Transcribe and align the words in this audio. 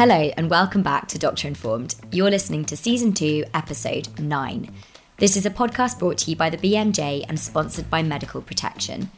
Hello, 0.00 0.30
and 0.36 0.48
welcome 0.48 0.84
back 0.84 1.08
to 1.08 1.18
Doctor 1.18 1.48
Informed. 1.48 1.96
You're 2.12 2.30
listening 2.30 2.64
to 2.66 2.76
Season 2.76 3.12
2, 3.12 3.46
Episode 3.52 4.16
9. 4.16 4.72
This 5.16 5.36
is 5.36 5.44
a 5.44 5.50
podcast 5.50 5.98
brought 5.98 6.18
to 6.18 6.30
you 6.30 6.36
by 6.36 6.50
the 6.50 6.56
BMJ 6.56 7.24
and 7.28 7.36
sponsored 7.36 7.90
by 7.90 8.04
Medical 8.04 8.40
Protection. 8.40 9.10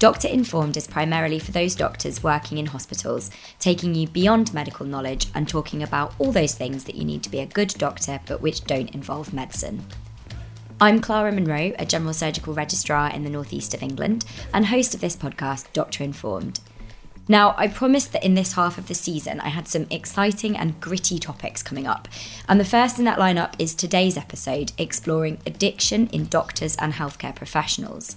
Doctor 0.00 0.26
Informed 0.26 0.76
is 0.76 0.88
primarily 0.88 1.38
for 1.38 1.52
those 1.52 1.76
doctors 1.76 2.24
working 2.24 2.58
in 2.58 2.66
hospitals, 2.66 3.30
taking 3.60 3.94
you 3.94 4.08
beyond 4.08 4.52
medical 4.52 4.84
knowledge 4.84 5.28
and 5.36 5.48
talking 5.48 5.84
about 5.84 6.12
all 6.18 6.32
those 6.32 6.56
things 6.56 6.82
that 6.82 6.96
you 6.96 7.04
need 7.04 7.22
to 7.22 7.30
be 7.30 7.38
a 7.38 7.46
good 7.46 7.72
doctor 7.78 8.18
but 8.26 8.42
which 8.42 8.64
don't 8.64 8.92
involve 8.92 9.32
medicine. 9.32 9.86
I'm 10.80 11.00
Clara 11.00 11.30
Munro, 11.30 11.74
a 11.78 11.86
general 11.86 12.12
surgical 12.12 12.54
registrar 12.54 13.08
in 13.08 13.22
the 13.22 13.30
northeast 13.30 13.72
of 13.72 13.84
England, 13.84 14.24
and 14.52 14.66
host 14.66 14.96
of 14.96 15.00
this 15.00 15.14
podcast, 15.14 15.72
Doctor 15.72 16.02
Informed. 16.02 16.58
Now, 17.26 17.54
I 17.56 17.68
promised 17.68 18.12
that 18.12 18.24
in 18.24 18.34
this 18.34 18.52
half 18.52 18.76
of 18.76 18.86
the 18.86 18.94
season 18.94 19.40
I 19.40 19.48
had 19.48 19.66
some 19.66 19.86
exciting 19.90 20.56
and 20.56 20.78
gritty 20.80 21.18
topics 21.18 21.62
coming 21.62 21.86
up. 21.86 22.06
And 22.48 22.60
the 22.60 22.66
first 22.66 22.98
in 22.98 23.06
that 23.06 23.18
lineup 23.18 23.54
is 23.58 23.74
today's 23.74 24.18
episode 24.18 24.72
exploring 24.76 25.38
addiction 25.46 26.08
in 26.08 26.26
doctors 26.26 26.76
and 26.76 26.92
healthcare 26.92 27.34
professionals. 27.34 28.16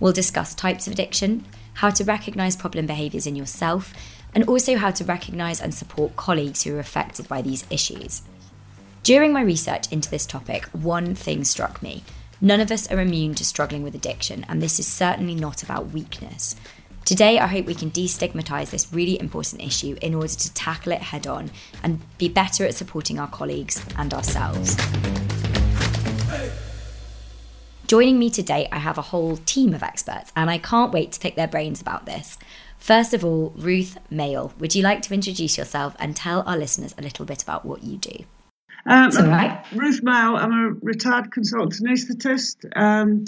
We'll 0.00 0.12
discuss 0.12 0.54
types 0.54 0.86
of 0.88 0.94
addiction, 0.94 1.44
how 1.74 1.90
to 1.90 2.04
recognise 2.04 2.56
problem 2.56 2.86
behaviours 2.86 3.26
in 3.26 3.36
yourself, 3.36 3.92
and 4.34 4.44
also 4.48 4.76
how 4.76 4.90
to 4.92 5.04
recognise 5.04 5.60
and 5.60 5.72
support 5.72 6.16
colleagues 6.16 6.62
who 6.62 6.74
are 6.74 6.80
affected 6.80 7.28
by 7.28 7.42
these 7.42 7.66
issues. 7.70 8.22
During 9.04 9.32
my 9.32 9.42
research 9.42 9.90
into 9.92 10.10
this 10.10 10.26
topic, 10.26 10.64
one 10.72 11.14
thing 11.14 11.44
struck 11.44 11.82
me. 11.82 12.02
None 12.40 12.60
of 12.60 12.70
us 12.70 12.90
are 12.90 13.00
immune 13.00 13.34
to 13.34 13.44
struggling 13.44 13.82
with 13.82 13.94
addiction, 13.94 14.44
and 14.48 14.62
this 14.62 14.78
is 14.78 14.86
certainly 14.86 15.34
not 15.34 15.62
about 15.62 15.90
weakness. 15.90 16.56
Today, 17.04 17.38
I 17.38 17.46
hope 17.46 17.66
we 17.66 17.74
can 17.74 17.90
destigmatise 17.90 18.70
this 18.70 18.92
really 18.92 19.18
important 19.20 19.62
issue 19.62 19.96
in 20.00 20.14
order 20.14 20.28
to 20.28 20.54
tackle 20.54 20.92
it 20.92 21.02
head 21.02 21.26
on 21.26 21.50
and 21.82 22.00
be 22.18 22.28
better 22.28 22.64
at 22.64 22.74
supporting 22.74 23.18
our 23.18 23.28
colleagues 23.28 23.84
and 23.96 24.14
ourselves. 24.14 24.76
Joining 27.88 28.20
me 28.20 28.30
today, 28.30 28.68
I 28.70 28.78
have 28.78 28.98
a 28.98 29.02
whole 29.02 29.36
team 29.38 29.74
of 29.74 29.82
experts, 29.82 30.30
and 30.36 30.48
I 30.48 30.58
can't 30.58 30.92
wait 30.92 31.10
to 31.12 31.20
pick 31.20 31.34
their 31.34 31.48
brains 31.48 31.80
about 31.80 32.06
this. 32.06 32.38
First 32.78 33.12
of 33.12 33.24
all, 33.24 33.52
Ruth 33.56 33.98
Mayall, 34.12 34.56
would 34.58 34.76
you 34.76 34.82
like 34.84 35.02
to 35.02 35.14
introduce 35.14 35.58
yourself 35.58 35.96
and 35.98 36.14
tell 36.14 36.42
our 36.46 36.56
listeners 36.56 36.94
a 36.96 37.02
little 37.02 37.24
bit 37.24 37.42
about 37.42 37.64
what 37.64 37.82
you 37.82 37.96
do? 37.96 38.24
Um, 38.86 39.10
right. 39.10 39.64
Ruth 39.74 40.02
Mayall, 40.02 40.38
I'm 40.38 40.52
a 40.52 40.70
retired 40.80 41.32
consultant 41.32 41.82
anaesthetist. 41.82 42.64
Um, 42.76 43.24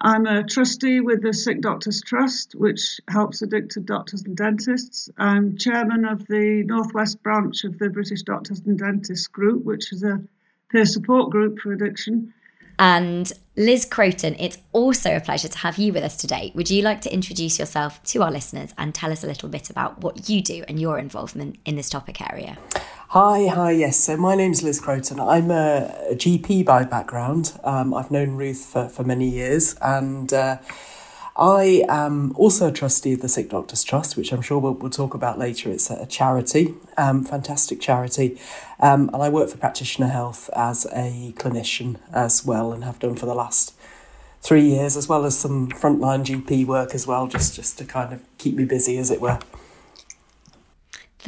I'm 0.00 0.26
a 0.26 0.44
trustee 0.44 1.00
with 1.00 1.22
the 1.22 1.32
Sick 1.32 1.60
Doctors 1.60 2.00
Trust, 2.00 2.54
which 2.54 3.00
helps 3.08 3.42
addicted 3.42 3.84
doctors 3.86 4.22
and 4.22 4.36
dentists. 4.36 5.10
I'm 5.18 5.56
chairman 5.56 6.04
of 6.04 6.26
the 6.28 6.62
Northwest 6.66 7.20
branch 7.22 7.64
of 7.64 7.78
the 7.78 7.90
British 7.90 8.22
Doctors 8.22 8.60
and 8.64 8.78
Dentists 8.78 9.26
Group, 9.26 9.64
which 9.64 9.92
is 9.92 10.04
a 10.04 10.22
peer 10.70 10.86
support 10.86 11.30
group 11.30 11.58
for 11.58 11.72
addiction. 11.72 12.32
And 12.78 13.32
Liz 13.56 13.84
Croton, 13.84 14.36
it's 14.38 14.58
also 14.72 15.16
a 15.16 15.20
pleasure 15.20 15.48
to 15.48 15.58
have 15.58 15.78
you 15.78 15.92
with 15.92 16.04
us 16.04 16.16
today. 16.16 16.52
Would 16.54 16.70
you 16.70 16.82
like 16.82 17.00
to 17.00 17.12
introduce 17.12 17.58
yourself 17.58 18.00
to 18.04 18.22
our 18.22 18.30
listeners 18.30 18.72
and 18.78 18.94
tell 18.94 19.10
us 19.10 19.24
a 19.24 19.26
little 19.26 19.48
bit 19.48 19.68
about 19.68 20.00
what 20.00 20.28
you 20.28 20.40
do 20.40 20.64
and 20.68 20.80
your 20.80 20.98
involvement 20.98 21.56
in 21.64 21.74
this 21.74 21.90
topic 21.90 22.20
area? 22.20 22.56
Hi, 23.12 23.46
hi, 23.46 23.70
yes. 23.70 23.98
So 23.98 24.18
my 24.18 24.34
name's 24.34 24.62
Liz 24.62 24.82
Croton. 24.82 25.18
I'm 25.18 25.50
a, 25.50 26.08
GP 26.10 26.66
by 26.66 26.84
background. 26.84 27.58
Um, 27.64 27.94
I've 27.94 28.10
known 28.10 28.32
Ruth 28.32 28.66
for, 28.66 28.86
for 28.90 29.02
many 29.02 29.26
years 29.30 29.74
and 29.80 30.30
uh, 30.30 30.58
I 31.34 31.86
am 31.88 32.34
also 32.36 32.68
a 32.68 32.70
trustee 32.70 33.14
of 33.14 33.22
the 33.22 33.28
Sick 33.30 33.48
Doctors 33.48 33.82
Trust, 33.82 34.18
which 34.18 34.30
I'm 34.30 34.42
sure 34.42 34.58
we'll, 34.58 34.74
we'll 34.74 34.90
talk 34.90 35.14
about 35.14 35.38
later. 35.38 35.70
It's 35.70 35.88
a 35.88 36.04
charity, 36.04 36.74
um, 36.98 37.24
fantastic 37.24 37.80
charity. 37.80 38.38
Um, 38.78 39.08
and 39.14 39.22
I 39.22 39.30
work 39.30 39.48
for 39.48 39.56
Practitioner 39.56 40.08
Health 40.08 40.50
as 40.54 40.84
a 40.92 41.32
clinician 41.38 41.96
as 42.12 42.44
well 42.44 42.74
and 42.74 42.84
have 42.84 42.98
done 42.98 43.16
for 43.16 43.24
the 43.24 43.34
last 43.34 43.74
three 44.42 44.66
years, 44.66 44.98
as 44.98 45.08
well 45.08 45.24
as 45.24 45.34
some 45.34 45.68
frontline 45.70 46.26
GP 46.26 46.66
work 46.66 46.94
as 46.94 47.06
well, 47.06 47.26
just, 47.26 47.56
just 47.56 47.78
to 47.78 47.86
kind 47.86 48.12
of 48.12 48.22
keep 48.36 48.54
me 48.54 48.66
busy, 48.66 48.98
as 48.98 49.10
it 49.10 49.22
were. 49.22 49.38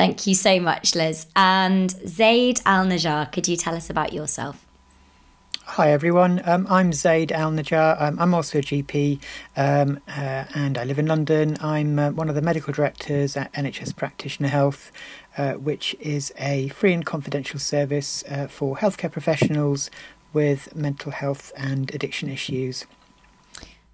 Thank 0.00 0.26
you 0.26 0.34
so 0.34 0.58
much, 0.58 0.94
Liz. 0.94 1.26
And 1.36 1.90
Zaid 2.08 2.62
Al 2.64 2.86
Najjar, 2.86 3.30
could 3.32 3.46
you 3.46 3.54
tell 3.54 3.74
us 3.74 3.90
about 3.90 4.14
yourself? 4.14 4.64
Hi 5.76 5.92
everyone, 5.92 6.40
um, 6.46 6.66
I'm 6.70 6.94
Zaid 6.94 7.30
Al 7.32 7.52
Najjar. 7.52 8.00
Um, 8.00 8.18
I'm 8.18 8.32
also 8.32 8.60
a 8.60 8.62
GP 8.62 9.20
um, 9.58 10.00
uh, 10.08 10.46
and 10.54 10.78
I 10.78 10.84
live 10.84 10.98
in 10.98 11.04
London. 11.04 11.58
I'm 11.60 11.98
uh, 11.98 12.12
one 12.12 12.30
of 12.30 12.34
the 12.34 12.40
medical 12.40 12.72
directors 12.72 13.36
at 13.36 13.52
NHS 13.52 13.94
Practitioner 13.94 14.48
Health, 14.48 14.90
uh, 15.36 15.52
which 15.68 15.94
is 16.00 16.32
a 16.38 16.68
free 16.68 16.94
and 16.94 17.04
confidential 17.04 17.60
service 17.60 18.24
uh, 18.30 18.46
for 18.46 18.78
healthcare 18.78 19.12
professionals 19.12 19.90
with 20.32 20.74
mental 20.74 21.12
health 21.12 21.52
and 21.58 21.94
addiction 21.94 22.30
issues. 22.30 22.86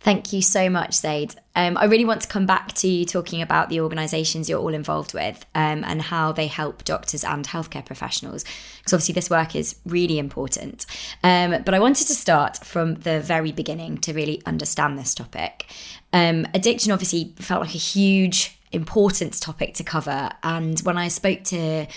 Thank 0.06 0.33
you 0.33 0.41
so 0.41 0.71
much, 0.71 0.94
Zaid. 0.94 1.34
Um, 1.56 1.77
I 1.77 1.87
really 1.87 2.05
want 2.05 2.21
to 2.21 2.28
come 2.28 2.47
back 2.47 2.72
to 2.75 3.05
talking 3.06 3.43
about 3.43 3.71
the 3.71 3.81
organisations 3.81 4.49
you're 4.49 4.61
all 4.61 4.72
involved 4.72 5.15
with 5.15 5.44
um, 5.53 5.83
and 5.83 6.00
how 6.00 6.31
they 6.31 6.47
help 6.47 6.84
doctors 6.84 7.25
and 7.25 7.44
healthcare 7.44 7.84
professionals, 7.84 8.44
because 8.78 8.93
obviously 8.93 9.15
this 9.15 9.28
work 9.28 9.56
is 9.56 9.75
really 9.84 10.21
important. 10.21 10.87
Um, 11.25 11.61
but 11.65 11.75
I 11.75 11.81
wanted 11.81 12.06
to 12.06 12.15
start 12.15 12.59
from 12.59 12.94
the 12.94 13.19
very 13.19 13.50
beginning 13.50 13.99
to 13.99 14.12
really 14.12 14.41
understand 14.47 14.97
this 14.97 15.12
topic. 15.12 15.67
Um, 16.12 16.47
addiction 16.55 16.93
obviously 16.93 17.34
felt 17.41 17.62
like 17.62 17.75
a 17.75 17.78
huge 17.78 18.61
important 18.71 19.41
topic 19.41 19.75
to 19.75 19.83
cover. 19.83 20.31
And 20.44 20.78
when 20.83 20.99
I 20.99 21.09
spoke 21.09 21.43
to 21.47 21.88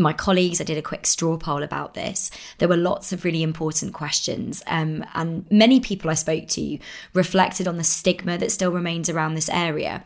my 0.00 0.12
colleagues, 0.12 0.60
I 0.60 0.64
did 0.64 0.78
a 0.78 0.82
quick 0.82 1.06
straw 1.06 1.36
poll 1.36 1.62
about 1.62 1.94
this. 1.94 2.30
There 2.58 2.68
were 2.68 2.76
lots 2.76 3.12
of 3.12 3.24
really 3.24 3.42
important 3.42 3.92
questions, 3.92 4.62
um, 4.66 5.04
and 5.14 5.46
many 5.50 5.78
people 5.78 6.10
I 6.10 6.14
spoke 6.14 6.48
to 6.48 6.78
reflected 7.14 7.68
on 7.68 7.76
the 7.76 7.84
stigma 7.84 8.38
that 8.38 8.50
still 8.50 8.72
remains 8.72 9.08
around 9.08 9.34
this 9.34 9.48
area. 9.48 10.04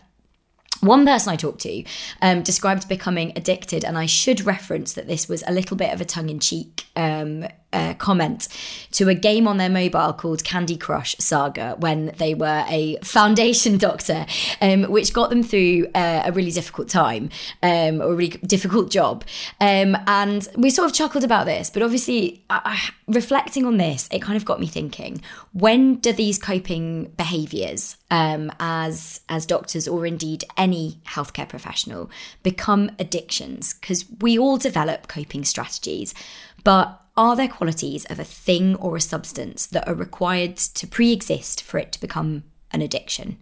One 0.81 1.07
person 1.07 1.33
I 1.33 1.37
talked 1.37 1.61
to 1.63 1.85
um, 2.21 2.43
described 2.43 2.89
becoming 2.89 3.33
addicted, 3.37 3.85
and 3.85 3.97
I 3.97 4.07
should 4.07 4.45
reference 4.45 4.93
that 4.95 5.07
this 5.07 5.29
was 5.29 5.43
a 5.47 5.53
little 5.53 5.77
bit 5.77 5.93
of 5.93 6.01
a 6.01 6.05
tongue 6.05 6.29
in 6.29 6.41
cheek 6.41 6.87
um, 6.97 7.47
uh, 7.75 7.95
comment 7.95 8.49
to 8.93 9.09
a 9.09 9.15
game 9.15 9.49
on 9.49 9.59
their 9.59 9.69
mobile 9.69 10.13
called 10.13 10.45
Candy 10.45 10.77
Crush 10.77 11.17
Saga 11.19 11.75
when 11.79 12.13
they 12.19 12.35
were 12.35 12.65
a 12.69 12.97
foundation 13.03 13.77
doctor, 13.89 14.25
um, 14.63 14.85
which 14.85 15.13
got 15.13 15.31
them 15.31 15.43
through 15.43 15.89
uh, 15.95 16.23
a 16.25 16.33
really 16.33 16.53
difficult 16.53 16.89
time 16.89 17.29
um, 17.63 18.01
or 18.01 18.13
a 18.13 18.15
really 18.15 18.39
difficult 18.47 18.91
job. 18.91 19.25
Um, 19.61 19.97
and 20.07 20.49
we 20.57 20.71
sort 20.71 20.89
of 20.89 20.95
chuckled 20.95 21.25
about 21.25 21.47
this, 21.47 21.71
but 21.71 21.83
obviously, 21.83 22.45
uh, 22.49 22.77
reflecting 23.09 23.67
on 23.67 23.77
this, 23.77 24.09
it 24.13 24.23
kind 24.23 24.37
of 24.37 24.45
got 24.45 24.61
me 24.61 24.67
thinking: 24.67 25.21
when 25.53 25.97
do 25.97 26.13
these 26.13 26.39
coping 26.39 27.13
behaviours, 27.17 27.97
um, 28.11 28.53
as 28.61 29.21
as 29.29 29.45
doctors 29.47 29.89
or 29.89 30.07
indeed 30.07 30.45
any 30.57 31.01
healthcare 31.07 31.49
professional, 31.49 32.11
become 32.43 32.91
addictions? 32.99 33.75
Because 33.75 34.05
we 34.21 34.39
all 34.39 34.57
develop 34.57 35.09
coping 35.09 35.45
strategies, 35.45 36.15
but 36.63 37.01
are 37.17 37.37
there 37.37 37.49
qualities 37.49 38.05
of 38.07 38.19
a 38.19 38.25
thing 38.25 38.75
or 38.77 38.97
a 38.97 39.01
substance 39.01 39.67
that 39.67 39.87
are 39.87 39.95
required 39.95 40.57
to 40.57 40.87
pre 40.87 41.13
exist 41.13 41.63
for 41.63 41.79
it 41.79 41.93
to 41.93 42.01
become 42.01 42.45
an 42.73 42.83
addiction? 42.83 43.39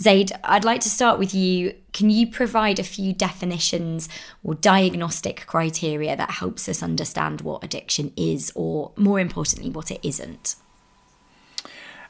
Zaid, 0.00 0.32
I'd 0.42 0.64
like 0.64 0.80
to 0.82 0.88
start 0.88 1.18
with 1.18 1.34
you. 1.34 1.74
Can 1.92 2.08
you 2.08 2.26
provide 2.26 2.78
a 2.78 2.82
few 2.84 3.12
definitions 3.12 4.08
or 4.42 4.54
diagnostic 4.54 5.44
criteria 5.46 6.16
that 6.16 6.30
helps 6.30 6.70
us 6.70 6.82
understand 6.82 7.42
what 7.42 7.62
addiction 7.62 8.12
is, 8.16 8.50
or 8.54 8.92
more 8.96 9.20
importantly, 9.20 9.68
what 9.68 9.90
it 9.90 10.00
isn't? 10.02 10.56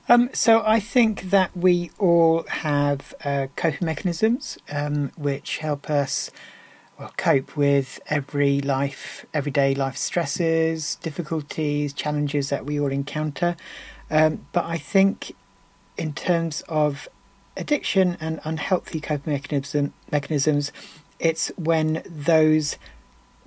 Um, 0.09 0.31
so 0.33 0.63
I 0.65 0.79
think 0.79 1.31
that 1.31 1.57
we 1.57 1.91
all 1.99 2.45
have 2.49 3.15
uh, 3.25 3.49
coping 3.57 3.87
mechanisms 3.87 4.57
um, 4.71 5.11
which 5.17 5.59
help 5.59 5.91
us 5.91 6.31
well, 7.01 7.13
cope 7.17 7.57
with 7.57 7.99
every 8.09 8.61
life, 8.61 9.25
everyday 9.33 9.75
life 9.75 9.97
stresses, 9.97 10.97
difficulties, 10.97 11.95
challenges 11.95 12.51
that 12.51 12.67
we 12.67 12.79
all 12.79 12.93
encounter. 12.93 13.57
Um, 14.11 14.47
but 14.53 14.67
I 14.67 14.77
think, 14.77 15.35
in 15.97 16.13
terms 16.13 16.63
of 16.69 17.09
addiction 17.57 18.19
and 18.21 18.39
unhealthy 18.45 19.01
coping 19.01 19.33
mechanism, 19.33 19.95
mechanisms, 20.13 20.73
it's 21.19 21.49
when 21.57 22.03
those 22.05 22.77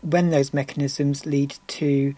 when 0.01 0.31
those 0.31 0.51
mechanisms 0.51 1.27
lead 1.27 1.55
to 1.67 2.15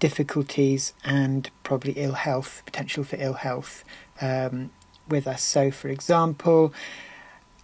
difficulties 0.00 0.94
and 1.04 1.50
probably 1.64 1.92
ill 1.92 2.14
health, 2.14 2.62
potential 2.64 3.04
for 3.04 3.16
ill 3.20 3.34
health 3.34 3.84
um, 4.22 4.70
with 5.06 5.26
us. 5.26 5.42
So, 5.42 5.70
for 5.70 5.88
example, 5.88 6.72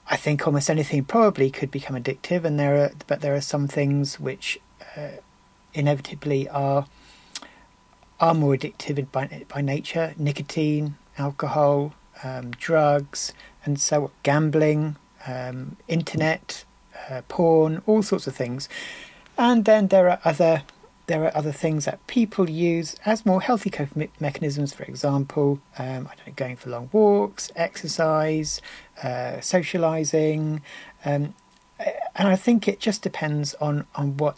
I 0.08 0.16
think 0.16 0.46
almost 0.46 0.68
anything 0.68 1.04
probably 1.04 1.50
could 1.50 1.70
become 1.70 1.96
addictive, 1.96 2.44
and 2.44 2.58
there 2.58 2.76
are 2.76 2.90
but 3.06 3.20
there 3.20 3.34
are 3.34 3.40
some 3.40 3.68
things 3.68 4.20
which 4.20 4.58
uh, 4.96 5.20
inevitably 5.72 6.48
are 6.48 6.86
are 8.20 8.34
more 8.34 8.54
addictive 8.54 9.10
by 9.10 9.44
by 9.48 9.60
nature: 9.60 10.14
nicotine, 10.18 10.96
alcohol, 11.18 11.94
um, 12.22 12.50
drugs, 12.52 13.32
and 13.64 13.80
so 13.80 14.10
gambling, 14.22 14.96
um, 15.26 15.76
internet, 15.88 16.64
uh, 17.08 17.22
porn, 17.28 17.82
all 17.86 18.02
sorts 18.02 18.26
of 18.26 18.36
things. 18.36 18.68
And 19.38 19.64
then 19.64 19.88
there 19.88 20.08
are 20.10 20.20
other 20.24 20.62
there 21.06 21.24
are 21.24 21.36
other 21.36 21.52
things 21.52 21.84
that 21.84 22.04
people 22.06 22.48
use 22.48 22.96
as 23.04 23.26
more 23.26 23.42
healthy 23.42 23.70
coping 23.70 24.00
me- 24.00 24.10
mechanisms. 24.20 24.72
For 24.72 24.84
example, 24.84 25.60
um, 25.78 26.08
I 26.10 26.14
don't 26.16 26.26
know, 26.28 26.32
going 26.34 26.56
for 26.56 26.70
long 26.70 26.88
walks, 26.92 27.50
exercise, 27.56 28.60
uh, 29.02 29.40
socializing, 29.40 30.62
um, 31.04 31.34
and 32.16 32.28
I 32.28 32.36
think 32.36 32.68
it 32.68 32.80
just 32.80 33.02
depends 33.02 33.54
on 33.54 33.86
on 33.94 34.16
what 34.16 34.36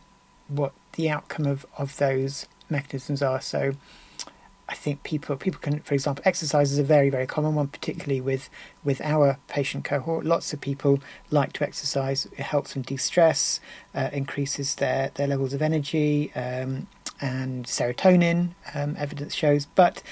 what 0.49 0.73
the 0.93 1.11
outcome 1.11 1.47
of 1.47 1.67
of 1.79 1.97
those 1.99 2.47
mechanisms 2.69 3.23
are. 3.23 3.41
So 3.41 3.75
I 4.69 4.75
think 4.75 5.05
people 5.05 5.37
people 5.37 5.61
can, 5.61 5.81
for 5.81 5.95
example, 5.95 6.23
exercise 6.27 6.73
is 6.73 6.79
a 6.79 6.85
very 6.85 7.09
very 7.09 7.27
common 7.27 7.55
one, 7.55 7.69
particularly 7.69 8.21
with 8.21 8.51
with 8.83 9.01
our 9.01 9.39
patient 9.47 9.85
cohort. 9.85 10.25
Lots 10.25 10.53
of 10.53 10.61
people 10.61 11.01
like 11.31 11.53
to 11.55 11.65
exercise. 11.65 12.27
It 12.27 12.41
helps 12.41 12.75
them 12.75 12.83
de-stress, 12.83 13.61
uh, 13.95 14.11
increases 14.13 14.75
their 14.77 15.11
their 15.15 15.29
levels 15.29 15.53
of 15.53 15.63
energy 15.63 16.33
um, 16.35 16.89
and 17.21 17.67
serotonin. 17.67 18.55
Um, 18.75 18.97
evidence 18.99 19.35
shows, 19.35 19.67
but 19.67 20.03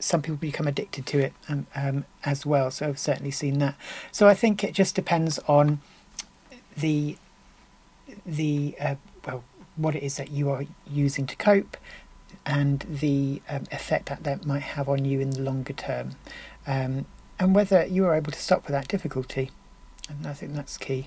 some 0.00 0.22
people 0.22 0.36
become 0.36 0.66
addicted 0.66 1.04
to 1.06 1.18
it 1.18 1.32
um, 1.48 1.66
um, 1.74 2.04
as 2.24 2.46
well. 2.46 2.70
So 2.70 2.88
I've 2.88 2.98
certainly 2.98 3.30
seen 3.30 3.58
that. 3.58 3.74
So 4.12 4.26
I 4.26 4.34
think 4.34 4.64
it 4.64 4.72
just 4.72 4.94
depends 4.94 5.38
on 5.40 5.80
the 6.76 7.16
the 8.24 8.74
uh, 8.80 8.94
well 9.26 9.44
what 9.76 9.94
it 9.94 10.02
is 10.02 10.16
that 10.16 10.30
you 10.30 10.50
are 10.50 10.64
using 10.90 11.26
to 11.26 11.36
cope 11.36 11.76
and 12.46 12.80
the 12.88 13.42
um, 13.48 13.64
effect 13.70 14.06
that 14.06 14.24
that 14.24 14.46
might 14.46 14.62
have 14.62 14.88
on 14.88 15.04
you 15.04 15.20
in 15.20 15.30
the 15.30 15.40
longer 15.40 15.72
term, 15.72 16.16
um, 16.66 17.06
and 17.38 17.54
whether 17.54 17.86
you 17.86 18.04
are 18.06 18.14
able 18.14 18.32
to 18.32 18.38
stop 18.38 18.64
with 18.64 18.72
that 18.72 18.88
difficulty. 18.88 19.50
And 20.08 20.26
I 20.26 20.32
think 20.32 20.54
that's 20.54 20.76
key. 20.78 21.06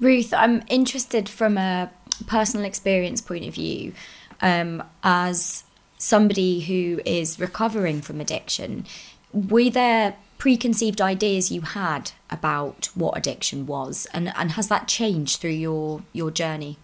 Ruth, 0.00 0.34
I'm 0.34 0.62
interested 0.68 1.28
from 1.28 1.56
a 1.56 1.90
personal 2.26 2.66
experience 2.66 3.20
point 3.20 3.46
of 3.46 3.54
view, 3.54 3.94
um, 4.40 4.82
as 5.02 5.64
somebody 5.98 6.60
who 6.60 7.00
is 7.04 7.40
recovering 7.40 8.02
from 8.02 8.20
addiction. 8.20 8.84
Were 9.32 9.70
there 9.70 10.16
preconceived 10.38 11.00
ideas 11.00 11.50
you 11.50 11.62
had 11.62 12.12
about 12.30 12.90
what 12.94 13.16
addiction 13.16 13.66
was, 13.66 14.06
and, 14.12 14.32
and 14.36 14.52
has 14.52 14.68
that 14.68 14.88
changed 14.88 15.40
through 15.40 15.50
your 15.50 16.02
your 16.12 16.30
journey? 16.30 16.78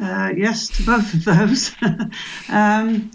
Uh, 0.00 0.32
yes, 0.36 0.68
to 0.68 0.86
both 0.86 1.14
of 1.14 1.24
those. 1.24 1.74
um, 2.48 3.10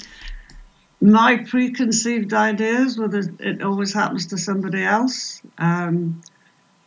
my 1.00 1.38
preconceived 1.38 2.34
ideas 2.34 2.98
were 2.98 3.08
that 3.08 3.40
it 3.40 3.62
always 3.62 3.94
happens 3.94 4.28
to 4.28 4.38
somebody 4.38 4.84
else. 4.84 5.42
Um, 5.58 6.22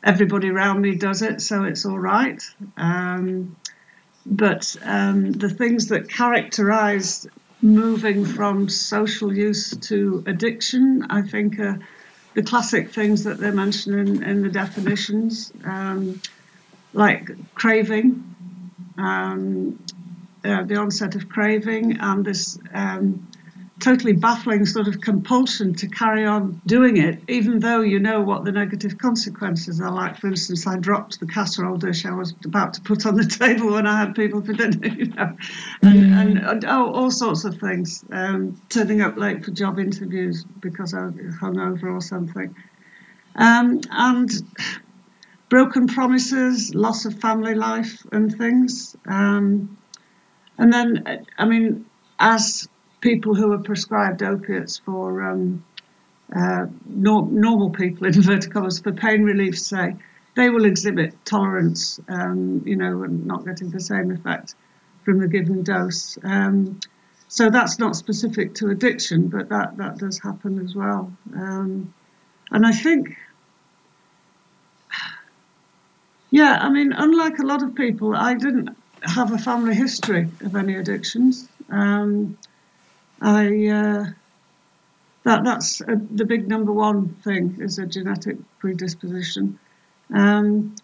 everybody 0.02 0.50
around 0.50 0.81
me 0.81 0.96
does 0.96 1.22
it, 1.22 1.40
so 1.40 1.64
it's 1.64 1.84
all 1.84 1.98
right. 1.98 2.43
Um, 2.76 3.56
but 4.25 4.76
um, 4.82 5.32
the 5.32 5.48
things 5.48 5.88
that 5.88 6.08
characterize 6.08 7.26
moving 7.62 8.25
from 8.25 8.69
social 8.69 9.34
use 9.34 9.76
to 9.76 10.22
addiction, 10.26 11.06
I 11.10 11.22
think, 11.22 11.58
are 11.58 11.78
the 12.34 12.43
classic 12.43 12.93
things 12.93 13.25
that 13.25 13.38
they 13.38 13.50
mention 13.50 13.98
in, 13.98 14.22
in 14.22 14.43
the 14.43 14.50
definitions, 14.50 15.52
um, 15.64 16.20
like 16.93 17.31
craving, 17.54 18.35
um, 18.98 19.82
uh, 20.44 20.62
the 20.62 20.76
onset 20.76 21.14
of 21.14 21.28
craving 21.28 21.98
and 22.00 22.25
this 22.25 22.58
um, 22.72 23.26
totally 23.78 24.12
baffling 24.12 24.64
sort 24.64 24.88
of 24.88 25.00
compulsion 25.00 25.75
to 25.75 25.87
carry 25.88 26.25
on 26.25 26.60
doing 26.66 26.96
it, 26.96 27.20
even 27.28 27.60
though 27.60 27.81
you 27.81 27.98
know 27.98 28.22
what 28.22 28.44
the 28.44 28.52
negative 28.52 28.96
consequences 28.96 29.81
are. 29.81 29.93
Like, 29.93 30.19
for 30.19 30.28
instance, 30.28 30.66
I 30.66 30.76
dropped 30.78 31.20
the 31.20 31.26
casserole 31.26 31.76
dish 31.76 32.06
I 32.06 32.12
was 32.12 32.34
about 32.44 32.75
to 32.75 32.81
put 32.81 33.04
on 33.04 33.16
the 33.16 33.25
table 33.26 33.72
when 33.72 33.87
I 33.87 33.98
had 33.98 34.14
people 34.14 34.43
for 34.43 34.52
dinner, 34.52 34.87
you 34.96 35.06
know, 35.06 35.37
and, 35.82 35.94
mm. 35.94 36.20
and, 36.20 36.38
and 36.38 36.64
oh, 36.64 36.93
all 36.93 37.10
sorts 37.10 37.44
of 37.44 37.58
things. 37.58 38.04
Um, 38.10 38.60
turning 38.69 39.02
up 39.02 39.16
late 39.16 39.44
for 39.44 39.50
job 39.50 39.78
interviews 39.78 40.44
because 40.60 40.94
I 40.94 41.06
was 41.06 41.34
hungover 41.40 41.93
or 41.93 42.00
something. 42.00 42.54
Um, 43.34 43.82
and 43.90 44.31
broken 45.48 45.87
promises, 45.87 46.75
loss 46.75 47.04
of 47.04 47.19
family 47.20 47.54
life, 47.54 48.04
and 48.12 48.37
things. 48.37 48.96
Um, 49.06 49.76
and 50.58 50.72
then, 50.72 51.26
I 51.38 51.44
mean, 51.44 51.87
as 52.19 52.69
people 53.00 53.34
who 53.34 53.52
are 53.52 53.58
prescribed 53.58 54.22
opiates 54.22 54.78
for 54.78 55.22
um, 55.22 55.64
uh, 56.34 56.66
nor- 56.87 57.26
normal 57.26 57.70
people, 57.70 58.06
in 58.06 58.14
inverted 58.14 58.52
commas, 58.52 58.81
for 58.81 58.93
pain 58.93 59.22
relief, 59.22 59.58
say, 59.58 59.96
they 60.34 60.50
will 60.50 60.64
exhibit 60.64 61.14
tolerance, 61.25 62.00
um, 62.08 62.62
you 62.66 62.76
know, 62.76 63.02
and 63.04 63.26
not 63.26 63.44
getting 63.44 63.70
the 63.70 63.81
same 63.81 64.10
effect 64.10 64.54
from 65.04 65.19
the 65.19 65.28
given 65.28 65.62
dose. 65.62 66.19
Um, 66.22 66.81
so 67.28 67.50
that's 67.50 67.78
not 67.78 67.96
specific 67.96 68.54
to 68.56 68.69
addiction, 68.69 69.28
but 69.28 69.48
that, 69.48 69.76
that 69.78 69.98
does 69.98 70.19
happen 70.19 70.58
as 70.64 70.75
well. 70.75 71.12
Um, 71.34 71.94
and 72.50 72.66
I 72.66 72.72
think 72.72 73.16
yeah, 76.36 76.58
I 76.60 76.68
mean, 76.68 76.92
unlike 76.92 77.38
a 77.38 77.46
lot 77.46 77.62
of 77.62 77.74
people, 77.74 78.14
I 78.14 78.34
didn't 78.34 78.76
have 79.00 79.32
a 79.32 79.38
family 79.38 79.74
history 79.74 80.28
of 80.44 80.54
any 80.54 80.74
addictions. 80.74 81.48
Um, 81.70 82.36
I 83.22 83.68
uh, 83.68 84.04
that 85.24 85.44
that's 85.44 85.80
a, 85.80 85.96
the 85.96 86.26
big 86.26 86.46
number 86.46 86.72
one 86.72 87.08
thing 87.24 87.56
is 87.60 87.78
a 87.78 87.86
genetic 87.86 88.36
predisposition. 88.58 89.58
Um, 90.12 90.74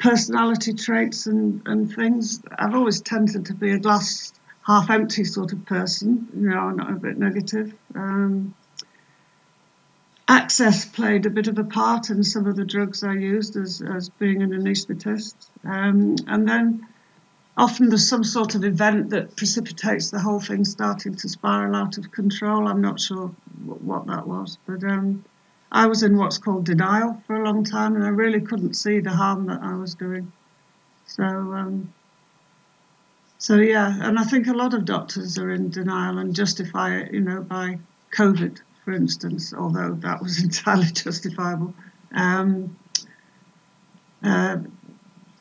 personality 0.00 0.72
traits 0.72 1.26
and, 1.26 1.62
and 1.66 1.94
things. 1.94 2.42
I've 2.58 2.74
always 2.74 3.00
tended 3.00 3.46
to 3.46 3.54
be 3.54 3.70
a 3.70 3.78
glass 3.78 4.32
half 4.66 4.90
empty 4.90 5.22
sort 5.22 5.52
of 5.52 5.66
person, 5.66 6.26
you 6.34 6.50
know, 6.50 6.70
not 6.70 6.90
a 6.90 6.94
bit 6.94 7.16
negative. 7.16 7.72
Um, 7.94 8.56
access 10.28 10.84
played 10.84 11.24
a 11.24 11.30
bit 11.30 11.48
of 11.48 11.58
a 11.58 11.64
part 11.64 12.10
in 12.10 12.22
some 12.22 12.46
of 12.46 12.54
the 12.54 12.64
drugs 12.64 13.02
I 13.02 13.14
used 13.14 13.56
as, 13.56 13.80
as 13.80 14.10
being 14.10 14.42
an 14.42 14.50
anaesthetist. 14.50 15.34
Um, 15.64 16.16
and 16.26 16.46
then 16.46 16.86
often 17.56 17.88
there's 17.88 18.08
some 18.08 18.24
sort 18.24 18.54
of 18.54 18.62
event 18.62 19.10
that 19.10 19.36
precipitates 19.36 20.10
the 20.10 20.20
whole 20.20 20.38
thing 20.38 20.66
starting 20.66 21.14
to 21.16 21.28
spiral 21.28 21.74
out 21.74 21.96
of 21.96 22.12
control. 22.12 22.68
I'm 22.68 22.82
not 22.82 23.00
sure 23.00 23.28
what 23.64 24.06
that 24.08 24.26
was, 24.26 24.58
but 24.66 24.84
um, 24.84 25.24
I 25.72 25.86
was 25.86 26.02
in 26.02 26.18
what's 26.18 26.38
called 26.38 26.66
denial 26.66 27.22
for 27.26 27.36
a 27.36 27.44
long 27.44 27.64
time 27.64 27.96
and 27.96 28.04
I 28.04 28.10
really 28.10 28.42
couldn't 28.42 28.74
see 28.74 29.00
the 29.00 29.10
harm 29.10 29.46
that 29.46 29.62
I 29.62 29.74
was 29.76 29.94
doing. 29.94 30.30
So, 31.06 31.24
um, 31.24 31.94
so 33.38 33.56
yeah, 33.56 33.96
and 34.02 34.18
I 34.18 34.24
think 34.24 34.46
a 34.46 34.52
lot 34.52 34.74
of 34.74 34.84
doctors 34.84 35.38
are 35.38 35.50
in 35.50 35.70
denial 35.70 36.18
and 36.18 36.34
justify 36.34 36.96
it, 36.96 37.14
you 37.14 37.20
know, 37.20 37.40
by 37.40 37.78
COVID 38.14 38.60
for 38.88 38.94
instance, 38.94 39.52
although 39.52 39.92
that 39.96 40.22
was 40.22 40.42
entirely 40.42 40.86
justifiable. 40.86 41.74
Um, 42.10 42.78
uh, 44.24 44.56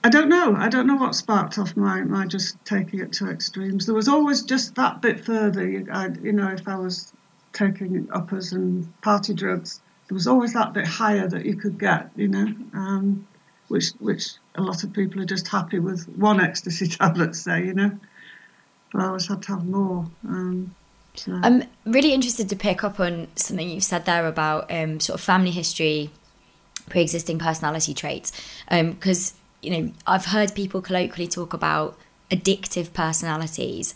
I 0.04 0.10
don't 0.10 0.28
know. 0.28 0.54
I 0.54 0.68
don't 0.68 0.86
know 0.86 0.98
what 0.98 1.16
sparked 1.16 1.58
off 1.58 1.78
my, 1.78 2.02
my 2.02 2.28
just 2.28 2.58
taking 2.66 3.00
it 3.00 3.14
to 3.14 3.30
extremes. 3.30 3.86
There 3.86 3.96
was 3.96 4.10
always 4.10 4.42
just 4.42 4.76
that 4.76 5.02
bit 5.02 5.24
further. 5.24 5.66
You, 5.66 5.88
I, 5.90 6.10
you 6.22 6.34
know, 6.34 6.50
if 6.50 6.68
I 6.68 6.76
was 6.76 7.14
taking 7.54 8.10
uppers 8.12 8.52
and 8.52 8.86
party 9.02 9.34
drugs, 9.34 9.80
there 10.10 10.16
was 10.16 10.28
always 10.28 10.52
that 10.52 10.74
bit 10.74 10.86
higher 10.86 11.30
that 11.30 11.46
you 11.46 11.56
could 11.56 11.80
get. 11.80 12.12
You 12.18 12.28
know, 12.28 12.54
um, 12.74 13.26
which 13.70 13.92
which 14.00 14.34
a 14.56 14.62
lot 14.62 14.84
of 14.84 14.92
people 14.92 15.22
are 15.22 15.26
just 15.26 15.48
happy 15.48 15.80
with 15.80 16.06
one 16.18 16.42
ecstasy 16.42 16.88
tablet, 17.00 17.34
say. 17.34 17.64
You 17.64 17.76
know, 17.76 17.98
but 18.92 19.04
I 19.04 19.06
always 19.08 19.28
had 19.28 19.42
to 19.44 19.54
have 19.54 19.66
more. 19.66 20.06
Um, 20.28 20.76
I'm 21.26 21.64
really 21.86 22.14
interested 22.14 22.50
to 22.50 22.56
pick 22.56 22.84
up 22.84 23.00
on 23.00 23.28
something 23.36 23.70
you've 23.70 23.84
said 23.84 24.06
there 24.06 24.28
about 24.28 24.72
um, 24.72 25.00
sort 25.00 25.20
of 25.20 25.24
family 25.24 25.52
history, 25.52 26.12
pre-existing 26.90 27.40
personality 27.40 27.94
traits, 27.94 28.32
because 28.70 29.32
um, 29.32 29.38
you 29.62 29.72
know 29.72 29.92
I've 30.06 30.26
heard 30.26 30.54
people 30.54 30.82
colloquially 30.82 31.28
talk 31.28 31.54
about 31.54 31.98
addictive 32.30 32.94
personalities, 32.94 33.96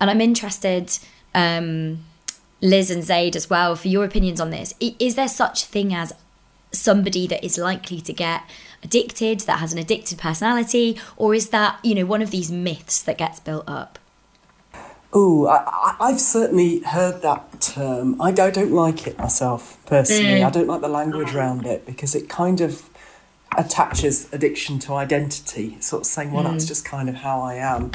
and 0.00 0.10
I'm 0.10 0.20
interested, 0.20 0.98
um, 1.34 2.04
Liz 2.60 2.90
and 2.90 3.02
Zaid 3.02 3.36
as 3.36 3.50
well, 3.50 3.74
for 3.76 3.88
your 3.88 4.04
opinions 4.04 4.40
on 4.40 4.50
this. 4.50 4.74
Is 4.80 5.14
there 5.14 5.28
such 5.28 5.64
thing 5.64 5.94
as 5.94 6.12
somebody 6.72 7.26
that 7.26 7.44
is 7.44 7.58
likely 7.58 8.00
to 8.00 8.12
get 8.12 8.42
addicted 8.82 9.40
that 9.40 9.58
has 9.58 9.72
an 9.72 9.78
addicted 9.78 10.18
personality, 10.18 10.98
or 11.16 11.34
is 11.34 11.50
that 11.50 11.78
you 11.82 11.94
know 11.94 12.06
one 12.06 12.22
of 12.22 12.30
these 12.30 12.50
myths 12.50 13.02
that 13.02 13.18
gets 13.18 13.40
built 13.40 13.64
up? 13.68 13.98
Oh, 15.12 15.48
I, 15.48 16.10
have 16.10 16.20
certainly 16.20 16.80
heard 16.80 17.22
that 17.22 17.60
term. 17.60 18.20
I, 18.20 18.30
don't 18.30 18.70
like 18.70 19.08
it 19.08 19.18
myself 19.18 19.76
personally. 19.86 20.40
Mm. 20.40 20.46
I 20.46 20.50
don't 20.50 20.68
like 20.68 20.82
the 20.82 20.88
language 20.88 21.34
around 21.34 21.66
it 21.66 21.84
because 21.84 22.14
it 22.14 22.28
kind 22.28 22.60
of 22.60 22.88
attaches 23.58 24.32
addiction 24.32 24.78
to 24.80 24.94
identity, 24.94 25.76
sort 25.80 26.02
of 26.02 26.06
saying, 26.06 26.30
"Well, 26.30 26.44
mm. 26.44 26.52
that's 26.52 26.66
just 26.66 26.84
kind 26.84 27.08
of 27.08 27.16
how 27.16 27.40
I 27.40 27.54
am," 27.54 27.90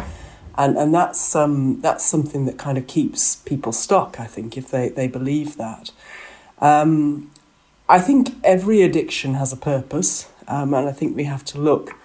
and 0.58 0.78
and 0.78 0.94
that's 0.94 1.36
um 1.38 1.80
that's 1.80 2.04
something 2.06 2.46
that 2.48 2.58
kind 2.58 2.78
of 2.78 2.86
keeps 2.88 3.38
people 3.38 3.72
stuck. 3.72 4.20
I 4.20 4.26
think 4.26 4.58
if 4.58 4.70
they 4.70 4.90
they 4.90 5.08
believe 5.08 5.56
that. 5.56 5.92
Um, 6.60 7.32
I 7.88 8.00
think 8.00 8.36
every 8.44 8.82
addiction 8.82 9.36
has 9.36 9.54
a 9.54 9.58
purpose, 9.58 10.28
um, 10.50 10.74
and 10.74 10.90
I 10.90 10.92
think 10.92 11.16
we 11.16 11.26
have 11.26 11.46
to 11.46 11.60
look 11.60 11.96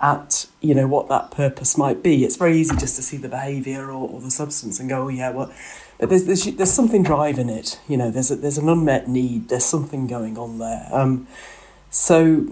at 0.00 0.46
you 0.60 0.74
know 0.74 0.86
what 0.86 1.08
that 1.08 1.30
purpose 1.30 1.78
might 1.78 2.02
be. 2.02 2.24
It's 2.24 2.36
very 2.36 2.56
easy 2.58 2.76
just 2.76 2.96
to 2.96 3.02
see 3.02 3.16
the 3.16 3.28
behaviour 3.28 3.86
or, 3.86 4.08
or 4.08 4.20
the 4.20 4.30
substance 4.30 4.78
and 4.78 4.88
go, 4.88 5.04
oh 5.04 5.08
yeah, 5.08 5.30
well, 5.30 5.52
but 5.98 6.10
there's, 6.10 6.24
there's 6.24 6.44
there's 6.44 6.72
something 6.72 7.02
driving 7.02 7.48
it. 7.48 7.80
You 7.88 7.96
know, 7.96 8.10
there's 8.10 8.30
a, 8.30 8.36
there's 8.36 8.58
an 8.58 8.68
unmet 8.68 9.08
need. 9.08 9.48
There's 9.48 9.64
something 9.64 10.06
going 10.06 10.36
on 10.36 10.58
there. 10.58 10.88
Um, 10.92 11.26
so 11.90 12.46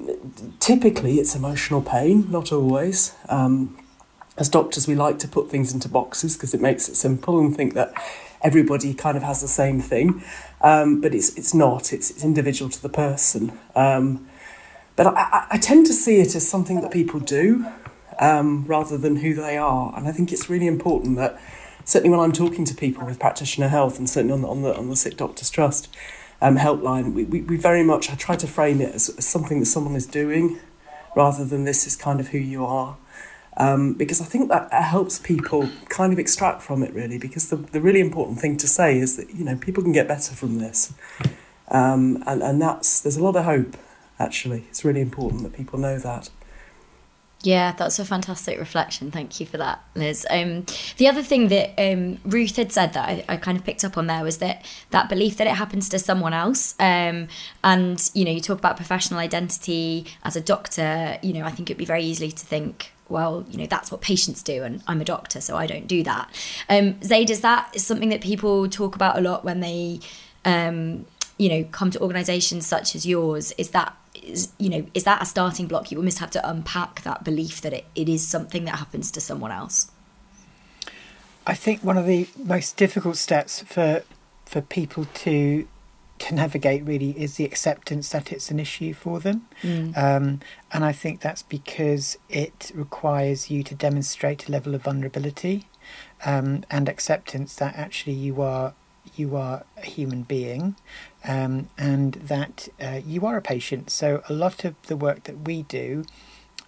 typically 0.58 1.16
it's 1.16 1.34
emotional 1.34 1.82
pain, 1.82 2.30
not 2.30 2.52
always. 2.52 3.14
Um, 3.28 3.78
as 4.36 4.48
doctors, 4.48 4.88
we 4.88 4.94
like 4.94 5.18
to 5.20 5.28
put 5.28 5.50
things 5.50 5.72
into 5.74 5.88
boxes 5.88 6.34
because 6.36 6.54
it 6.54 6.60
makes 6.60 6.88
it 6.88 6.96
simple 6.96 7.38
and 7.38 7.54
think 7.54 7.74
that 7.74 7.92
everybody 8.42 8.94
kind 8.94 9.16
of 9.16 9.22
has 9.22 9.40
the 9.40 9.48
same 9.48 9.80
thing, 9.80 10.24
um, 10.62 11.00
but 11.00 11.14
it's 11.14 11.36
it's 11.36 11.52
not. 11.54 11.92
It's, 11.92 12.10
it's 12.10 12.24
individual 12.24 12.70
to 12.70 12.82
the 12.82 12.88
person. 12.88 13.58
Um, 13.76 14.28
but 14.96 15.06
I, 15.06 15.46
I, 15.50 15.58
tend 15.58 15.86
to 15.86 15.92
see 15.92 16.20
it 16.20 16.34
as 16.34 16.48
something 16.48 16.80
that 16.80 16.92
people 16.92 17.20
do 17.20 17.66
um, 18.20 18.64
rather 18.66 18.96
than 18.96 19.16
who 19.16 19.34
they 19.34 19.56
are, 19.56 19.92
and 19.96 20.06
I 20.06 20.12
think 20.12 20.32
it's 20.32 20.48
really 20.48 20.66
important 20.66 21.16
that 21.16 21.40
certainly 21.84 22.10
when 22.10 22.24
I'm 22.24 22.32
talking 22.32 22.64
to 22.64 22.74
people 22.74 23.04
with 23.04 23.18
practitioner 23.18 23.68
health, 23.68 23.98
and 23.98 24.08
certainly 24.08 24.34
on 24.34 24.42
the 24.42 24.48
on 24.48 24.62
the, 24.62 24.76
on 24.76 24.88
the 24.88 24.96
Sick 24.96 25.16
Doctors 25.16 25.50
Trust 25.50 25.94
um, 26.40 26.56
helpline, 26.56 27.12
we, 27.14 27.24
we, 27.24 27.42
we 27.42 27.56
very 27.56 27.82
much 27.82 28.10
I 28.10 28.14
try 28.14 28.36
to 28.36 28.46
frame 28.46 28.80
it 28.80 28.94
as, 28.94 29.08
as 29.10 29.26
something 29.26 29.60
that 29.60 29.66
someone 29.66 29.96
is 29.96 30.06
doing 30.06 30.58
rather 31.16 31.44
than 31.44 31.64
this 31.64 31.86
is 31.86 31.94
kind 31.94 32.18
of 32.18 32.28
who 32.28 32.38
you 32.38 32.64
are 32.64 32.96
um, 33.56 33.94
because 33.94 34.20
I 34.20 34.24
think 34.24 34.48
that 34.48 34.72
helps 34.72 35.18
people 35.18 35.68
kind 35.88 36.12
of 36.12 36.18
extract 36.18 36.62
from 36.62 36.82
it 36.82 36.92
really. 36.92 37.18
Because 37.18 37.50
the, 37.50 37.56
the 37.56 37.80
really 37.80 38.00
important 38.00 38.40
thing 38.40 38.56
to 38.58 38.66
say 38.66 38.98
is 38.98 39.16
that 39.16 39.32
you 39.34 39.44
know 39.44 39.56
people 39.56 39.82
can 39.82 39.92
get 39.92 40.08
better 40.08 40.34
from 40.34 40.58
this, 40.58 40.92
um, 41.68 42.22
and 42.26 42.42
and 42.42 42.60
that's 42.60 43.00
there's 43.00 43.16
a 43.16 43.22
lot 43.22 43.36
of 43.36 43.44
hope. 43.44 43.76
Actually, 44.18 44.64
it's 44.68 44.84
really 44.84 45.00
important 45.00 45.42
that 45.42 45.52
people 45.52 45.78
know 45.78 45.98
that. 45.98 46.30
Yeah, 47.44 47.72
that's 47.72 47.98
a 47.98 48.06
fantastic 48.06 48.58
reflection. 48.58 49.10
Thank 49.10 49.38
you 49.38 49.44
for 49.44 49.58
that, 49.58 49.84
Liz. 49.94 50.26
Um, 50.30 50.64
the 50.96 51.08
other 51.08 51.22
thing 51.22 51.48
that 51.48 51.74
um, 51.78 52.18
Ruth 52.24 52.56
had 52.56 52.72
said 52.72 52.94
that 52.94 53.06
I, 53.06 53.24
I, 53.28 53.36
kind 53.36 53.58
of 53.58 53.64
picked 53.64 53.84
up 53.84 53.98
on 53.98 54.06
there 54.06 54.24
was 54.24 54.38
that 54.38 54.64
that 54.90 55.10
belief 55.10 55.36
that 55.36 55.46
it 55.46 55.52
happens 55.52 55.90
to 55.90 55.98
someone 55.98 56.32
else. 56.32 56.74
Um, 56.80 57.28
and 57.62 58.10
you 58.14 58.24
know, 58.24 58.30
you 58.30 58.40
talk 58.40 58.58
about 58.58 58.78
professional 58.78 59.20
identity 59.20 60.06
as 60.22 60.36
a 60.36 60.40
doctor. 60.40 61.18
You 61.22 61.34
know, 61.34 61.44
I 61.44 61.50
think 61.50 61.68
it'd 61.68 61.76
be 61.76 61.84
very 61.84 62.02
easily 62.02 62.32
to 62.32 62.46
think, 62.46 62.92
well, 63.10 63.44
you 63.50 63.58
know, 63.58 63.66
that's 63.66 63.92
what 63.92 64.00
patients 64.00 64.42
do, 64.42 64.62
and 64.62 64.82
I'm 64.86 65.02
a 65.02 65.04
doctor, 65.04 65.42
so 65.42 65.54
I 65.56 65.66
don't 65.66 65.86
do 65.86 66.02
that. 66.04 66.30
Um, 66.70 67.00
Zaid, 67.02 67.28
is 67.28 67.42
that 67.42 67.78
something 67.78 68.08
that 68.08 68.22
people 68.22 68.70
talk 68.70 68.94
about 68.94 69.18
a 69.18 69.20
lot 69.20 69.44
when 69.44 69.60
they, 69.60 70.00
um, 70.46 71.04
you 71.38 71.48
know, 71.48 71.64
come 71.70 71.90
to 71.90 72.00
organisations 72.00 72.66
such 72.66 72.94
as 72.94 73.06
yours? 73.06 73.52
Is 73.58 73.70
that, 73.70 73.96
is, 74.22 74.52
you 74.58 74.68
know, 74.68 74.86
is 74.94 75.04
that 75.04 75.22
a 75.22 75.26
starting 75.26 75.66
block? 75.66 75.90
You 75.90 75.98
almost 75.98 76.18
have 76.18 76.30
to 76.32 76.48
unpack 76.48 77.02
that 77.02 77.24
belief 77.24 77.60
that 77.62 77.72
it, 77.72 77.86
it 77.94 78.08
is 78.08 78.26
something 78.26 78.64
that 78.64 78.76
happens 78.76 79.10
to 79.12 79.20
someone 79.20 79.50
else. 79.50 79.90
I 81.46 81.54
think 81.54 81.82
one 81.84 81.98
of 81.98 82.06
the 82.06 82.28
most 82.42 82.76
difficult 82.76 83.16
steps 83.16 83.60
for 83.60 84.02
for 84.46 84.60
people 84.60 85.06
to 85.14 85.66
to 86.18 86.34
navigate 86.34 86.84
really 86.84 87.10
is 87.10 87.36
the 87.36 87.44
acceptance 87.44 88.10
that 88.10 88.32
it's 88.32 88.50
an 88.50 88.60
issue 88.60 88.94
for 88.94 89.18
them. 89.18 89.46
Mm. 89.62 89.98
Um, 89.98 90.40
and 90.72 90.84
I 90.84 90.92
think 90.92 91.20
that's 91.20 91.42
because 91.42 92.16
it 92.28 92.70
requires 92.74 93.50
you 93.50 93.62
to 93.64 93.74
demonstrate 93.74 94.48
a 94.48 94.52
level 94.52 94.74
of 94.74 94.82
vulnerability 94.82 95.66
um, 96.24 96.64
and 96.70 96.88
acceptance 96.88 97.56
that 97.56 97.76
actually 97.76 98.14
you 98.14 98.40
are 98.40 98.74
you 99.16 99.36
are 99.36 99.64
a 99.76 99.84
human 99.84 100.22
being 100.22 100.76
um, 101.24 101.68
and 101.78 102.14
that 102.14 102.68
uh, 102.80 103.00
you 103.04 103.26
are 103.26 103.36
a 103.36 103.42
patient. 103.42 103.90
So 103.90 104.22
a 104.28 104.32
lot 104.32 104.64
of 104.64 104.74
the 104.86 104.96
work 104.96 105.24
that 105.24 105.46
we 105.46 105.62
do 105.62 106.04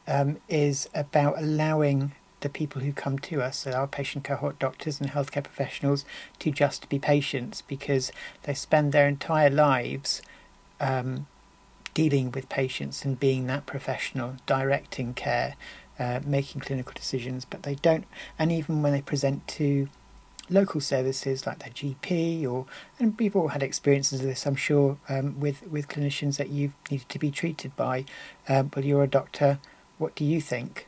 um, 0.07 0.39
is 0.49 0.89
about 0.95 1.39
allowing 1.39 2.13
the 2.41 2.49
people 2.49 2.83
who 2.83 2.93
come 2.93 3.19
to 3.19 3.43
us, 3.43 3.59
so 3.61 3.73
our 3.73 3.87
patient 3.87 4.25
cohort 4.25 4.59
doctors 4.59 5.01
and 5.01 5.11
healthcare 5.11 5.43
professionals, 5.43 6.05
to 6.39 6.51
just 6.51 6.89
be 6.89 6.99
patients 6.99 7.63
because 7.63 8.13
they 8.43 8.55
spend 8.55 8.93
their 8.93 9.09
entire 9.09 9.51
lives 9.51 10.23
um, 10.81 11.27
dealing 11.95 12.31
with 12.31 12.49
patients 12.49 13.05
and 13.05 13.19
being 13.19 13.47
that 13.47 13.65
professional, 13.65 14.37
directing 14.45 15.15
care, 15.15 15.57
uh, 15.99 16.21
making 16.25 16.61
clinical 16.61 16.93
decisions, 16.95 17.47
but 17.47 17.63
they 17.63 17.75
don't, 17.75 18.05
and 18.39 18.53
even 18.53 18.83
when 18.83 18.93
they 18.93 19.01
present 19.01 19.49
to 19.49 19.89
local 20.49 20.81
services 20.81 21.47
like 21.47 21.59
their 21.59 21.71
GP 21.71 22.47
or 22.47 22.67
and 22.99 23.19
we've 23.19 23.35
all 23.35 23.49
had 23.49 23.63
experiences 23.63 24.21
of 24.21 24.27
this 24.27 24.47
I'm 24.47 24.57
sure 24.57 24.99
um, 25.09 25.41
with 25.41 25.67
with 25.69 25.89
clinicians 25.89 26.37
that 26.37 26.51
you've 26.51 26.75
needed 26.91 27.09
to 27.09 27.19
be 27.19 27.31
treated 27.31 27.75
by. 27.77 28.05
Um, 28.49 28.71
you're 28.77 29.03
a 29.03 29.09
doctor. 29.09 29.59
What 29.99 30.15
do 30.15 30.25
you 30.25 30.41
think? 30.41 30.87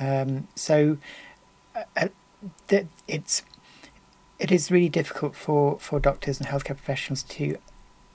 Um, 0.00 0.48
so 0.54 0.98
uh, 1.74 1.84
uh 1.96 2.08
it's 3.06 3.42
it 4.38 4.52
is 4.52 4.70
really 4.70 4.88
difficult 4.88 5.34
for, 5.34 5.78
for 5.80 5.98
doctors 5.98 6.38
and 6.38 6.48
healthcare 6.48 6.76
professionals 6.76 7.22
to 7.24 7.58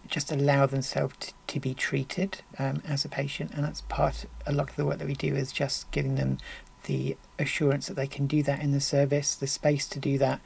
just 0.07 0.31
allow 0.31 0.65
themselves 0.65 1.15
to, 1.19 1.33
to 1.47 1.59
be 1.59 1.73
treated 1.73 2.41
um, 2.57 2.81
as 2.87 3.03
a 3.03 3.09
patient, 3.09 3.51
and 3.53 3.63
that's 3.63 3.81
part. 3.81 4.25
A 4.45 4.51
lot 4.51 4.69
of 4.69 4.75
the 4.75 4.85
work 4.85 4.99
that 4.99 5.07
we 5.07 5.15
do 5.15 5.35
is 5.35 5.51
just 5.51 5.89
giving 5.91 6.15
them 6.15 6.37
the 6.83 7.17
assurance 7.39 7.87
that 7.87 7.95
they 7.95 8.07
can 8.07 8.27
do 8.27 8.43
that 8.43 8.61
in 8.61 8.71
the 8.71 8.79
service, 8.79 9.35
the 9.35 9.47
space 9.47 9.87
to 9.87 9.99
do 9.99 10.17
that, 10.17 10.41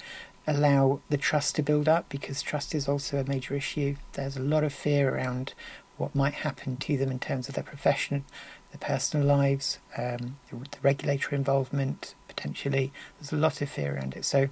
allow 0.45 1.01
the 1.09 1.17
trust 1.17 1.55
to 1.55 1.63
build 1.63 1.89
up 1.89 2.07
because 2.09 2.41
trust 2.41 2.73
is 2.73 2.87
also 2.87 3.17
a 3.17 3.23
major 3.23 3.55
issue. 3.55 3.95
There's 4.13 4.37
a 4.37 4.41
lot 4.41 4.63
of 4.63 4.73
fear 4.73 5.15
around 5.15 5.53
what 5.97 6.15
might 6.15 6.35
happen 6.35 6.77
to 6.77 6.95
them 6.95 7.11
in 7.11 7.19
terms 7.19 7.49
of 7.49 7.55
their 7.55 7.63
profession 7.63 8.23
their 8.71 8.79
personal 8.79 9.25
lives, 9.25 9.79
um, 9.97 10.37
the, 10.49 10.57
the 10.57 10.77
regulatory 10.81 11.37
involvement 11.37 12.15
potentially. 12.27 12.91
There's 13.19 13.31
a 13.31 13.37
lot 13.37 13.61
of 13.61 13.69
fear 13.69 13.95
around 13.95 14.15
it, 14.15 14.25
so 14.25 14.49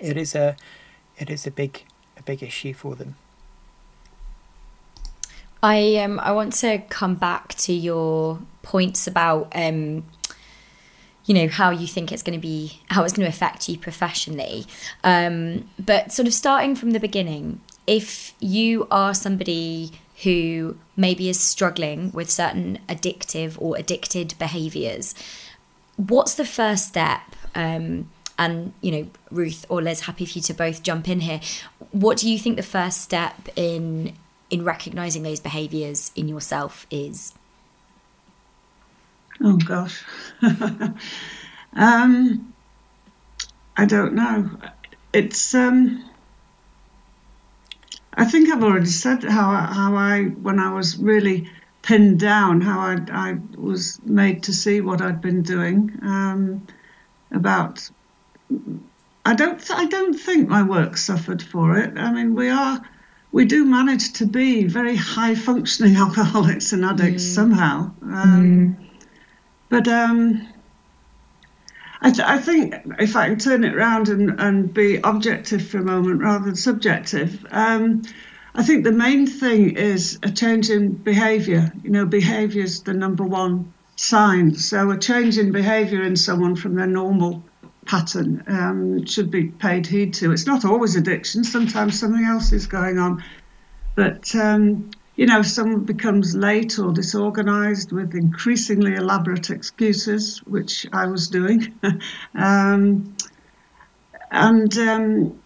it 0.00 0.16
is 0.16 0.34
a 0.34 0.56
it 1.16 1.30
is 1.30 1.46
a 1.46 1.50
big 1.50 1.84
a 2.16 2.22
big 2.22 2.42
issue 2.42 2.74
for 2.74 2.94
them. 2.94 3.16
I 5.62 5.96
um 5.96 6.20
I 6.20 6.32
want 6.32 6.52
to 6.54 6.78
come 6.88 7.14
back 7.14 7.54
to 7.54 7.72
your 7.72 8.40
points 8.62 9.06
about 9.06 9.52
um 9.54 10.04
you 11.28 11.34
know 11.34 11.46
how 11.46 11.70
you 11.70 11.86
think 11.86 12.10
it's 12.10 12.22
going 12.22 12.36
to 12.36 12.42
be 12.42 12.80
how 12.88 13.04
it's 13.04 13.12
going 13.12 13.24
to 13.24 13.28
affect 13.28 13.68
you 13.68 13.78
professionally 13.78 14.66
um, 15.04 15.68
but 15.78 16.10
sort 16.10 16.26
of 16.26 16.34
starting 16.34 16.74
from 16.74 16.90
the 16.90 17.00
beginning 17.00 17.60
if 17.86 18.34
you 18.40 18.86
are 18.90 19.14
somebody 19.14 19.92
who 20.22 20.76
maybe 20.96 21.28
is 21.28 21.40
struggling 21.40 22.10
with 22.12 22.30
certain 22.30 22.78
addictive 22.88 23.60
or 23.60 23.76
addicted 23.76 24.34
behaviors, 24.38 25.14
what's 25.96 26.34
the 26.34 26.44
first 26.44 26.88
step? 26.88 27.20
Um, 27.54 28.10
and 28.38 28.72
you 28.80 28.92
know, 28.92 29.10
Ruth 29.30 29.64
or 29.68 29.80
Liz, 29.80 30.00
happy 30.00 30.26
for 30.26 30.38
you 30.38 30.42
to 30.42 30.54
both 30.54 30.82
jump 30.82 31.08
in 31.08 31.20
here. 31.20 31.40
What 31.92 32.18
do 32.18 32.30
you 32.30 32.38
think 32.38 32.56
the 32.56 32.62
first 32.62 33.00
step 33.00 33.48
in 33.56 34.14
in 34.50 34.64
recognizing 34.64 35.22
those 35.22 35.40
behaviors 35.40 36.10
in 36.14 36.28
yourself 36.28 36.86
is? 36.90 37.32
Oh 39.40 39.56
gosh, 39.56 40.02
um, 41.72 42.54
I 43.76 43.84
don't 43.84 44.14
know. 44.14 44.50
It's 45.12 45.54
um, 45.54 46.04
I 48.12 48.24
think 48.24 48.50
I've 48.50 48.64
already 48.64 48.86
said 48.86 49.22
how 49.22 49.50
how 49.54 49.94
I 49.94 50.24
when 50.24 50.58
I 50.58 50.74
was 50.74 50.98
really 50.98 51.48
pinned 51.82 52.18
down, 52.18 52.60
how 52.60 52.80
I 52.80 52.98
I 53.10 53.38
was 53.56 54.00
made 54.04 54.44
to 54.44 54.52
see 54.52 54.80
what 54.80 55.00
I'd 55.00 55.20
been 55.20 55.42
doing. 55.42 55.98
Um, 56.02 56.66
about 57.30 57.88
I 59.24 59.34
don't 59.34 59.70
I 59.70 59.84
don't 59.86 60.14
think 60.14 60.48
my 60.48 60.62
work 60.62 60.96
suffered 60.96 61.42
for 61.42 61.78
it. 61.78 61.96
I 61.96 62.12
mean, 62.12 62.34
we 62.34 62.48
are 62.48 62.80
we 63.30 63.44
do 63.44 63.64
manage 63.64 64.14
to 64.14 64.26
be 64.26 64.64
very 64.64 64.96
high 64.96 65.34
functioning 65.34 65.96
alcoholics 66.04 66.72
and 66.72 66.84
addicts 66.84 67.24
mm. 67.24 67.34
somehow. 67.34 67.92
Um, 68.02 68.76
mm. 68.80 68.87
But 69.68 69.86
um, 69.88 70.48
I, 72.00 72.10
th- 72.10 72.26
I, 72.26 72.38
think 72.38 72.74
if 72.98 73.16
I 73.16 73.28
can 73.28 73.38
turn 73.38 73.64
it 73.64 73.74
around 73.74 74.08
and, 74.08 74.40
and 74.40 74.72
be 74.72 74.98
objective 75.02 75.66
for 75.66 75.78
a 75.78 75.82
moment 75.82 76.20
rather 76.22 76.46
than 76.46 76.56
subjective, 76.56 77.44
um, 77.50 78.02
I 78.54 78.62
think 78.62 78.84
the 78.84 78.92
main 78.92 79.26
thing 79.26 79.76
is 79.76 80.18
a 80.22 80.30
change 80.30 80.70
in 80.70 80.92
behaviour. 80.92 81.72
You 81.82 81.90
know, 81.90 82.06
behaviour 82.06 82.62
is 82.62 82.82
the 82.82 82.94
number 82.94 83.24
one 83.24 83.72
sign. 83.96 84.54
So 84.54 84.90
a 84.90 84.98
change 84.98 85.38
in 85.38 85.52
behaviour 85.52 86.02
in 86.02 86.16
someone 86.16 86.56
from 86.56 86.74
their 86.74 86.86
normal 86.86 87.42
pattern 87.84 88.44
um, 88.46 89.06
should 89.06 89.30
be 89.30 89.44
paid 89.44 89.86
heed 89.86 90.14
to. 90.14 90.32
It's 90.32 90.46
not 90.46 90.64
always 90.64 90.96
addiction. 90.96 91.44
Sometimes 91.44 91.98
something 91.98 92.24
else 92.24 92.52
is 92.52 92.66
going 92.66 92.98
on. 92.98 93.24
But 93.94 94.34
um, 94.34 94.90
you 95.18 95.26
know, 95.26 95.42
someone 95.42 95.80
becomes 95.80 96.36
late 96.36 96.78
or 96.78 96.92
disorganized 96.92 97.90
with 97.90 98.14
increasingly 98.14 98.94
elaborate 98.94 99.50
excuses, 99.50 100.38
which 100.46 100.86
I 100.92 101.06
was 101.06 101.26
doing. 101.26 101.74
um, 102.36 103.16
and 104.30 104.78
um, 104.78 105.40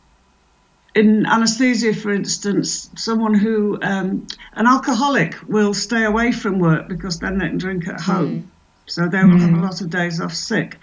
in 0.95 1.25
anesthesia, 1.25 1.95
for 1.95 2.13
instance, 2.13 2.91
someone 2.97 3.33
who, 3.33 3.79
um, 3.81 4.27
an 4.53 4.67
alcoholic 4.67 5.37
will 5.49 5.73
stay 5.73 6.05
away 6.05 6.33
from 6.33 6.59
work 6.59 6.87
because 6.87 7.19
then 7.21 7.39
they 7.39 7.49
can 7.49 7.57
drink 7.57 7.89
at 7.89 7.99
home. 7.99 8.51
so 8.85 9.09
they 9.09 9.25
will 9.25 9.39
have 9.39 9.55
a 9.55 9.63
lot 9.63 9.81
of 9.81 9.89
days 9.89 10.21
off 10.21 10.35
sick. 10.35 10.79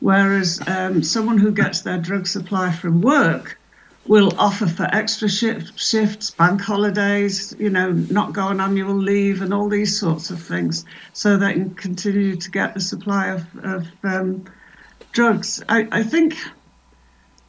Whereas 0.00 0.60
um, 0.66 1.04
someone 1.04 1.38
who 1.38 1.52
gets 1.52 1.82
their 1.82 1.98
drug 1.98 2.26
supply 2.26 2.72
from 2.72 3.02
work 3.02 3.60
will 4.06 4.36
offer 4.38 4.66
for 4.66 4.84
extra 4.84 5.28
shift, 5.28 5.78
shifts, 5.78 6.30
bank 6.30 6.60
holidays, 6.60 7.54
you 7.58 7.70
know, 7.70 7.92
not 7.92 8.32
go 8.32 8.42
on 8.42 8.60
annual 8.60 8.94
leave, 8.94 9.42
and 9.42 9.54
all 9.54 9.68
these 9.68 9.98
sorts 9.98 10.30
of 10.30 10.42
things, 10.42 10.84
so 11.12 11.36
they 11.36 11.52
can 11.52 11.74
continue 11.74 12.36
to 12.36 12.50
get 12.50 12.74
the 12.74 12.80
supply 12.80 13.28
of, 13.28 13.46
of 13.62 13.86
um, 14.02 14.44
drugs. 15.12 15.62
I, 15.68 15.86
I 15.92 16.02
think 16.02 16.36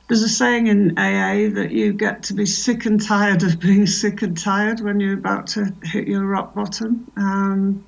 there's 0.08 0.22
a 0.22 0.30
saying 0.30 0.68
in 0.68 0.98
AA 0.98 1.50
that 1.56 1.70
you 1.72 1.94
get 1.94 2.24
to 2.24 2.34
be 2.34 2.46
sick 2.46 2.86
and 2.86 3.02
tired 3.02 3.42
of 3.44 3.60
being 3.60 3.88
sick 3.88 4.22
and 4.22 4.38
tired 4.38 4.80
when 4.80 5.00
you're 5.00 5.18
about 5.18 5.48
to 5.48 5.74
hit 5.84 6.08
your 6.08 6.26
rock 6.26 6.54
bottom. 6.54 7.12
Um, 7.16 7.86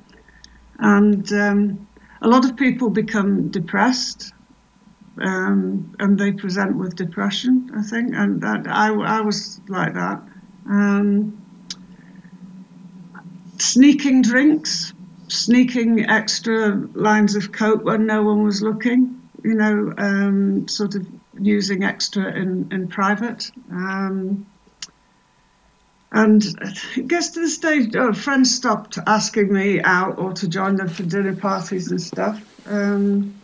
and 0.79 1.31
um, 1.34 1.88
a 2.22 2.27
lot 2.27 2.45
of 2.45 2.57
people 2.57 2.89
become 2.89 3.50
depressed 3.50 4.34
um, 5.17 5.95
and 6.00 6.17
they 6.17 6.31
present 6.31 6.75
with 6.77 6.95
depression, 6.95 7.72
I 7.75 7.81
think. 7.81 8.13
And 8.13 8.41
that, 8.41 8.67
I, 8.67 8.93
I 8.93 9.22
was 9.22 9.60
like 9.67 9.93
that. 9.93 10.22
Um, 10.67 11.41
sneaking 13.57 14.22
drinks, 14.22 14.93
sneaking 15.27 16.10
extra 16.10 16.75
lines 16.93 17.36
of 17.36 17.51
coke 17.51 17.84
when 17.84 18.05
no 18.05 18.24
one 18.24 18.43
was 18.43 18.62
looking, 18.62 19.22
you 19.43 19.53
know, 19.53 19.93
um, 19.98 20.67
sort 20.67 20.95
of 20.95 21.07
using 21.39 21.84
extra 21.84 22.34
in, 22.34 22.72
in 22.72 22.88
private. 22.88 23.51
Um, 23.72 24.45
and 26.12 26.43
it 26.95 27.07
gets 27.07 27.31
to 27.31 27.41
the 27.41 27.50
stage, 27.50 27.93
oh, 27.95 28.13
friends 28.13 28.55
stopped 28.55 28.98
asking 29.05 29.51
me 29.51 29.81
out 29.81 30.17
or 30.17 30.31
to 30.34 30.48
join 30.48 30.77
them 30.77 30.88
for 30.88 31.03
dinner 31.03 31.36
parties 31.36 31.91
and 31.91 32.01
stuff. 32.01 32.41
Um, 32.67 33.36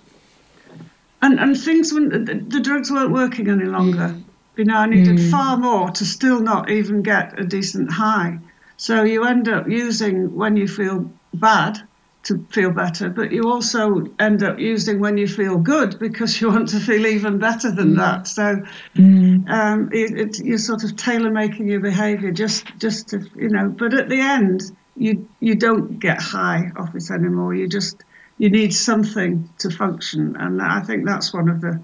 and, 1.22 1.40
and 1.40 1.60
things, 1.60 1.94
when 1.94 2.10
the, 2.10 2.36
the, 2.36 2.60
drugs 2.60 2.92
weren't 2.92 3.12
working 3.12 3.50
any 3.50 3.66
longer. 3.66 4.16
You 4.58 4.66
know, 4.66 4.78
I 4.78 4.88
needed 4.88 5.18
mm. 5.18 5.32
far 5.32 5.58
more 5.58 5.92
to 5.92 6.06
still 6.06 6.42
not 6.42 6.70
even 6.70 7.04
get 7.04 7.40
a 7.40 7.44
decent 7.44 7.92
high. 7.92 8.40
So 8.78 9.04
you 9.04 9.26
end 9.26 9.48
up 9.48 9.68
using 9.68 10.36
when 10.36 10.58
you 10.58 10.68
feel 10.68 11.12
bad 11.34 11.80
to 12.24 12.46
feel 12.52 12.72
better, 12.72 13.10
but 13.10 13.32
you 13.32 13.44
also 13.44 14.06
end 14.20 14.44
up 14.44 14.60
using 14.60 15.00
when 15.00 15.18
you 15.18 15.28
feel 15.28 15.58
good 15.58 15.98
because 16.00 16.40
you 16.40 16.50
want 16.50 16.70
to 16.70 16.80
feel 16.80 17.06
even 17.06 17.40
better 17.40 17.72
than 17.72 17.94
mm. 17.94 17.98
that. 17.98 18.28
So 18.28 18.64
mm. 18.96 19.50
um, 19.50 19.90
it, 19.92 20.20
it, 20.20 20.40
you're 20.40 20.58
sort 20.58 20.84
of 20.84 20.96
tailor 20.96 21.32
making 21.32 21.68
your 21.68 21.80
behaviour 21.80 22.32
just 22.32 22.66
just 22.78 23.10
to 23.10 23.28
you 23.36 23.50
know. 23.50 23.70
But 23.70 23.94
at 23.94 24.10
the 24.10 24.20
end, 24.20 24.62
you 24.96 25.28
you 25.40 25.56
don't 25.56 26.00
get 26.00 26.22
high 26.22 26.72
off 26.76 26.94
it 26.96 27.10
anymore. 27.10 27.56
You 27.56 27.68
just 27.68 28.04
you 28.42 28.50
need 28.50 28.74
something 28.74 29.48
to 29.60 29.70
function, 29.70 30.36
and 30.36 30.64
I 30.64 30.80
think 30.80 31.06
that's 31.06 31.32
one 31.32 31.48
of 31.48 31.62
the 31.62 31.80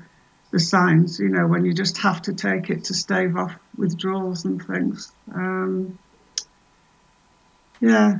the 0.49 0.59
signs. 0.59 1.19
You 1.19 1.29
know, 1.29 1.45
when 1.45 1.65
you 1.65 1.71
just 1.71 1.99
have 1.99 2.23
to 2.23 2.33
take 2.33 2.71
it 2.71 2.85
to 2.85 2.95
stave 2.95 3.37
off 3.37 3.53
withdrawals 3.77 4.43
and 4.43 4.59
things. 4.65 5.11
Um, 5.31 5.99
yeah, 7.79 8.15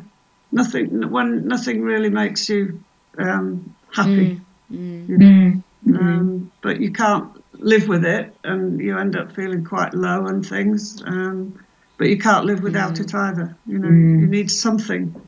nothing 0.51 1.09
when 1.09 1.47
nothing 1.47 1.81
really 1.81 2.11
makes 2.11 2.47
you 2.47 2.83
um, 3.17 3.73
happy. 3.91 4.39
Mm, 4.71 5.07
mm, 5.07 5.09
you 5.09 5.17
know? 5.17 5.25
mm, 5.25 5.63
mm, 5.87 5.99
um, 5.99 6.51
but 6.61 6.79
you 6.79 6.91
can't 6.91 7.43
live 7.59 7.87
with 7.87 8.05
it, 8.05 8.35
and 8.43 8.79
you 8.79 8.99
end 8.99 9.15
up 9.15 9.31
feeling 9.31 9.63
quite 9.63 9.95
low 9.95 10.27
and 10.27 10.45
things. 10.45 11.01
Um, 11.03 11.59
but 11.97 12.07
you 12.07 12.19
can't 12.19 12.45
live 12.45 12.61
without 12.61 12.93
mm. 12.93 12.99
it 12.99 13.15
either. 13.15 13.57
You 13.65 13.79
know, 13.79 13.87
mm. 13.87 14.21
you 14.21 14.27
need 14.27 14.51
something 14.51 15.19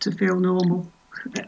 to 0.00 0.10
feel 0.10 0.40
normal. 0.40 0.90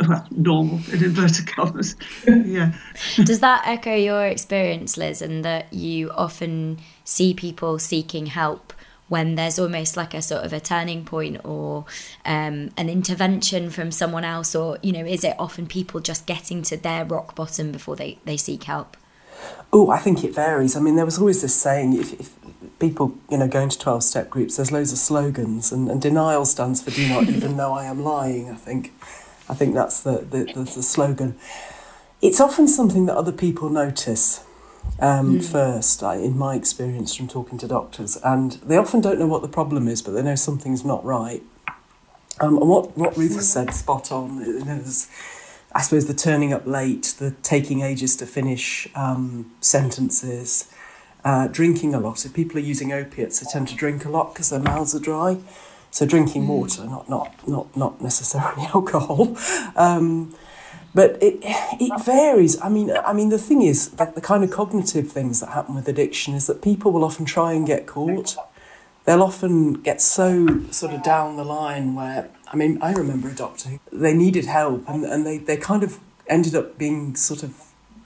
Well, 0.09 0.27
normal 0.31 0.81
in 0.93 1.05
inverted 1.05 1.47
commas. 1.47 1.97
yeah. 2.27 2.73
Does 3.17 3.41
that 3.41 3.67
echo 3.67 3.95
your 3.95 4.27
experience, 4.27 4.97
Liz, 4.97 5.23
and 5.23 5.45
that 5.45 5.73
you 5.73 6.11
often 6.11 6.79
see 7.05 7.35
people 7.35 7.79
seeking 7.79 8.27
help 8.27 8.73
when 9.11 9.35
there's 9.35 9.59
almost 9.59 9.97
like 9.97 10.15
a 10.15 10.23
sort 10.23 10.45
of 10.45 10.53
a 10.53 10.61
turning 10.61 11.05
point 11.05 11.45
or 11.45 11.85
um, 12.25 12.71
an 12.77 12.89
intervention 12.89 13.69
from 13.69 13.91
someone 13.91 14.25
else 14.25 14.55
or 14.55 14.79
you 14.83 14.93
know 14.93 15.05
is 15.05 15.25
it 15.25 15.35
often 15.39 15.67
people 15.67 16.01
just 16.01 16.27
getting 16.27 16.63
to 16.63 16.77
their 16.77 17.05
rock 17.05 17.35
bottom 17.35 17.73
before 17.73 17.97
they, 17.97 18.19
they 18.25 18.37
seek 18.37 18.63
help 18.65 18.97
oh 19.73 19.91
i 19.91 19.99
think 19.99 20.23
it 20.23 20.35
varies 20.35 20.77
i 20.77 20.81
mean 20.81 20.95
there 20.95 21.05
was 21.05 21.19
always 21.19 21.43
this 21.43 21.55
saying 21.55 21.93
if, 21.99 22.13
if 22.21 22.35
people 22.79 23.13
you 23.29 23.37
know 23.37 23.49
going 23.49 23.69
to 23.69 23.79
12 23.79 24.03
step 24.05 24.31
groups 24.31 24.57
there's 24.57 24.71
loads 24.71 24.93
of 24.93 24.99
slogans 24.99 25.73
and, 25.73 25.91
and 25.91 26.01
denial 26.01 26.45
stands 26.45 26.81
for 26.81 26.91
do 26.91 27.09
not 27.09 27.25
even 27.29 27.57
know 27.57 27.73
i 27.73 27.85
am 27.85 28.03
lying 28.03 28.49
i 28.49 28.55
think 28.55 28.93
i 29.51 29.55
think 29.55 29.75
that's 29.75 30.01
the, 30.01 30.19
the, 30.19 30.45
the, 30.55 30.65
the 30.65 30.83
slogan 30.83 31.37
it's 32.23 32.41
often 32.41 32.69
something 32.69 33.07
that 33.07 33.17
other 33.17 33.33
people 33.33 33.71
notice 33.71 34.45
um, 34.99 35.39
mm. 35.39 35.45
first, 35.45 36.03
in 36.03 36.37
my 36.37 36.55
experience 36.55 37.15
from 37.15 37.29
talking 37.29 37.59
to 37.59 37.69
doctors. 37.69 38.17
And 38.23 38.53
they 38.53 38.77
often 38.77 39.01
don't 39.01 39.19
know 39.19 39.27
what 39.27 39.43
the 39.43 39.49
problem 39.49 39.89
is, 39.89 40.03
but 40.03 40.13
they 40.13 40.23
know 40.23 40.35
something's 40.35 40.85
not 40.85 41.05
right. 41.05 41.43
Um, 42.41 42.59
and 42.59 42.69
what, 42.69 42.97
what 42.97 43.17
Ruth 43.17 43.37
has 43.37 43.51
said, 43.51 43.73
spot 43.75 44.11
on. 44.11 44.39
There's, 44.65 45.09
I 45.73 45.83
suppose 45.83 46.07
the 46.07 46.15
turning 46.15 46.53
up 46.53 46.67
late, 46.67 47.15
the 47.19 47.33
taking 47.43 47.83
ages 47.83 48.17
to 48.17 48.27
finish 48.27 48.89
um, 48.95 49.53
sentences, 49.61 50.71
uh, 51.25 51.49
drinking 51.49 51.95
a 51.95 52.01
lot. 52.01 52.25
If 52.25 52.35
people 52.35 52.57
are 52.57 52.61
using 52.61 52.93
opiates, 52.93 53.41
they 53.41 53.51
tend 53.51 53.69
to 53.69 53.77
drink 53.77 54.05
a 54.05 54.11
lot 54.11 54.35
because 54.35 54.51
their 54.51 54.61
mouths 54.61 54.95
are 54.95 55.01
dry. 55.01 55.39
So 55.91 56.07
drinking 56.07 56.45
mm. 56.45 56.49
water, 56.49 56.85
not 56.85 57.09
not 57.09 57.49
not 57.49 57.77
not 57.77 58.01
necessarily 58.01 58.63
alcohol. 58.75 59.37
Um, 59.77 60.35
but 60.95 61.23
it 61.23 61.39
it 61.43 62.05
varies. 62.05 62.61
I 62.61 62.69
mean, 62.69 62.91
I 62.91 63.13
mean, 63.13 63.29
the 63.29 63.39
thing 63.39 63.63
is 63.63 63.91
that 63.91 64.15
the 64.15 64.21
kind 64.21 64.43
of 64.43 64.51
cognitive 64.51 65.11
things 65.11 65.41
that 65.41 65.51
happen 65.51 65.75
with 65.75 65.89
addiction 65.89 66.35
is 66.35 66.47
that 66.47 66.63
people 66.63 66.93
will 66.93 67.05
often 67.05 67.25
try 67.25 67.53
and 67.53 67.67
get 67.67 67.87
caught. 67.87 68.37
They'll 69.05 69.23
often 69.23 69.75
get 69.75 70.01
so 70.01 70.63
sort 70.71 70.93
of 70.93 71.03
down 71.03 71.37
the 71.37 71.45
line 71.45 71.95
where 71.95 72.29
I 72.53 72.57
mean, 72.57 72.79
I 72.83 72.93
remember 72.93 73.29
a 73.29 73.35
doctor. 73.35 73.79
They 73.93 74.13
needed 74.13 74.47
help, 74.47 74.89
and 74.89 75.05
and 75.05 75.25
they 75.25 75.39
they 75.39 75.57
kind 75.57 75.83
of 75.83 75.99
ended 76.29 76.55
up 76.55 76.79
being 76.79 77.15
sort 77.15 77.43
of. 77.43 77.55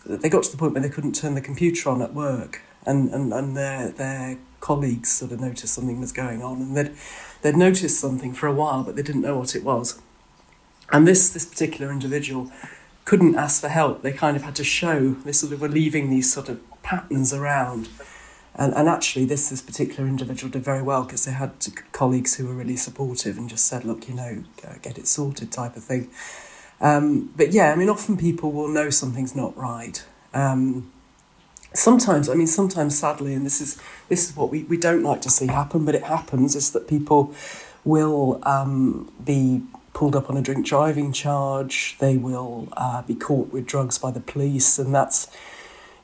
They 0.06 0.28
got 0.28 0.42
to 0.44 0.50
the 0.50 0.58
point 0.58 0.74
where 0.74 0.82
they 0.82 0.90
couldn't 0.90 1.14
turn 1.14 1.34
the 1.34 1.40
computer 1.40 1.88
on 1.88 2.02
at 2.02 2.12
work, 2.12 2.60
and 2.84 3.08
and 3.10 3.32
and 3.32 3.56
their 3.56 3.88
their 3.88 4.38
colleagues 4.64 5.10
sort 5.12 5.30
of 5.30 5.40
noticed 5.40 5.74
something 5.74 6.00
was 6.00 6.10
going 6.12 6.42
on, 6.42 6.56
and 6.62 6.76
they'd 6.76 6.92
they'd 7.42 7.56
noticed 7.56 8.00
something 8.00 8.32
for 8.32 8.46
a 8.46 8.54
while, 8.54 8.82
but 8.82 8.96
they 8.96 9.02
didn't 9.02 9.20
know 9.20 9.38
what 9.38 9.54
it 9.54 9.62
was. 9.62 10.00
And 10.90 11.06
this 11.06 11.28
this 11.28 11.44
particular 11.44 11.92
individual 11.92 12.50
couldn't 13.04 13.34
ask 13.36 13.60
for 13.60 13.68
help. 13.68 14.00
They 14.00 14.12
kind 14.12 14.36
of 14.36 14.42
had 14.42 14.56
to 14.56 14.64
show 14.64 15.10
they 15.26 15.32
sort 15.32 15.52
of 15.52 15.60
were 15.60 15.68
leaving 15.68 16.08
these 16.08 16.32
sort 16.32 16.48
of 16.48 16.58
patterns 16.82 17.34
around. 17.34 17.88
And, 18.56 18.72
and 18.72 18.88
actually, 18.88 19.24
this, 19.24 19.50
this 19.50 19.60
particular 19.60 20.08
individual 20.08 20.50
did 20.50 20.64
very 20.64 20.80
well 20.80 21.02
because 21.02 21.24
they 21.24 21.32
had 21.32 21.50
colleagues 21.90 22.36
who 22.36 22.46
were 22.46 22.54
really 22.54 22.76
supportive 22.76 23.36
and 23.36 23.50
just 23.50 23.66
said, 23.66 23.84
look, 23.84 24.08
you 24.08 24.14
know, 24.14 24.44
get 24.80 24.96
it 24.96 25.08
sorted 25.08 25.50
type 25.50 25.76
of 25.76 25.82
thing. 25.82 26.08
Um, 26.80 27.32
but 27.36 27.52
yeah, 27.52 27.72
I 27.72 27.74
mean, 27.76 27.88
often 27.88 28.16
people 28.16 28.52
will 28.52 28.68
know 28.68 28.90
something's 28.90 29.34
not 29.34 29.56
right. 29.56 30.04
Um, 30.32 30.92
sometimes, 31.74 32.28
I 32.28 32.34
mean, 32.34 32.46
sometimes 32.46 32.98
sadly, 32.98 33.34
and 33.34 33.44
this 33.44 33.60
is 33.60 33.80
this 34.08 34.30
is 34.30 34.36
what 34.36 34.50
we, 34.50 34.62
we 34.64 34.76
don't 34.76 35.02
like 35.02 35.20
to 35.22 35.30
see 35.30 35.46
happen, 35.46 35.84
but 35.84 35.94
it 35.94 36.04
happens, 36.04 36.54
is 36.56 36.72
that 36.72 36.88
people 36.88 37.34
will 37.84 38.40
um, 38.44 39.12
be 39.24 39.62
pulled 39.92 40.16
up 40.16 40.28
on 40.30 40.36
a 40.36 40.42
drink 40.42 40.66
driving 40.66 41.12
charge. 41.12 41.96
They 41.98 42.16
will 42.16 42.68
uh, 42.76 43.02
be 43.02 43.14
caught 43.14 43.52
with 43.52 43.66
drugs 43.66 43.98
by 43.98 44.10
the 44.10 44.20
police, 44.20 44.78
and 44.78 44.94
that's 44.94 45.28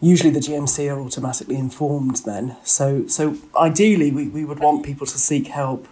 usually 0.01 0.31
the 0.31 0.41
GMC 0.41 0.95
are 0.95 1.01
automatically 1.01 1.57
informed 1.57 2.23
then. 2.25 2.57
So, 2.65 3.07
so 3.07 3.37
ideally, 3.57 4.11
we, 4.11 4.29
we 4.29 4.45
would 4.45 4.59
want 4.59 4.85
people 4.85 5.07
to 5.07 5.19
seek 5.19 5.49
help 5.49 5.87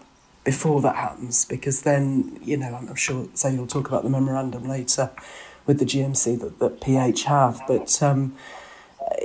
before 0.45 0.81
that 0.81 0.97
happens 0.97 1.45
because 1.45 1.83
then, 1.83 2.38
you 2.43 2.57
know, 2.57 2.75
I'm 2.75 2.95
sure, 2.95 3.29
Zaid 3.37 3.55
you'll 3.55 3.67
talk 3.67 3.87
about 3.87 4.03
the 4.03 4.09
memorandum 4.09 4.67
later 4.67 5.11
with 5.67 5.79
the 5.79 5.85
GMC 5.85 6.41
that, 6.41 6.59
that 6.59 6.81
PH 6.81 7.25
have, 7.25 7.61
but, 7.69 8.03
um, 8.03 8.35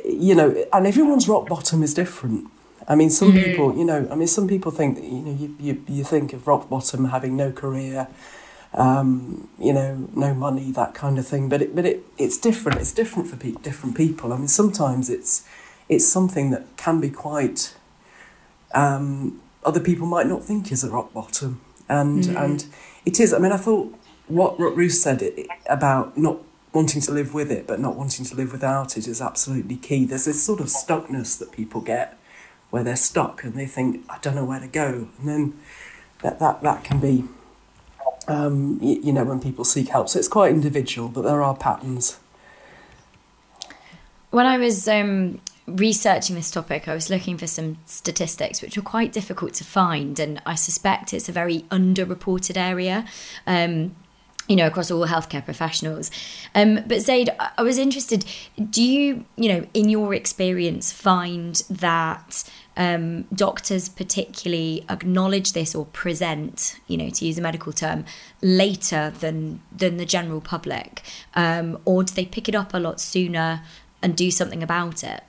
you 0.06 0.36
know, 0.36 0.66
and 0.72 0.88
everyone's 0.88 1.28
rock 1.28 1.48
bottom 1.48 1.84
is 1.84 1.94
different. 1.94 2.50
I 2.88 2.96
mean, 2.96 3.10
some 3.10 3.32
mm-hmm. 3.32 3.44
people, 3.44 3.78
you 3.78 3.86
know, 3.86 4.08
I 4.12 4.16
mean, 4.16 4.28
some 4.28 4.48
people 4.48 4.72
think 4.72 4.96
that, 4.96 5.06
you 5.06 5.22
know, 5.22 5.34
you, 5.34 5.56
you, 5.60 5.84
you 5.88 6.04
think 6.04 6.34
of 6.34 6.48
rock 6.48 6.70
bottom 6.70 7.06
having 7.06 7.38
no 7.38 7.52
career, 7.52 8.08
um, 8.74 9.48
you 9.58 9.72
know, 9.72 10.10
no 10.14 10.34
money, 10.34 10.72
that 10.72 10.94
kind 10.94 11.18
of 11.18 11.28
thing. 11.28 11.48
But 11.48 11.62
it, 11.62 11.76
but 11.76 11.86
it, 11.86 12.04
it's 12.18 12.38
different. 12.38 12.80
It's 12.80 12.92
different 12.92 13.30
for 13.30 13.38
pe- 13.38 13.52
different 13.52 13.96
people. 13.96 14.34
I 14.34 14.38
mean, 14.38 14.48
sometimes 14.48 15.10
it's 15.10 15.48
it's 15.90 16.06
something 16.06 16.52
that 16.52 16.64
can 16.78 17.00
be 17.00 17.10
quite. 17.10 17.76
Um, 18.74 19.40
other 19.64 19.80
people 19.80 20.08
might 20.08 20.28
not 20.28 20.44
think 20.44 20.72
is 20.72 20.84
a 20.84 20.90
rock 20.90 21.14
bottom, 21.14 21.62
and 21.88 22.24
mm. 22.24 22.44
and 22.44 22.66
it 23.06 23.20
is. 23.20 23.34
I 23.34 23.40
mean, 23.40 23.52
I 23.52 23.58
thought 23.58 23.94
what, 24.28 24.60
what 24.60 24.76
Ruth 24.76 24.94
said 24.94 25.24
about 25.68 26.18
not 26.18 26.40
wanting 26.74 27.02
to 27.02 27.12
live 27.12 27.34
with 27.34 27.52
it, 27.52 27.68
but 27.68 27.80
not 27.80 27.96
wanting 27.96 28.26
to 28.26 28.36
live 28.36 28.52
without 28.52 28.98
it 28.98 29.08
is 29.08 29.22
absolutely 29.22 29.76
key. 29.76 30.06
There's 30.06 30.26
this 30.26 30.44
sort 30.44 30.60
of 30.60 30.68
stuckness 30.68 31.38
that 31.38 31.52
people 31.52 31.82
get 31.82 32.18
where 32.72 32.84
they're 32.84 32.96
stuck 32.96 33.44
and 33.44 33.54
they 33.54 33.68
think, 33.68 34.04
I 34.10 34.18
don't 34.22 34.36
know 34.36 34.46
where 34.46 34.60
to 34.60 34.68
go. 34.68 35.08
And 35.20 35.30
then 35.30 35.60
that, 36.24 36.40
that, 36.40 36.64
that 36.64 36.84
can 36.84 37.00
be 37.00 37.26
um, 38.28 38.80
you, 38.82 39.00
you 39.02 39.14
know, 39.14 39.24
when 39.24 39.40
people 39.40 39.66
seek 39.66 39.90
help. 39.90 40.10
So 40.10 40.20
it's 40.20 40.28
quite 40.28 40.52
individual, 40.52 41.10
but 41.10 41.22
there 41.22 41.44
are 41.44 41.56
patterns. 41.56 42.20
When 44.32 44.46
I 44.46 44.58
was 44.58 44.88
um, 44.88 45.40
researching 45.68 46.36
this 46.36 46.50
topic, 46.50 46.88
I 46.88 46.96
was 46.96 47.10
looking 47.10 47.38
for 47.38 47.48
some 47.48 47.78
statistics 47.86 48.62
which 48.62 48.76
were 48.76 48.84
quite 48.84 49.12
difficult 49.12 49.54
to 49.56 49.64
find, 49.64 50.20
and 50.20 50.42
I 50.46 50.56
suspect 50.56 51.14
it's 51.14 51.30
a 51.30 51.32
very 51.32 51.62
underreported 51.70 52.58
area. 52.58 53.06
Um, 53.46 53.96
you 54.48 54.56
know, 54.56 54.68
across 54.68 54.92
all 54.92 55.06
healthcare 55.08 55.44
professionals. 55.44 56.12
Um, 56.54 56.80
but 56.86 57.02
Zaid, 57.02 57.30
I 57.58 57.62
was 57.62 57.78
interested. 57.78 58.26
Do 58.70 58.84
you, 58.84 59.26
you 59.38 59.50
know, 59.50 59.68
in 59.74 59.90
your 59.90 60.14
experience, 60.14 60.92
find 60.92 61.56
that 61.70 62.44
um, 62.76 63.24
doctors 63.34 63.88
particularly 63.88 64.86
acknowledge 64.90 65.54
this 65.54 65.76
or 65.76 65.86
present, 65.86 66.80
you 66.88 66.98
know, 66.98 67.10
to 67.10 67.26
use 67.26 67.38
a 67.38 67.42
medical 67.42 67.72
term, 67.72 68.06
later 68.42 69.12
than 69.12 69.62
than 69.72 69.98
the 69.98 70.06
general 70.06 70.42
public, 70.42 71.02
um, 71.36 71.80
or 71.86 72.04
do 72.04 72.14
they 72.14 72.26
pick 72.26 72.50
it 72.50 72.56
up 72.56 72.74
a 72.74 72.80
lot 72.80 73.00
sooner 73.00 73.64
and 74.02 74.16
do 74.16 74.30
something 74.32 74.64
about 74.64 75.04
it? 75.04 75.24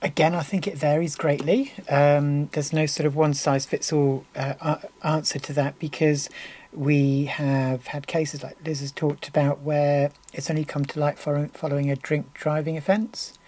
Again, 0.00 0.34
I 0.34 0.42
think 0.42 0.68
it 0.68 0.78
varies 0.78 1.16
greatly. 1.16 1.72
Um, 1.88 2.46
there's 2.52 2.72
no 2.72 2.86
sort 2.86 3.06
of 3.06 3.16
one 3.16 3.34
size 3.34 3.66
fits 3.66 3.92
all 3.92 4.24
uh, 4.36 4.76
answer 5.02 5.40
to 5.40 5.52
that 5.54 5.78
because 5.80 6.28
we 6.72 7.24
have 7.26 7.88
had 7.88 8.06
cases 8.06 8.42
like 8.42 8.56
Liz 8.64 8.80
has 8.80 8.92
talked 8.92 9.28
about 9.28 9.60
where 9.60 10.10
it's 10.32 10.50
only 10.50 10.64
come 10.64 10.84
to 10.86 11.00
light 11.00 11.18
following 11.18 11.90
a 11.90 11.96
drink 11.96 12.34
driving 12.34 12.76
offence. 12.76 13.38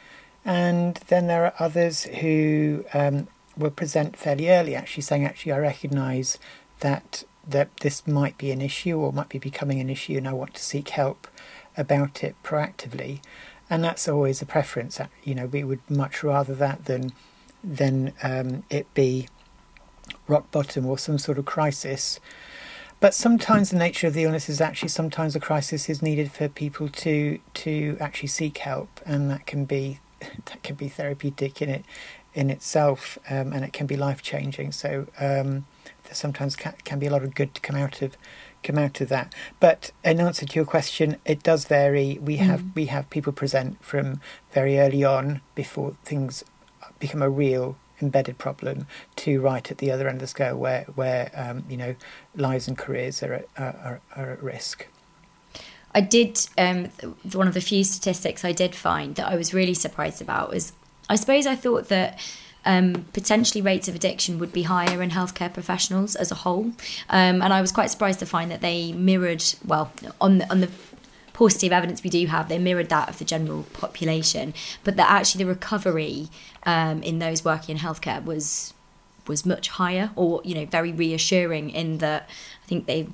And 0.45 0.97
then 1.09 1.27
there 1.27 1.45
are 1.45 1.55
others 1.59 2.05
who 2.05 2.85
um, 2.95 3.29
will 3.57 3.71
present 3.71 4.17
fairly 4.17 4.49
early, 4.49 4.75
actually 4.75 5.03
saying, 5.03 5.25
actually, 5.25 5.53
I 5.53 5.59
recognise 5.59 6.39
that 6.81 7.25
that 7.47 7.75
this 7.79 8.07
might 8.07 8.37
be 8.39 8.51
an 8.53 8.61
issue 8.61 8.99
or 8.99 9.13
might 9.13 9.31
be 9.31 9.39
becoming 9.39 9.81
an 9.81 9.91
issue, 9.91 10.17
and 10.17 10.29
I 10.29 10.33
want 10.33 10.55
to 10.55 10.63
seek 10.63 10.91
help 10.91 11.27
about 11.77 12.23
it 12.23 12.37
proactively 12.45 13.21
and 13.71 13.85
that's 13.85 14.09
always 14.09 14.43
a 14.43 14.47
preference. 14.47 15.01
You 15.23 15.37
know, 15.37 15.47
we 15.47 15.63
would 15.63 15.89
much 15.89 16.25
rather 16.25 16.55
that 16.57 16.87
than 16.87 17.13
than 17.63 18.13
um, 18.23 18.65
it 18.69 18.93
be 18.95 19.29
rock 20.27 20.51
bottom 20.51 20.87
or 20.87 20.99
some 20.99 21.19
sort 21.19 21.39
of 21.39 21.45
crisis. 21.45 22.19
But 23.01 23.15
sometimes 23.15 23.71
the 23.71 23.79
nature 23.79 24.07
of 24.07 24.15
the 24.15 24.25
illness 24.25 24.51
is 24.51 24.61
actually 24.61 24.91
sometimes 24.91 25.35
a 25.35 25.41
crisis 25.41 25.89
is 25.89 26.03
needed 26.03 26.31
for 26.31 26.49
people 26.49 26.89
to 26.89 27.41
to 27.55 27.97
actually 27.99 28.29
seek 28.29 28.59
help, 28.59 29.01
and 29.07 29.31
that 29.31 29.47
can 29.47 29.65
be 29.65 30.01
that 30.21 30.63
can 30.63 30.77
be 30.77 30.89
therapeutic 30.89 31.63
in 31.63 31.71
it 31.71 31.85
in 32.35 32.51
itself, 32.51 33.19
um, 33.29 33.53
and 33.53 33.65
it 33.65 33.73
can 33.73 33.87
be 33.87 33.97
life 33.97 34.23
changing. 34.23 34.71
So 34.71 35.09
um, 35.19 35.67
there 36.05 36.15
sometimes 36.15 36.55
can, 36.55 36.75
can 36.85 36.99
be 36.99 37.07
a 37.07 37.11
lot 37.11 37.25
of 37.25 37.35
good 37.35 37.55
to 37.55 37.61
come 37.61 37.75
out 37.75 38.03
of 38.03 38.17
come 38.63 38.77
out 38.77 39.01
of 39.01 39.09
that. 39.09 39.35
But 39.59 39.91
in 40.05 40.21
answer 40.21 40.45
to 40.45 40.55
your 40.55 40.67
question, 40.67 41.17
it 41.25 41.43
does 41.43 41.65
vary. 41.65 42.19
We 42.21 42.37
mm. 42.37 42.41
have 42.41 42.65
we 42.75 42.87
have 42.87 43.09
people 43.09 43.33
present 43.33 43.83
from 43.83 44.21
very 44.53 44.79
early 44.79 45.05
on 45.05 45.41
before 45.55 45.97
things 46.05 46.45
become 46.99 47.23
a 47.23 47.31
real 47.31 47.77
embedded 48.03 48.39
problem 48.39 48.87
to 49.17 49.41
right 49.41 49.71
at 49.71 49.79
the 49.79 49.91
other 49.91 50.09
end 50.09 50.17
of 50.17 50.21
the 50.21 50.27
scale 50.27 50.57
where 50.57 50.85
where 50.95 51.31
um, 51.35 51.65
you 51.69 51.77
know 51.77 51.95
lives 52.35 52.69
and 52.69 52.77
careers 52.77 53.23
are 53.23 53.35
at, 53.35 53.49
are, 53.57 54.01
are 54.17 54.31
at 54.31 54.43
risk. 54.43 54.87
I 55.93 56.01
did 56.01 56.47
um, 56.57 56.87
one 57.33 57.49
of 57.49 57.55
the 57.55 57.61
few 57.61 57.83
statistics 57.85 58.45
I 58.45 58.53
did 58.53 58.75
find 58.75 59.17
that 59.17 59.27
I 59.27 59.37
was 59.37 59.53
really 59.53 59.75
surprised 59.75 60.23
about 60.23 60.51
was 60.51 60.73
I 61.09 61.17
suppose 61.17 61.47
I 61.47 61.57
thought 61.57 61.89
that 61.89 62.19
um, 62.65 63.07
potentially 63.13 63.63
rates 63.63 63.89
of 63.89 63.95
addiction 63.95 64.39
would 64.39 64.53
be 64.53 64.63
higher 64.63 65.03
in 65.03 65.11
healthcare 65.11 65.53
professionals 65.53 66.15
as 66.15 66.31
a 66.31 66.37
whole. 66.37 66.73
Um, 67.09 67.43
and 67.43 67.53
I 67.53 67.61
was 67.61 67.73
quite 67.73 67.91
surprised 67.91 68.19
to 68.21 68.27
find 68.27 68.51
that 68.51 68.61
they 68.61 68.93
mirrored, 68.93 69.43
well, 69.65 69.93
on 70.21 70.39
the, 70.39 70.51
on 70.51 70.61
the 70.61 70.71
positive 71.41 71.73
evidence 71.73 72.05
we 72.05 72.11
do 72.11 72.27
have, 72.27 72.51
they 72.51 72.59
mirrored 72.59 72.91
that 72.91 73.09
of 73.09 73.19
the 73.19 73.25
general 73.25 73.63
population, 73.73 74.53
but 74.85 74.97
that 74.97 75.11
actually 75.11 75.43
the 75.43 75.49
recovery 75.49 76.29
um, 76.65 77.03
in 77.03 77.19
those 77.19 77.43
working 77.43 77.77
in 77.77 77.83
healthcare 77.83 78.23
was 78.23 78.75
was 79.27 79.47
much 79.47 79.69
higher, 79.69 80.11
or 80.17 80.43
you 80.45 80.55
know, 80.55 80.67
very 80.67 80.93
reassuring 80.93 81.71
in 81.71 81.99
that 81.99 82.29
I 82.63 82.67
think 82.67 82.87
they. 82.87 83.09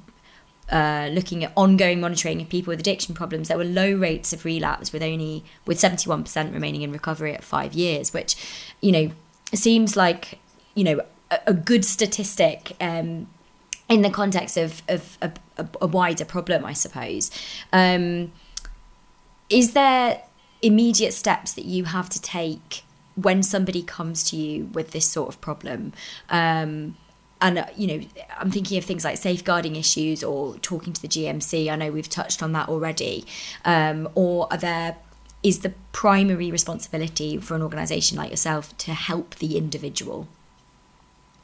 Uh, 0.69 1.09
looking 1.13 1.45
at 1.45 1.53
ongoing 1.57 2.01
monitoring 2.01 2.43
of 2.43 2.49
people 2.49 2.73
with 2.73 2.81
addiction 2.81 3.15
problems, 3.15 3.47
there 3.47 3.57
were 3.57 3.63
low 3.63 3.95
rates 3.95 4.33
of 4.33 4.45
relapse 4.45 4.93
with 4.93 5.01
only 5.01 5.45
with 5.65 5.79
71% 5.79 6.53
remaining 6.53 6.83
in 6.83 6.91
recovery 6.91 7.33
at 7.33 7.45
five 7.45 7.73
years, 7.73 8.13
which, 8.13 8.35
you 8.81 8.91
know, 8.91 9.13
seems 9.55 9.97
like 9.97 10.41
you 10.75 10.83
know 10.83 11.01
a, 11.31 11.39
a 11.47 11.55
good 11.55 11.85
statistic 11.85 12.75
um, 12.81 13.29
in 13.89 14.03
the 14.03 14.11
context 14.11 14.57
of, 14.57 14.83
of 14.89 15.17
a, 15.57 15.67
a, 15.81 15.87
wider 15.87 16.25
problem, 16.25 16.65
I 16.65 16.73
suppose. 16.73 17.31
Um, 17.73 18.33
is 19.49 19.73
there 19.73 20.23
immediate 20.63 21.13
steps 21.13 21.53
that 21.55 21.65
you 21.65 21.85
have 21.85 22.09
to 22.11 22.21
take 22.21 22.83
when 23.15 23.43
somebody 23.43 23.83
comes 23.83 24.29
to 24.31 24.37
you 24.37 24.67
with 24.67 24.91
this 24.91 25.07
sort 25.07 25.29
of 25.29 25.41
problem? 25.41 25.93
Um, 26.31 26.97
and 27.41 27.59
uh, 27.59 27.67
you 27.77 27.87
know, 27.87 28.07
I'm 28.39 28.51
thinking 28.51 28.79
of 28.79 28.85
things 28.85 29.05
like 29.05 29.19
safeguarding 29.19 29.77
issues 29.77 30.25
or 30.25 30.57
talking 30.59 30.93
to 30.93 31.03
the 31.03 31.09
GMC. 31.09 31.71
I 31.71 31.77
know 31.77 31.91
we've 31.91 32.09
touched 32.09 32.43
on 32.43 32.53
that 32.53 32.69
already. 32.69 33.27
Um, 33.65 34.09
or 34.15 34.49
are 34.51 34.59
there 34.59 34.97
is 35.43 35.61
the 35.61 35.73
primary 35.93 36.51
responsibility 36.51 37.39
for 37.39 37.55
an 37.55 37.63
organisation 37.63 38.19
like 38.19 38.31
yourself 38.31 38.77
to 38.79 38.93
help 38.93 39.37
the 39.37 39.57
individual. 39.57 40.27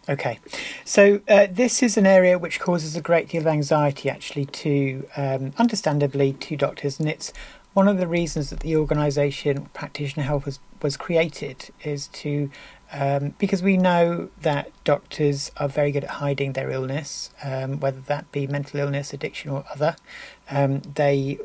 Okay, 0.08 0.40
so 0.84 1.20
uh, 1.28 1.46
this 1.48 1.80
is 1.80 1.96
an 1.96 2.06
area 2.06 2.36
which 2.36 2.58
causes 2.58 2.96
a 2.96 3.00
great 3.00 3.28
deal 3.28 3.42
of 3.42 3.46
anxiety, 3.46 4.10
actually, 4.10 4.46
to 4.46 5.06
um, 5.16 5.52
understandably 5.58 6.32
to 6.32 6.56
doctors, 6.56 6.98
and 6.98 7.08
it's 7.08 7.32
one 7.72 7.86
of 7.86 7.98
the 7.98 8.08
reasons 8.08 8.50
that 8.50 8.60
the 8.60 8.76
organisation 8.76 9.66
Practitioner 9.72 10.24
Health 10.24 10.44
was 10.44 10.58
was 10.82 10.96
created 10.96 11.70
is 11.84 12.08
to 12.08 12.50
um, 12.92 13.34
because 13.38 13.62
we 13.62 13.76
know 13.76 14.28
that 14.40 14.72
doctors 14.82 15.52
are 15.56 15.68
very 15.68 15.92
good 15.92 16.02
at 16.02 16.10
hiding 16.10 16.54
their 16.54 16.70
illness, 16.70 17.30
um, 17.44 17.78
whether 17.78 18.00
that 18.00 18.30
be 18.32 18.48
mental 18.48 18.80
illness, 18.80 19.12
addiction, 19.12 19.52
or 19.52 19.64
other. 19.72 19.94
Um, 20.50 20.80
they 20.80 21.38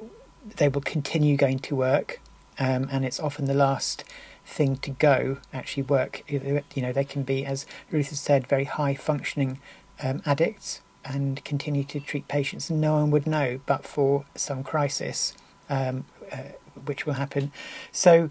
they 0.56 0.68
will 0.68 0.82
continue 0.82 1.38
going 1.38 1.60
to 1.60 1.76
work 1.76 2.22
um, 2.60 2.88
and 2.92 3.06
it's 3.06 3.20
often 3.20 3.46
the 3.46 3.54
last 3.54 4.04
thing 4.48 4.78
to 4.78 4.92
go 4.92 5.38
actually 5.54 5.84
work. 5.84 6.24
You 6.28 6.64
know, 6.78 6.94
they 6.94 7.04
can 7.04 7.24
be, 7.24 7.46
as 7.46 7.66
Ruth 7.92 8.10
has 8.10 8.20
said, 8.20 8.48
very 8.48 8.64
high 8.64 8.96
functioning 8.96 9.60
um, 10.02 10.22
addicts 10.26 10.82
and 11.06 11.44
continue 11.44 11.84
to 11.84 12.00
treat 12.00 12.28
patients, 12.28 12.70
no 12.70 12.94
one 12.94 13.12
would 13.12 13.28
know 13.28 13.60
but 13.66 13.86
for 13.86 14.26
some 14.36 14.64
crisis 14.64 15.34
um, 15.70 16.06
uh, 16.32 16.38
which 16.86 17.06
will 17.06 17.14
happen. 17.14 17.52
So 17.92 18.30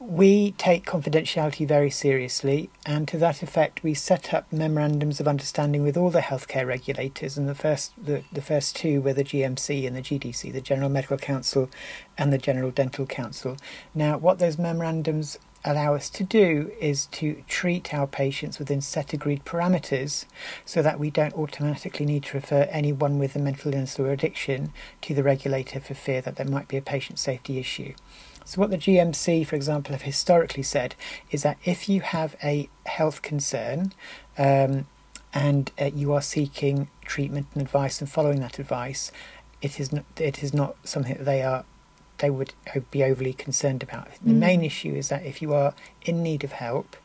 we 0.00 0.52
take 0.52 0.86
confidentiality 0.86 1.66
very 1.66 1.90
seriously, 1.90 2.70
and 2.86 3.08
to 3.08 3.18
that 3.18 3.42
effect, 3.42 3.82
we 3.82 3.94
set 3.94 4.32
up 4.32 4.52
memorandums 4.52 5.18
of 5.18 5.26
understanding 5.26 5.82
with 5.82 5.96
all 5.96 6.10
the 6.10 6.20
healthcare 6.20 6.66
regulators. 6.66 7.36
And 7.36 7.48
the 7.48 7.54
first, 7.54 7.92
the, 8.02 8.22
the 8.32 8.40
first 8.40 8.76
two 8.76 9.00
were 9.00 9.12
the 9.12 9.24
GMC 9.24 9.86
and 9.86 9.96
the 9.96 10.02
GDC, 10.02 10.52
the 10.52 10.60
General 10.60 10.88
Medical 10.88 11.18
Council 11.18 11.68
and 12.16 12.32
the 12.32 12.38
General 12.38 12.70
Dental 12.70 13.06
Council. 13.06 13.56
Now, 13.92 14.16
what 14.18 14.38
those 14.38 14.56
memorandums 14.56 15.38
allow 15.64 15.94
us 15.94 16.08
to 16.10 16.22
do 16.22 16.70
is 16.80 17.06
to 17.06 17.42
treat 17.48 17.92
our 17.92 18.06
patients 18.06 18.60
within 18.60 18.80
set 18.80 19.12
agreed 19.12 19.44
parameters 19.44 20.26
so 20.64 20.80
that 20.80 21.00
we 21.00 21.10
don't 21.10 21.34
automatically 21.34 22.06
need 22.06 22.22
to 22.22 22.36
refer 22.36 22.68
anyone 22.70 23.18
with 23.18 23.34
a 23.34 23.40
mental 23.40 23.74
illness 23.74 23.98
or 23.98 24.12
addiction 24.12 24.72
to 25.00 25.12
the 25.12 25.24
regulator 25.24 25.80
for 25.80 25.94
fear 25.94 26.20
that 26.20 26.36
there 26.36 26.46
might 26.46 26.68
be 26.68 26.76
a 26.76 26.82
patient 26.82 27.18
safety 27.18 27.58
issue. 27.58 27.92
So, 28.48 28.62
what 28.62 28.70
the 28.70 28.78
GMC, 28.78 29.46
for 29.46 29.56
example, 29.56 29.92
have 29.92 30.00
historically 30.00 30.62
said 30.62 30.94
is 31.30 31.42
that 31.42 31.58
if 31.66 31.86
you 31.86 32.00
have 32.00 32.34
a 32.42 32.70
health 32.86 33.20
concern 33.20 33.92
um, 34.38 34.86
and 35.34 35.70
uh, 35.78 35.90
you 35.94 36.14
are 36.14 36.22
seeking 36.22 36.88
treatment 37.04 37.48
and 37.52 37.60
advice 37.60 38.00
and 38.00 38.08
following 38.10 38.40
that 38.40 38.58
advice, 38.58 39.12
it 39.60 39.78
is 39.78 39.92
not, 39.92 40.06
it 40.16 40.42
is 40.42 40.54
not 40.54 40.76
something 40.82 41.18
that 41.18 41.26
they 41.26 41.42
are 41.42 41.66
they 42.16 42.30
would 42.30 42.54
be 42.90 43.04
overly 43.04 43.34
concerned 43.34 43.82
about. 43.82 44.08
The 44.24 44.32
mm. 44.32 44.38
main 44.38 44.64
issue 44.64 44.94
is 44.94 45.10
that 45.10 45.26
if 45.26 45.42
you 45.42 45.52
are 45.52 45.74
in 46.06 46.22
need 46.22 46.42
of 46.42 46.52
help, 46.52 46.96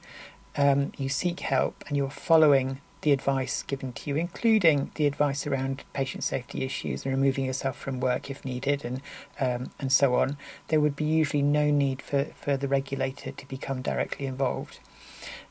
um, 0.55 0.93
you 0.97 1.09
seek 1.09 1.41
help 1.41 1.83
and 1.89 1.97
you're 1.97 2.09
following 2.09 2.79
the 3.03 3.11
advice 3.11 3.63
given 3.63 3.93
to 3.93 4.09
you, 4.09 4.15
including 4.15 4.91
the 4.95 5.05
advice 5.05 5.45
around 5.45 5.83
patient 5.93 6.23
safety 6.23 6.63
issues 6.63 7.05
and 7.05 7.13
removing 7.13 7.45
yourself 7.45 7.77
from 7.77 7.99
work 7.99 8.29
if 8.29 8.43
needed, 8.43 8.83
and 8.83 9.01
um, 9.39 9.71
and 9.79 9.91
so 9.91 10.15
on, 10.15 10.37
there 10.69 10.79
would 10.79 10.95
be 10.95 11.05
usually 11.05 11.43
no 11.43 11.69
need 11.69 12.01
for, 12.01 12.25
for 12.35 12.57
the 12.57 12.67
regulator 12.67 13.31
to 13.31 13.47
become 13.47 13.81
directly 13.81 14.25
involved. 14.25 14.79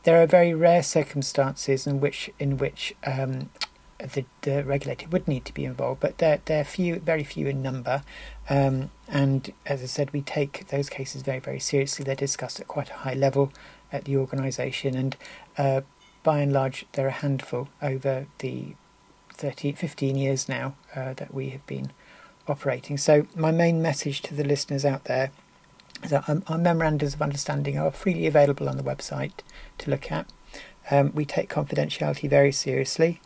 There 0.03 0.21
are 0.23 0.27
very 0.27 0.53
rare 0.53 0.83
circumstances 0.83 1.87
in 1.87 2.01
which 2.01 2.31
in 2.38 2.59
which 2.59 2.95
um, 3.07 3.51
the, 3.99 4.25
the 4.43 4.65
regulator 4.65 5.09
would 5.11 5.29
need 5.29 5.45
to 5.45 5.55
be 5.55 5.65
involved, 5.65 6.01
but 6.01 6.19
they're, 6.19 6.41
they're 6.45 6.65
few, 6.65 6.99
very 6.99 7.25
few 7.25 7.47
in 7.47 7.62
number. 7.62 8.03
Um, 8.51 8.91
and 9.09 9.53
as 9.65 9.83
I 9.83 9.87
said, 9.87 10.12
we 10.12 10.23
take 10.23 10.69
those 10.69 10.88
cases 10.88 11.23
very, 11.23 11.38
very 11.38 11.61
seriously. 11.61 12.05
They're 12.05 12.15
discussed 12.15 12.61
at 12.61 12.67
quite 12.67 12.91
a 12.91 12.95
high 12.95 13.15
level 13.15 13.53
at 13.93 14.05
the 14.07 14.17
organisation, 14.17 14.97
and 14.97 15.17
uh, 15.59 15.83
by 16.22 16.40
and 16.40 16.52
large, 16.52 16.87
they're 16.92 17.08
a 17.08 17.12
handful 17.12 17.68
over 17.80 18.26
the 18.38 18.74
13, 19.35 19.74
15 19.74 20.16
years 20.16 20.48
now 20.48 20.76
uh, 20.94 21.14
that 21.14 21.35
we 21.35 21.50
have 21.50 21.66
been 21.66 21.92
operating. 22.48 22.96
So, 22.98 23.26
my 23.35 23.50
main 23.50 23.82
message 23.82 24.22
to 24.22 24.35
the 24.35 24.44
listeners 24.44 24.85
out 24.85 25.04
there 25.04 25.30
is 26.02 26.11
that 26.11 26.28
um, 26.28 26.42
our 26.48 26.58
memorandums 26.58 27.14
of 27.14 27.22
understanding 27.22 27.78
are 27.78 27.90
freely 27.90 28.26
available 28.26 28.68
on 28.68 28.76
the 28.76 28.82
website 28.82 29.32
to 29.78 29.90
look 29.90 30.11
at. 30.11 30.26
Um, 30.90 31.12
we 31.14 31.24
take 31.24 31.48
confidentiality 31.48 32.28
very 32.28 32.52
seriously. 32.52 33.20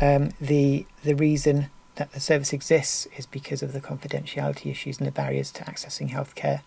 Um, 0.00 0.30
the 0.40 0.86
the 1.02 1.14
reason 1.14 1.70
that 1.96 2.12
the 2.12 2.20
service 2.20 2.52
exists 2.52 3.06
is 3.16 3.26
because 3.26 3.62
of 3.62 3.72
the 3.72 3.80
confidentiality 3.80 4.70
issues 4.70 4.98
and 4.98 5.06
the 5.06 5.12
barriers 5.12 5.50
to 5.52 5.64
accessing 5.64 6.10
healthcare, 6.10 6.62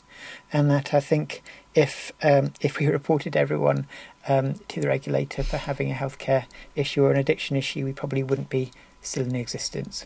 and 0.54 0.70
that 0.70 0.94
I 0.94 1.00
think 1.00 1.42
if 1.76 2.12
um, 2.24 2.54
if 2.62 2.80
we 2.80 2.88
reported 2.88 3.36
everyone 3.36 3.86
um, 4.28 4.56
to 4.70 4.82
the 4.82 4.88
regulator 4.88 5.44
for 5.44 5.58
having 5.58 5.92
a 5.92 5.96
healthcare 5.96 6.46
issue 6.76 7.04
or 7.04 7.12
an 7.12 7.18
addiction 7.18 7.56
issue, 7.56 7.86
we 7.86 7.94
probably 7.94 8.24
wouldn't 8.24 8.50
be 8.50 8.72
still 9.02 9.26
in 9.26 9.36
existence. 9.36 10.06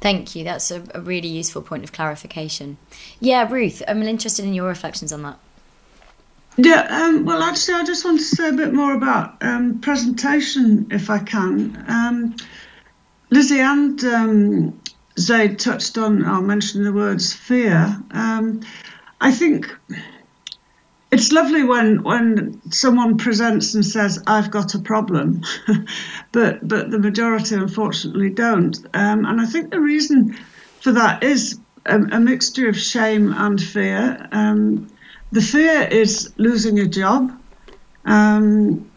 Thank 0.00 0.34
you. 0.34 0.44
That's 0.44 0.70
a, 0.70 0.82
a 0.94 1.00
really 1.00 1.28
useful 1.28 1.62
point 1.62 1.84
of 1.84 1.92
clarification. 1.92 2.78
Yeah, 3.20 3.48
Ruth, 3.50 3.82
I'm 3.86 4.02
interested 4.02 4.44
in 4.44 4.54
your 4.54 4.68
reflections 4.68 5.12
on 5.12 5.22
that. 5.22 5.38
Yeah, 6.56 6.86
um, 6.90 7.24
well, 7.24 7.42
actually, 7.42 7.74
I 7.74 7.84
just 7.84 8.04
want 8.04 8.18
to 8.18 8.24
say 8.24 8.48
a 8.48 8.52
bit 8.52 8.72
more 8.72 8.94
about 8.94 9.36
um, 9.42 9.80
presentation, 9.80 10.88
if 10.90 11.08
I 11.08 11.18
can. 11.20 11.84
Um, 11.86 12.36
Lizzie 13.30 13.60
and 13.60 14.02
um, 14.04 14.80
Zaid 15.18 15.60
touched 15.60 15.98
on, 15.98 16.24
I'll 16.24 16.42
mention 16.42 16.82
the 16.82 16.92
words 16.92 17.32
fear. 17.32 17.96
Um, 18.10 18.62
I 19.20 19.30
think 19.30 19.72
it's 21.10 21.32
lovely 21.32 21.64
when 21.64 22.02
when 22.02 22.60
someone 22.70 23.16
presents 23.16 23.74
and 23.74 23.84
says, 23.84 24.22
"I've 24.26 24.50
got 24.50 24.74
a 24.74 24.78
problem," 24.78 25.42
but 26.32 26.66
but 26.66 26.90
the 26.90 26.98
majority, 26.98 27.54
unfortunately, 27.54 28.30
don't. 28.30 28.76
Um, 28.94 29.24
and 29.24 29.40
I 29.40 29.46
think 29.46 29.70
the 29.70 29.80
reason 29.80 30.36
for 30.80 30.92
that 30.92 31.22
is 31.22 31.58
a, 31.86 31.96
a 31.96 32.20
mixture 32.20 32.68
of 32.68 32.78
shame 32.78 33.32
and 33.32 33.60
fear. 33.60 34.28
Um, 34.32 34.88
the 35.32 35.42
fear 35.42 35.82
is 35.82 36.32
losing 36.36 36.78
a 36.78 36.86
job. 36.86 37.32
Um, 38.04 38.90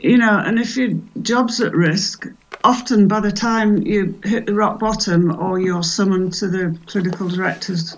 you 0.00 0.18
know, 0.18 0.38
and 0.38 0.58
if 0.58 0.76
your 0.76 0.90
job's 1.22 1.60
at 1.60 1.74
risk, 1.74 2.26
often 2.62 3.08
by 3.08 3.20
the 3.20 3.32
time 3.32 3.78
you 3.78 4.18
hit 4.22 4.46
the 4.46 4.54
rock 4.54 4.78
bottom 4.78 5.34
or 5.40 5.58
you're 5.58 5.82
summoned 5.82 6.34
to 6.34 6.48
the 6.48 6.78
clinical 6.86 7.28
director's 7.28 7.96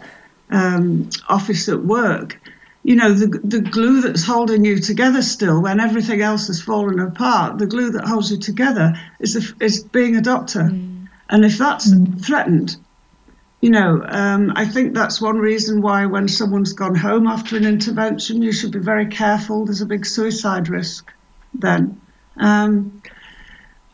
um, 0.50 1.10
office 1.28 1.68
at 1.68 1.82
work, 1.82 2.40
you 2.86 2.94
know, 2.94 3.12
the, 3.12 3.26
the 3.42 3.60
glue 3.60 4.00
that's 4.00 4.22
holding 4.22 4.64
you 4.64 4.78
together 4.78 5.20
still 5.20 5.60
when 5.60 5.80
everything 5.80 6.20
else 6.20 6.46
has 6.46 6.62
fallen 6.62 7.00
apart, 7.00 7.58
the 7.58 7.66
glue 7.66 7.90
that 7.90 8.06
holds 8.06 8.30
you 8.30 8.38
together 8.38 8.94
is, 9.18 9.34
a, 9.34 9.64
is 9.64 9.82
being 9.82 10.14
a 10.14 10.20
doctor. 10.20 10.60
Mm. 10.60 11.08
And 11.28 11.44
if 11.44 11.58
that's 11.58 11.92
mm. 11.92 12.24
threatened, 12.24 12.76
you 13.60 13.70
know, 13.70 14.04
um, 14.06 14.52
I 14.54 14.66
think 14.66 14.94
that's 14.94 15.20
one 15.20 15.38
reason 15.38 15.82
why 15.82 16.06
when 16.06 16.28
someone's 16.28 16.74
gone 16.74 16.94
home 16.94 17.26
after 17.26 17.56
an 17.56 17.64
intervention, 17.64 18.40
you 18.40 18.52
should 18.52 18.70
be 18.70 18.78
very 18.78 19.06
careful. 19.06 19.64
There's 19.64 19.80
a 19.80 19.86
big 19.86 20.06
suicide 20.06 20.68
risk 20.68 21.12
then. 21.54 22.00
Um, 22.36 23.02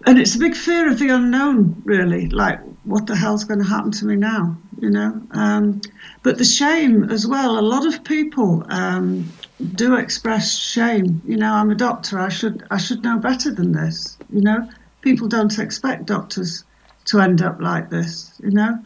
and 0.06 0.18
it's 0.18 0.34
a 0.34 0.38
big 0.38 0.54
fear 0.54 0.90
of 0.90 0.98
the 0.98 1.08
unknown, 1.08 1.82
really. 1.84 2.28
Like, 2.28 2.60
what 2.84 3.06
the 3.06 3.16
hell's 3.16 3.44
going 3.44 3.60
to 3.60 3.66
happen 3.66 3.92
to 3.92 4.06
me 4.06 4.16
now? 4.16 4.56
You 4.80 4.90
know. 4.90 5.22
Um, 5.30 5.80
but 6.22 6.38
the 6.38 6.44
shame 6.44 7.10
as 7.10 7.26
well. 7.26 7.58
A 7.58 7.60
lot 7.60 7.86
of 7.86 8.04
people 8.04 8.64
um, 8.68 9.30
do 9.74 9.96
express 9.96 10.58
shame. 10.58 11.22
You 11.24 11.36
know, 11.36 11.52
I'm 11.52 11.70
a 11.70 11.74
doctor. 11.74 12.18
I 12.18 12.28
should 12.28 12.64
I 12.70 12.78
should 12.78 13.02
know 13.02 13.18
better 13.18 13.52
than 13.52 13.72
this. 13.72 14.16
You 14.32 14.40
know, 14.40 14.68
people 15.00 15.28
don't 15.28 15.58
expect 15.58 16.06
doctors 16.06 16.64
to 17.06 17.20
end 17.20 17.42
up 17.42 17.60
like 17.60 17.90
this. 17.90 18.32
You 18.42 18.50
know, 18.50 18.78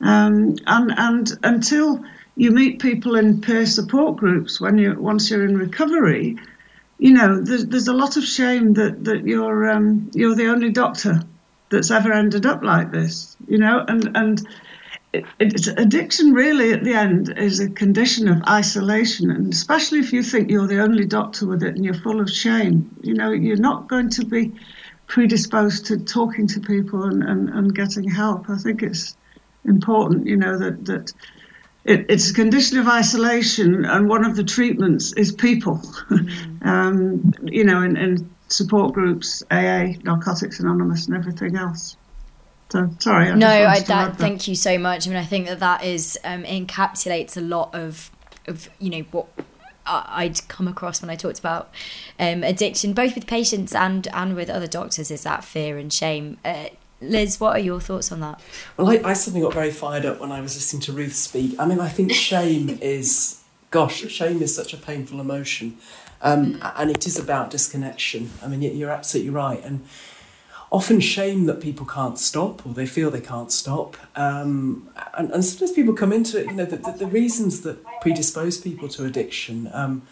um, 0.00 0.56
and 0.66 0.94
and 0.96 1.32
until 1.42 2.04
you 2.34 2.50
meet 2.50 2.80
people 2.80 3.16
in 3.16 3.40
peer 3.40 3.66
support 3.66 4.16
groups 4.16 4.60
when 4.60 4.78
you 4.78 4.94
once 4.94 5.30
you're 5.30 5.44
in 5.44 5.58
recovery, 5.58 6.38
you 7.02 7.12
know 7.12 7.40
there's, 7.40 7.66
there's 7.66 7.88
a 7.88 7.92
lot 7.92 8.16
of 8.16 8.22
shame 8.22 8.74
that 8.74 9.04
that 9.04 9.26
you're 9.26 9.68
um, 9.68 10.08
you're 10.14 10.36
the 10.36 10.46
only 10.46 10.70
doctor 10.70 11.20
that's 11.68 11.90
ever 11.90 12.12
ended 12.12 12.46
up 12.46 12.62
like 12.62 12.92
this. 12.92 13.36
You 13.48 13.58
know, 13.58 13.84
and 13.88 14.16
and 14.16 14.48
it, 15.12 15.24
it's 15.40 15.66
addiction 15.66 16.32
really 16.32 16.72
at 16.72 16.84
the 16.84 16.94
end 16.94 17.36
is 17.36 17.58
a 17.58 17.68
condition 17.68 18.28
of 18.28 18.44
isolation, 18.48 19.32
and 19.32 19.52
especially 19.52 19.98
if 19.98 20.12
you 20.12 20.22
think 20.22 20.48
you're 20.48 20.68
the 20.68 20.80
only 20.80 21.04
doctor 21.04 21.44
with 21.46 21.64
it 21.64 21.74
and 21.74 21.84
you're 21.84 22.02
full 22.06 22.20
of 22.20 22.30
shame. 22.30 22.94
You 23.02 23.14
know, 23.14 23.32
you're 23.32 23.56
not 23.56 23.88
going 23.88 24.10
to 24.10 24.24
be 24.24 24.52
predisposed 25.08 25.86
to 25.86 25.98
talking 25.98 26.46
to 26.46 26.60
people 26.60 27.02
and, 27.02 27.24
and, 27.24 27.48
and 27.50 27.74
getting 27.74 28.08
help. 28.08 28.48
I 28.48 28.58
think 28.58 28.80
it's 28.82 29.16
important, 29.64 30.26
you 30.26 30.36
know, 30.36 30.56
that, 30.56 30.84
that 30.86 31.12
it, 31.84 32.06
it's 32.08 32.30
a 32.30 32.34
condition 32.34 32.78
of 32.78 32.88
isolation, 32.88 33.84
and 33.84 34.08
one 34.08 34.24
of 34.24 34.36
the 34.36 34.44
treatments 34.44 35.12
is 35.14 35.32
people. 35.32 35.78
Mm. 35.78 36.62
um, 36.66 37.34
you 37.44 37.64
know, 37.64 37.82
in, 37.82 37.96
in, 37.96 38.30
support 38.48 38.92
groups, 38.92 39.42
AA, 39.50 39.94
Narcotics 40.02 40.60
Anonymous, 40.60 41.06
and 41.06 41.16
everything 41.16 41.56
else. 41.56 41.96
So 42.70 42.90
sorry. 42.98 43.30
I 43.30 43.34
no, 43.34 43.48
I, 43.48 43.80
that, 43.80 44.18
thank 44.18 44.46
you 44.46 44.54
so 44.54 44.78
much. 44.78 45.06
I 45.06 45.10
mean, 45.10 45.18
I 45.18 45.24
think 45.24 45.46
that 45.46 45.60
that 45.60 45.84
is 45.84 46.18
um, 46.24 46.44
encapsulates 46.44 47.36
a 47.36 47.40
lot 47.40 47.74
of 47.74 48.10
of 48.46 48.68
you 48.78 48.90
know 48.90 49.04
what 49.10 49.28
I'd 49.86 50.46
come 50.48 50.68
across 50.68 51.02
when 51.02 51.10
I 51.10 51.16
talked 51.16 51.38
about 51.38 51.70
um, 52.18 52.44
addiction, 52.44 52.92
both 52.92 53.14
with 53.14 53.26
patients 53.26 53.74
and 53.74 54.06
and 54.12 54.36
with 54.36 54.48
other 54.48 54.66
doctors, 54.66 55.10
is 55.10 55.24
that 55.24 55.44
fear 55.44 55.78
and 55.78 55.92
shame. 55.92 56.38
Uh, 56.44 56.66
Liz, 57.02 57.40
what 57.40 57.56
are 57.56 57.60
your 57.60 57.80
thoughts 57.80 58.12
on 58.12 58.20
that? 58.20 58.40
Well, 58.76 58.88
I, 58.88 59.00
I 59.04 59.12
suddenly 59.12 59.44
got 59.44 59.54
very 59.54 59.70
fired 59.70 60.06
up 60.06 60.20
when 60.20 60.32
I 60.32 60.40
was 60.40 60.54
listening 60.54 60.82
to 60.82 60.92
Ruth 60.92 61.14
speak. 61.14 61.54
I 61.58 61.66
mean, 61.66 61.80
I 61.80 61.88
think 61.88 62.12
shame 62.12 62.68
is, 62.82 63.42
gosh, 63.70 64.06
shame 64.08 64.42
is 64.42 64.54
such 64.54 64.72
a 64.72 64.76
painful 64.76 65.20
emotion. 65.20 65.76
Um, 66.22 66.60
and 66.76 66.90
it 66.90 67.06
is 67.06 67.18
about 67.18 67.50
disconnection. 67.50 68.30
I 68.42 68.46
mean, 68.46 68.62
you're 68.62 68.90
absolutely 68.90 69.30
right. 69.30 69.62
And 69.64 69.84
often 70.70 71.00
shame 71.00 71.44
that 71.44 71.60
people 71.60 71.84
can't 71.84 72.18
stop 72.18 72.64
or 72.64 72.72
they 72.72 72.86
feel 72.86 73.10
they 73.10 73.20
can't 73.20 73.52
stop. 73.52 73.96
Um, 74.16 74.88
and, 75.14 75.30
and 75.32 75.44
sometimes 75.44 75.72
people 75.72 75.94
come 75.94 76.12
into 76.12 76.40
it, 76.40 76.46
you 76.46 76.52
know, 76.52 76.64
the, 76.64 76.76
the, 76.76 76.92
the 76.92 77.06
reasons 77.06 77.60
that 77.62 77.84
predispose 78.00 78.58
people 78.58 78.88
to 78.88 79.04
addiction. 79.04 79.68
Um, 79.72 80.02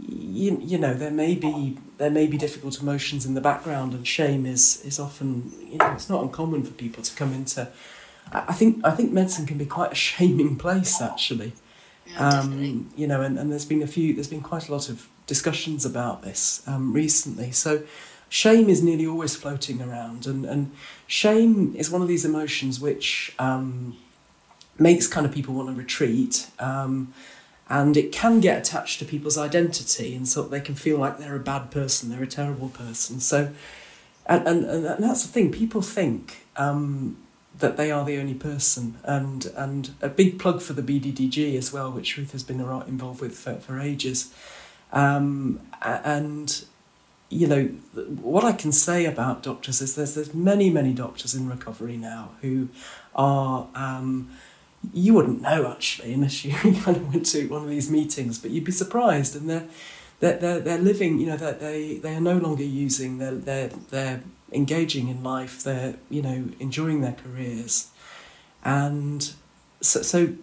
you, 0.00 0.60
you 0.62 0.78
know 0.78 0.94
there 0.94 1.10
may 1.10 1.34
be 1.34 1.78
there 1.98 2.10
may 2.10 2.26
be 2.26 2.38
difficult 2.38 2.80
emotions 2.80 3.26
in 3.26 3.34
the 3.34 3.40
background 3.40 3.92
and 3.92 4.06
shame 4.06 4.46
is 4.46 4.82
is 4.84 4.98
often 5.00 5.52
you 5.70 5.78
know 5.78 5.92
it's 5.92 6.08
not 6.08 6.22
uncommon 6.22 6.62
for 6.62 6.72
people 6.72 7.02
to 7.02 7.14
come 7.16 7.32
into 7.32 7.68
I 8.32 8.52
think 8.52 8.84
I 8.84 8.90
think 8.90 9.12
medicine 9.12 9.46
can 9.46 9.58
be 9.58 9.66
quite 9.66 9.92
a 9.92 9.94
shaming 9.94 10.56
place 10.56 11.00
actually. 11.00 11.52
Yeah, 12.06 12.28
um, 12.28 12.90
you 12.96 13.06
know 13.06 13.20
and, 13.20 13.38
and 13.38 13.50
there's 13.50 13.64
been 13.64 13.82
a 13.82 13.86
few 13.86 14.14
there's 14.14 14.28
been 14.28 14.40
quite 14.40 14.68
a 14.68 14.72
lot 14.72 14.88
of 14.88 15.08
discussions 15.26 15.84
about 15.84 16.22
this 16.22 16.62
um, 16.66 16.92
recently. 16.92 17.50
So 17.50 17.82
shame 18.28 18.68
is 18.68 18.82
nearly 18.82 19.06
always 19.06 19.34
floating 19.36 19.82
around 19.82 20.26
and 20.26 20.44
and 20.44 20.72
shame 21.06 21.74
is 21.76 21.90
one 21.90 22.02
of 22.02 22.08
these 22.08 22.24
emotions 22.24 22.80
which 22.80 23.34
um, 23.38 23.96
makes 24.78 25.06
kind 25.06 25.26
of 25.26 25.32
people 25.32 25.54
want 25.54 25.68
to 25.68 25.74
retreat. 25.74 26.48
Um, 26.58 27.12
and 27.68 27.96
it 27.96 28.12
can 28.12 28.40
get 28.40 28.58
attached 28.58 28.98
to 28.98 29.04
people's 29.04 29.36
identity 29.36 30.14
and 30.14 30.26
so 30.26 30.42
they 30.42 30.60
can 30.60 30.74
feel 30.74 30.98
like 30.98 31.18
they're 31.18 31.36
a 31.36 31.40
bad 31.40 31.70
person 31.70 32.10
they're 32.10 32.22
a 32.22 32.26
terrible 32.26 32.68
person. 32.68 33.20
So 33.20 33.52
and 34.26 34.46
and, 34.46 34.64
and 34.64 35.04
that's 35.04 35.22
the 35.22 35.32
thing 35.32 35.50
people 35.50 35.82
think 35.82 36.46
um, 36.56 37.16
that 37.58 37.76
they 37.76 37.90
are 37.90 38.04
the 38.04 38.18
only 38.18 38.34
person. 38.34 38.98
And 39.04 39.46
and 39.56 39.90
a 40.00 40.08
big 40.08 40.38
plug 40.38 40.60
for 40.60 40.72
the 40.72 40.82
BDDG 40.82 41.56
as 41.56 41.72
well 41.72 41.90
which 41.90 42.16
Ruth 42.16 42.32
has 42.32 42.42
been 42.42 42.60
involved 42.60 43.20
with 43.20 43.36
for, 43.36 43.54
for 43.56 43.80
ages. 43.80 44.32
Um, 44.92 45.60
and 45.82 46.64
you 47.30 47.46
know 47.46 47.66
what 48.22 48.44
I 48.44 48.52
can 48.52 48.72
say 48.72 49.04
about 49.04 49.42
doctors 49.42 49.82
is 49.82 49.94
there's 49.94 50.14
there's 50.14 50.32
many 50.32 50.70
many 50.70 50.92
doctors 50.94 51.34
in 51.34 51.48
recovery 51.48 51.96
now 51.96 52.30
who 52.40 52.68
are 53.14 53.68
um, 53.74 54.30
you 54.92 55.14
wouldn't 55.14 55.42
know 55.42 55.70
actually 55.70 56.12
unless 56.12 56.44
you 56.44 56.52
kind 56.82 56.96
of 56.96 57.12
went 57.12 57.26
to 57.26 57.48
one 57.48 57.62
of 57.62 57.68
these 57.68 57.90
meetings, 57.90 58.38
but 58.38 58.50
you'd 58.50 58.64
be 58.64 58.72
surprised. 58.72 59.36
And 59.36 59.48
they're 59.48 59.68
they're 60.20 60.36
they're, 60.38 60.60
they're 60.60 60.78
living, 60.78 61.18
you 61.18 61.26
know, 61.26 61.36
that 61.36 61.60
they 61.60 61.96
they 61.96 62.14
are 62.14 62.20
no 62.20 62.38
longer 62.38 62.64
using. 62.64 63.18
They're 63.18 63.34
they're 63.34 63.68
they're 63.90 64.22
engaging 64.52 65.08
in 65.08 65.22
life. 65.22 65.62
They're 65.62 65.96
you 66.10 66.22
know 66.22 66.48
enjoying 66.58 67.00
their 67.00 67.16
careers, 67.24 67.90
and 68.64 69.32
so 69.80 70.02
so 70.02 70.34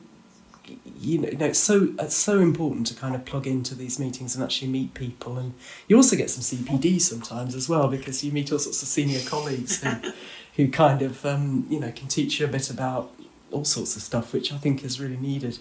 you 0.98 1.20
know, 1.20 1.30
you 1.30 1.38
know, 1.38 1.46
it's 1.46 1.60
so 1.60 1.94
it's 2.00 2.16
so 2.16 2.40
important 2.40 2.88
to 2.88 2.94
kind 2.94 3.16
of 3.16 3.26
plug 3.26 3.48
into 3.48 3.76
these 3.76 4.00
meetings 4.00 4.36
and 4.36 4.44
actually 4.44 4.70
meet 4.70 4.94
people, 4.94 5.38
and 5.38 5.54
you 5.88 5.96
also 5.96 6.16
get 6.16 6.30
some 6.30 6.42
CPD 6.42 7.00
sometimes 7.02 7.56
as 7.56 7.70
well 7.70 7.88
because 7.88 8.24
you 8.24 8.32
meet 8.32 8.52
all 8.52 8.60
sorts 8.60 8.82
of 8.82 8.88
senior 8.88 9.20
colleagues 9.28 9.84
who, 9.84 10.12
who 10.56 10.72
kind 10.72 11.02
of 11.02 11.26
um, 11.26 11.66
you 11.70 11.80
know 11.80 11.92
can 11.92 12.08
teach 12.08 12.40
you 12.40 12.46
a 12.46 12.50
bit 12.50 12.70
about 12.70 13.12
all 13.56 13.66
sorts 13.66 13.96
of 13.96 14.02
stuff, 14.02 14.34
which 14.34 14.54
I 14.54 14.58
think 14.58 14.84
is 14.84 15.00
really 15.00 15.18
needed. 15.18 15.60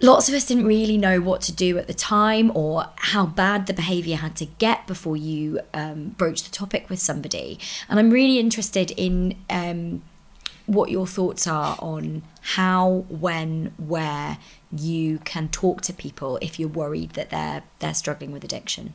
lots 0.00 0.28
of 0.28 0.34
us 0.34 0.46
didn't 0.46 0.66
really 0.66 0.98
know 0.98 1.20
what 1.20 1.40
to 1.42 1.52
do 1.52 1.78
at 1.78 1.86
the 1.86 1.94
time 1.94 2.50
or 2.54 2.86
how 2.96 3.26
bad 3.26 3.66
the 3.66 3.72
behavior 3.72 4.16
had 4.16 4.36
to 4.36 4.46
get 4.46 4.86
before 4.86 5.16
you 5.16 5.60
um, 5.72 6.10
broached 6.10 6.44
the 6.44 6.50
topic 6.50 6.90
with 6.90 6.98
somebody. 6.98 7.58
And 7.88 7.98
I'm 7.98 8.10
really 8.10 8.38
interested 8.38 8.90
in 8.92 9.36
um, 9.48 10.02
what 10.66 10.90
your 10.90 11.06
thoughts 11.06 11.46
are 11.46 11.76
on 11.78 12.22
how, 12.40 13.04
when, 13.08 13.72
where 13.78 14.38
you 14.72 15.18
can 15.20 15.48
talk 15.48 15.80
to 15.82 15.92
people 15.92 16.38
if 16.42 16.58
you're 16.58 16.68
worried 16.68 17.10
that 17.10 17.30
they're 17.30 17.62
they're 17.78 17.94
struggling 17.94 18.32
with 18.32 18.44
addiction. 18.44 18.94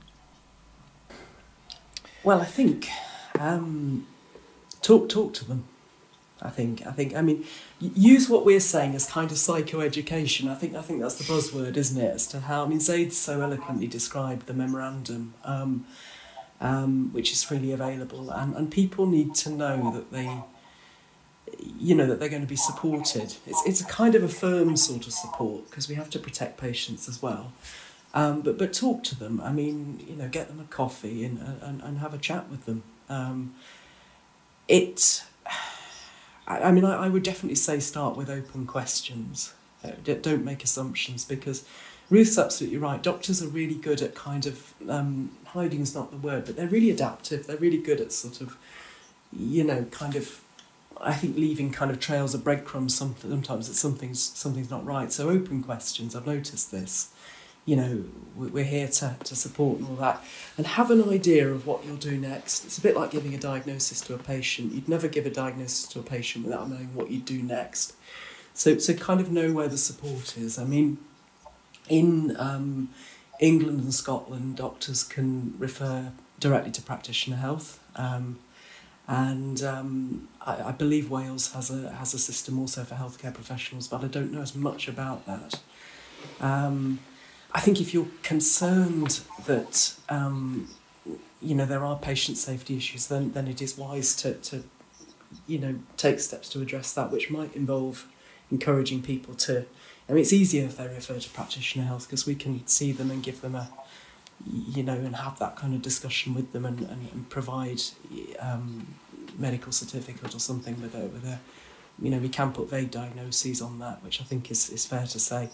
Well, 2.23 2.41
I 2.41 2.45
think 2.45 2.89
um, 3.39 4.05
talk 4.81 5.09
talk 5.09 5.33
to 5.35 5.45
them. 5.45 5.65
I 6.41 6.49
think 6.49 6.85
I 6.85 6.91
think 6.91 7.15
I 7.15 7.21
mean 7.21 7.45
use 7.79 8.29
what 8.29 8.45
we're 8.45 8.59
saying 8.59 8.95
as 8.95 9.05
kind 9.09 9.31
of 9.31 9.37
psychoeducation. 9.37 10.49
I 10.49 10.55
think 10.55 10.75
I 10.75 10.81
think 10.81 11.01
that's 11.01 11.15
the 11.15 11.23
buzzword, 11.25 11.77
isn't 11.77 11.99
it? 11.99 12.13
As 12.13 12.27
to 12.27 12.41
how 12.41 12.65
I 12.65 12.67
mean 12.67 12.79
Zaid 12.79 13.13
so 13.13 13.41
eloquently 13.41 13.87
described 13.87 14.47
the 14.47 14.53
memorandum, 14.53 15.33
um, 15.43 15.85
um, 16.61 17.11
which 17.13 17.31
is 17.31 17.43
freely 17.43 17.71
available, 17.71 18.29
and 18.31 18.55
and 18.55 18.71
people 18.71 19.05
need 19.05 19.35
to 19.35 19.49
know 19.49 19.91
that 19.93 20.11
they. 20.11 20.43
You 21.79 21.95
know 21.95 22.05
that 22.05 22.19
they're 22.19 22.29
going 22.29 22.43
to 22.43 22.47
be 22.47 22.55
supported. 22.55 23.35
It's 23.47 23.63
it's 23.65 23.81
a 23.81 23.85
kind 23.85 24.13
of 24.13 24.21
a 24.21 24.27
firm 24.29 24.77
sort 24.77 25.07
of 25.07 25.13
support 25.13 25.67
because 25.67 25.89
we 25.89 25.95
have 25.95 26.09
to 26.11 26.19
protect 26.19 26.57
patients 26.57 27.09
as 27.09 27.23
well. 27.23 27.53
Um, 28.13 28.41
but 28.41 28.57
but 28.57 28.73
talk 28.73 29.03
to 29.05 29.15
them. 29.15 29.39
I 29.41 29.51
mean, 29.51 30.03
you 30.07 30.15
know, 30.15 30.27
get 30.27 30.47
them 30.47 30.59
a 30.59 30.63
coffee 30.65 31.23
and 31.25 31.39
and, 31.61 31.81
and 31.81 31.99
have 31.99 32.13
a 32.13 32.17
chat 32.17 32.49
with 32.49 32.65
them. 32.65 32.83
Um, 33.09 33.55
it 34.67 35.23
I, 36.49 36.71
mean, 36.71 36.83
I, 36.83 37.05
I, 37.05 37.09
would 37.09 37.23
definitely 37.23 37.55
say 37.55 37.79
start 37.79 38.17
with 38.17 38.29
open 38.29 38.65
questions. 38.65 39.53
Uh, 39.83 39.91
don't 40.03 40.43
make 40.43 40.63
assumptions 40.63 41.23
because 41.23 41.63
Ruth's 42.09 42.37
absolutely 42.39 42.79
right. 42.79 43.01
Doctors 43.01 43.43
are 43.43 43.47
really 43.47 43.75
good 43.75 44.01
at 44.01 44.15
kind 44.15 44.47
of 44.47 44.73
um, 44.89 45.31
hiding 45.45 45.81
is 45.81 45.93
not 45.93 46.09
the 46.09 46.17
word, 46.17 46.45
but 46.45 46.55
they're 46.55 46.67
really 46.67 46.89
adaptive. 46.89 47.45
They're 47.45 47.57
really 47.57 47.77
good 47.77 48.01
at 48.01 48.11
sort 48.11 48.41
of, 48.41 48.57
you 49.31 49.63
know, 49.63 49.85
kind 49.91 50.15
of. 50.15 50.41
I 51.01 51.13
think 51.13 51.37
leaving 51.37 51.71
kind 51.71 51.91
of 51.91 52.01
trails 52.01 52.33
of 52.33 52.43
breadcrumbs 52.43 52.93
sometimes 52.93 53.69
that 53.69 53.75
something's 53.75 54.21
something's 54.21 54.69
not 54.69 54.85
right. 54.85 55.09
So 55.13 55.29
open 55.29 55.63
questions. 55.63 56.13
I've 56.13 56.27
noticed 56.27 56.71
this 56.71 57.11
you 57.69 57.75
know, 57.75 58.03
we're 58.35 58.63
here 58.63 58.87
to, 58.87 59.15
to 59.23 59.35
support 59.35 59.77
and 59.77 59.87
all 59.89 59.95
that, 59.97 60.23
and 60.57 60.65
have 60.65 60.89
an 60.89 61.07
idea 61.07 61.47
of 61.47 61.67
what 61.67 61.85
you'll 61.85 61.97
do 61.97 62.17
next. 62.17 62.65
It's 62.65 62.79
a 62.79 62.81
bit 62.81 62.95
like 62.95 63.11
giving 63.11 63.35
a 63.35 63.37
diagnosis 63.37 64.01
to 64.01 64.15
a 64.15 64.17
patient. 64.17 64.73
You'd 64.73 64.89
never 64.89 65.07
give 65.07 65.27
a 65.27 65.29
diagnosis 65.29 65.87
to 65.89 65.99
a 65.99 66.03
patient 66.03 66.45
without 66.45 66.67
knowing 66.67 66.95
what 66.95 67.11
you'd 67.11 67.25
do 67.25 67.43
next. 67.43 67.93
So 68.55 68.73
to 68.73 68.93
kind 68.95 69.21
of 69.21 69.31
know 69.31 69.53
where 69.53 69.67
the 69.67 69.77
support 69.77 70.35
is. 70.35 70.57
I 70.57 70.63
mean, 70.63 70.97
in 71.89 72.35
um, 72.37 72.89
England 73.39 73.81
and 73.81 73.93
Scotland, 73.93 74.57
doctors 74.57 75.03
can 75.03 75.53
refer 75.59 76.11
directly 76.39 76.71
to 76.71 76.81
practitioner 76.81 77.37
health. 77.37 77.79
Um, 77.95 78.39
and 79.07 79.61
um, 79.61 80.27
I, 80.41 80.69
I, 80.69 80.71
believe 80.71 81.11
Wales 81.11 81.53
has 81.53 81.69
a 81.69 81.91
has 81.93 82.13
a 82.13 82.19
system 82.19 82.59
also 82.59 82.83
for 82.83 82.95
healthcare 82.95 83.33
professionals, 83.33 83.87
but 83.87 84.03
I 84.03 84.07
don't 84.07 84.31
know 84.31 84.41
as 84.41 84.55
much 84.55 84.87
about 84.87 85.25
that. 85.25 85.59
Um, 86.39 86.99
I 87.51 87.59
think 87.59 87.81
if 87.81 87.93
you're 87.93 88.07
concerned 88.21 89.21
that 89.45 89.93
um, 90.09 90.69
you 91.41 91.55
know 91.55 91.65
there 91.65 91.83
are 91.83 91.97
patient 91.97 92.37
safety 92.37 92.77
issues, 92.77 93.07
then 93.07 93.31
then 93.31 93.47
it 93.47 93.61
is 93.61 93.77
wise 93.77 94.15
to, 94.17 94.33
to 94.35 94.63
you 95.47 95.57
know 95.57 95.75
take 95.97 96.19
steps 96.19 96.49
to 96.49 96.61
address 96.61 96.93
that, 96.93 97.11
which 97.11 97.29
might 97.31 97.55
involve 97.55 98.07
encouraging 98.51 99.01
people 99.01 99.33
to. 99.35 99.65
I 100.07 100.13
mean, 100.13 100.21
it's 100.21 100.33
easier 100.33 100.65
if 100.65 100.77
they 100.77 100.87
refer 100.87 101.19
to 101.19 101.29
practitioner 101.29 101.85
health 101.85 102.07
because 102.07 102.25
we 102.25 102.33
can 102.33 102.65
see 102.65 102.91
them 102.91 103.11
and 103.11 103.21
give 103.21 103.41
them 103.41 103.53
a, 103.53 103.69
you 104.47 104.81
know, 104.81 104.93
and 104.93 105.15
have 105.15 105.37
that 105.37 105.55
kind 105.55 105.75
of 105.75 105.83
discussion 105.83 106.33
with 106.33 106.51
them 106.51 106.65
and, 106.65 106.79
and, 106.79 107.09
and 107.11 107.29
provide 107.29 107.79
um, 108.39 108.87
medical 109.37 109.71
certificate 109.71 110.33
or 110.33 110.39
something 110.39 110.81
with 110.81 110.95
a, 110.95 111.01
with 111.01 111.25
a, 111.25 111.39
you 112.01 112.09
know, 112.09 112.17
we 112.17 112.27
can 112.27 112.51
put 112.51 112.71
vague 112.71 112.89
diagnoses 112.89 113.61
on 113.61 113.77
that, 113.79 114.03
which 114.03 114.19
I 114.19 114.23
think 114.23 114.49
is, 114.49 114.71
is 114.71 114.83
fair 114.83 115.05
to 115.05 115.19
say. 115.19 115.49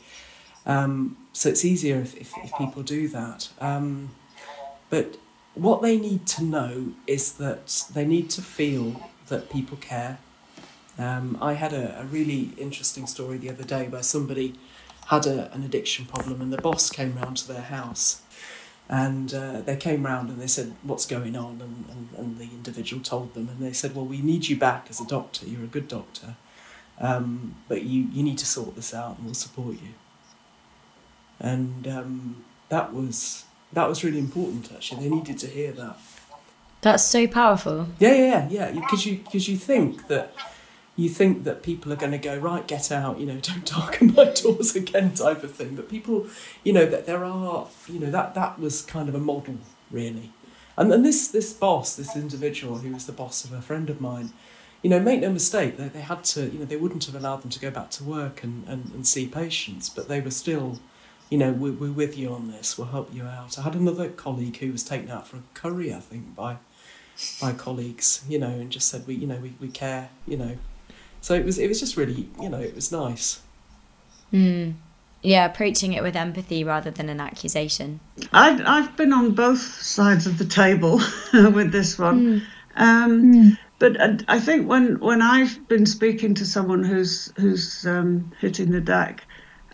Um, 0.65 1.17
so 1.33 1.49
it's 1.49 1.63
easier 1.63 1.97
if, 1.97 2.15
if, 2.15 2.33
if 2.43 2.51
people 2.57 2.81
do 2.81 3.07
that. 3.09 3.49
Um, 3.59 4.11
but 4.89 5.17
what 5.53 5.81
they 5.81 5.97
need 5.97 6.25
to 6.27 6.43
know 6.43 6.93
is 7.07 7.33
that 7.33 7.85
they 7.93 8.05
need 8.05 8.29
to 8.31 8.41
feel 8.41 9.09
that 9.27 9.49
people 9.49 9.77
care. 9.77 10.17
Um, 10.97 11.37
I 11.41 11.53
had 11.53 11.73
a, 11.73 11.99
a 12.01 12.05
really 12.05 12.51
interesting 12.57 13.07
story 13.07 13.37
the 13.37 13.49
other 13.49 13.63
day 13.63 13.87
where 13.87 14.03
somebody 14.03 14.55
had 15.07 15.25
a, 15.25 15.51
an 15.53 15.63
addiction 15.63 16.05
problem 16.05 16.41
and 16.41 16.51
the 16.51 16.61
boss 16.61 16.89
came 16.89 17.15
round 17.15 17.37
to 17.37 17.47
their 17.47 17.61
house 17.61 18.21
and 18.87 19.33
uh, 19.33 19.61
they 19.61 19.75
came 19.75 20.05
round 20.05 20.29
and 20.29 20.39
they 20.39 20.47
said 20.47 20.73
what's 20.83 21.05
going 21.05 21.35
on 21.35 21.61
and, 21.61 21.85
and, 21.89 22.09
and, 22.17 22.37
the 22.37 22.43
individual 22.43 23.01
told 23.01 23.33
them 23.33 23.49
and 23.49 23.59
they 23.59 23.73
said 23.73 23.95
well 23.95 24.05
we 24.05 24.21
need 24.21 24.47
you 24.47 24.55
back 24.55 24.87
as 24.89 24.99
a 24.99 25.07
doctor 25.07 25.45
you're 25.47 25.63
a 25.63 25.67
good 25.67 25.87
doctor 25.87 26.35
um, 26.99 27.55
but 27.67 27.81
you, 27.81 28.07
you 28.11 28.23
need 28.23 28.37
to 28.37 28.45
sort 28.45 28.75
this 28.75 28.93
out 28.93 29.17
and 29.17 29.25
we'll 29.25 29.33
support 29.33 29.73
you 29.73 29.89
and 31.39 31.87
um, 31.87 32.43
that 32.69 32.93
was 32.93 33.45
that 33.73 33.87
was 33.87 34.03
really 34.03 34.19
important. 34.19 34.71
Actually, 34.73 35.07
they 35.07 35.15
needed 35.15 35.37
to 35.39 35.47
hear 35.47 35.71
that. 35.73 35.97
That's 36.81 37.03
so 37.03 37.27
powerful. 37.27 37.87
Yeah, 37.99 38.13
yeah, 38.13 38.47
yeah. 38.49 38.71
Because 38.71 39.05
you 39.05 39.17
because 39.17 39.47
you 39.47 39.57
think 39.57 40.07
that 40.07 40.33
you 40.95 41.09
think 41.09 41.43
that 41.43 41.61
people 41.61 41.91
are 41.91 41.97
going 41.97 42.13
to 42.13 42.17
go 42.17 42.37
right, 42.37 42.65
get 42.67 42.91
out, 42.91 43.19
you 43.19 43.25
know, 43.25 43.37
don't 43.41 43.65
darken 43.65 44.13
my 44.13 44.25
doors 44.25 44.75
again, 44.75 45.13
type 45.13 45.43
of 45.43 45.53
thing. 45.53 45.75
But 45.75 45.89
people, 45.89 46.27
you 46.63 46.73
know, 46.73 46.85
that 46.85 47.05
there 47.05 47.25
are, 47.25 47.67
you 47.87 47.99
know, 47.99 48.11
that 48.11 48.35
that 48.35 48.59
was 48.59 48.81
kind 48.81 49.09
of 49.09 49.15
a 49.15 49.19
model, 49.19 49.57
really. 49.91 50.31
And 50.77 50.91
and 50.93 51.05
this 51.05 51.27
this 51.27 51.53
boss, 51.53 51.95
this 51.95 52.15
individual 52.15 52.79
who 52.79 52.93
was 52.93 53.05
the 53.05 53.13
boss 53.13 53.45
of 53.45 53.51
a 53.53 53.61
friend 53.61 53.89
of 53.89 54.01
mine, 54.01 54.31
you 54.85 54.89
know, 54.89 54.99
make 54.99 55.19
no 55.19 55.31
mistake, 55.31 55.77
they, 55.77 55.87
they 55.87 56.01
had 56.01 56.23
to, 56.23 56.45
you 56.47 56.59
know, 56.59 56.65
they 56.65 56.75
wouldn't 56.75 57.05
have 57.05 57.15
allowed 57.15 57.41
them 57.41 57.49
to 57.49 57.59
go 57.59 57.71
back 57.71 57.89
to 57.89 58.03
work 58.03 58.43
and, 58.43 58.67
and, 58.67 58.91
and 58.93 59.07
see 59.07 59.25
patients, 59.25 59.89
but 59.89 60.07
they 60.07 60.21
were 60.21 60.29
still, 60.29 60.79
you 61.29 61.37
know, 61.37 61.51
we're, 61.51 61.73
we're 61.73 61.91
with 61.91 62.17
you 62.17 62.33
on 62.33 62.51
this, 62.51 62.77
we'll 62.77 62.87
help 62.87 63.13
you 63.13 63.23
out. 63.23 63.57
I 63.57 63.63
had 63.63 63.75
another 63.75 64.09
colleague 64.09 64.57
who 64.57 64.71
was 64.71 64.83
taken 64.83 65.09
out 65.09 65.27
for 65.27 65.37
a 65.37 65.43
curry, 65.53 65.93
I 65.93 65.99
think, 65.99 66.35
by 66.35 66.57
by 67.39 67.53
colleagues, 67.53 68.23
you 68.27 68.37
know, 68.37 68.49
and 68.49 68.69
just 68.69 68.89
said 68.89 69.07
we, 69.07 69.15
you 69.15 69.25
know, 69.25 69.37
we, 69.37 69.53
we 69.59 69.69
care, 69.69 70.09
you 70.27 70.35
know. 70.37 70.57
So 71.21 71.33
it 71.33 71.45
was 71.45 71.57
it 71.57 71.67
was 71.67 71.79
just 71.79 71.97
really, 71.97 72.29
you 72.41 72.49
know, 72.49 72.59
it 72.59 72.75
was 72.75 72.91
nice. 72.91 73.41
Mm. 74.33 74.75
Yeah, 75.21 75.45
approaching 75.45 75.93
it 75.93 76.03
with 76.03 76.15
empathy 76.15 76.63
rather 76.63 76.91
than 76.91 77.09
an 77.09 77.19
accusation. 77.19 77.99
I've 78.31 78.61
I've 78.65 78.95
been 78.95 79.13
on 79.13 79.33
both 79.33 79.61
sides 79.61 80.27
of 80.27 80.37
the 80.37 80.45
table 80.45 81.01
with 81.33 81.71
this 81.71 81.97
one. 81.97 82.21
Mm. 82.21 82.41
Um, 82.75 83.33
mm. 83.33 83.57
But 83.77 84.23
I 84.29 84.39
think 84.39 84.69
when, 84.69 84.99
when 84.99 85.21
I've 85.21 85.67
been 85.67 85.85
speaking 85.85 86.33
to 86.35 86.45
someone 86.45 86.83
who's 86.83 87.31
who's 87.35 87.85
um, 87.85 88.31
hitting 88.39 88.71
the 88.71 88.79
deck, 88.79 89.25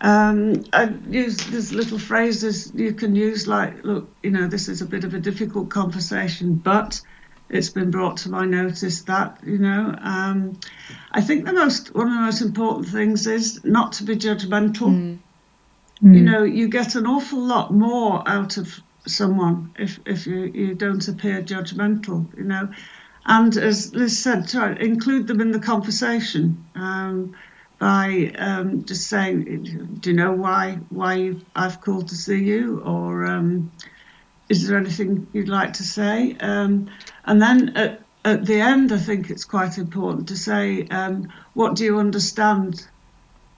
um, 0.01 0.63
I 0.73 0.85
use 1.09 1.37
these 1.37 1.71
little 1.71 1.99
phrases 1.99 2.71
you 2.73 2.93
can 2.93 3.15
use 3.15 3.47
like, 3.47 3.83
look, 3.83 4.09
you 4.23 4.31
know, 4.31 4.47
this 4.47 4.67
is 4.67 4.81
a 4.81 4.85
bit 4.87 5.03
of 5.03 5.13
a 5.13 5.19
difficult 5.19 5.69
conversation, 5.69 6.55
but 6.55 6.99
it's 7.49 7.69
been 7.69 7.91
brought 7.91 8.17
to 8.17 8.29
my 8.29 8.45
notice 8.45 9.03
that, 9.03 9.37
you 9.45 9.59
know, 9.59 9.95
um, 10.01 10.59
I 11.11 11.21
think 11.21 11.45
the 11.45 11.53
most 11.53 11.93
one 11.93 12.07
of 12.07 12.13
the 12.13 12.19
most 12.19 12.41
important 12.41 12.87
things 12.87 13.27
is 13.27 13.63
not 13.63 13.93
to 13.93 14.03
be 14.03 14.15
judgmental. 14.15 14.89
Mm. 14.89 15.19
Mm. 16.01 16.15
You 16.15 16.21
know, 16.21 16.43
you 16.43 16.67
get 16.67 16.95
an 16.95 17.05
awful 17.05 17.39
lot 17.39 17.71
more 17.71 18.27
out 18.27 18.57
of 18.57 18.79
someone 19.05 19.71
if 19.77 19.99
if 20.07 20.25
you, 20.25 20.45
you 20.45 20.73
don't 20.73 21.07
appear 21.07 21.43
judgmental, 21.43 22.25
you 22.35 22.45
know. 22.45 22.69
And 23.23 23.55
as 23.55 23.93
Liz 23.93 24.17
said, 24.17 24.47
try 24.47 24.73
include 24.73 25.27
them 25.27 25.41
in 25.41 25.51
the 25.51 25.59
conversation 25.59 26.65
um, 26.73 27.35
by 27.82 28.32
um, 28.38 28.86
just 28.86 29.07
saying, 29.07 29.97
"Do 29.99 30.11
you 30.11 30.15
know 30.15 30.34
why 30.34 30.77
why 30.89 31.34
I've 31.55 31.82
called 31.82 32.09
to 32.09 32.15
see 32.15 32.43
you?" 32.43 32.79
or 32.86 33.25
um, 33.25 33.71
"Is 34.49 34.67
there 34.67 34.77
anything 34.77 35.25
you'd 35.34 35.49
like 35.49 35.73
to 35.73 35.84
say?" 35.84 36.38
Um, 36.39 36.91
and 37.25 37.41
then 37.41 37.75
at, 37.75 38.01
at 38.23 38.45
the 38.45 38.61
end, 38.61 38.91
I 38.91 38.99
think 38.99 39.32
it's 39.32 39.45
quite 39.45 39.79
important 39.79 40.27
to 40.27 40.38
say, 40.38 40.86
um, 40.91 41.34
"What 41.55 41.75
do 41.75 41.84
you 41.84 41.97
understand?" 41.97 42.88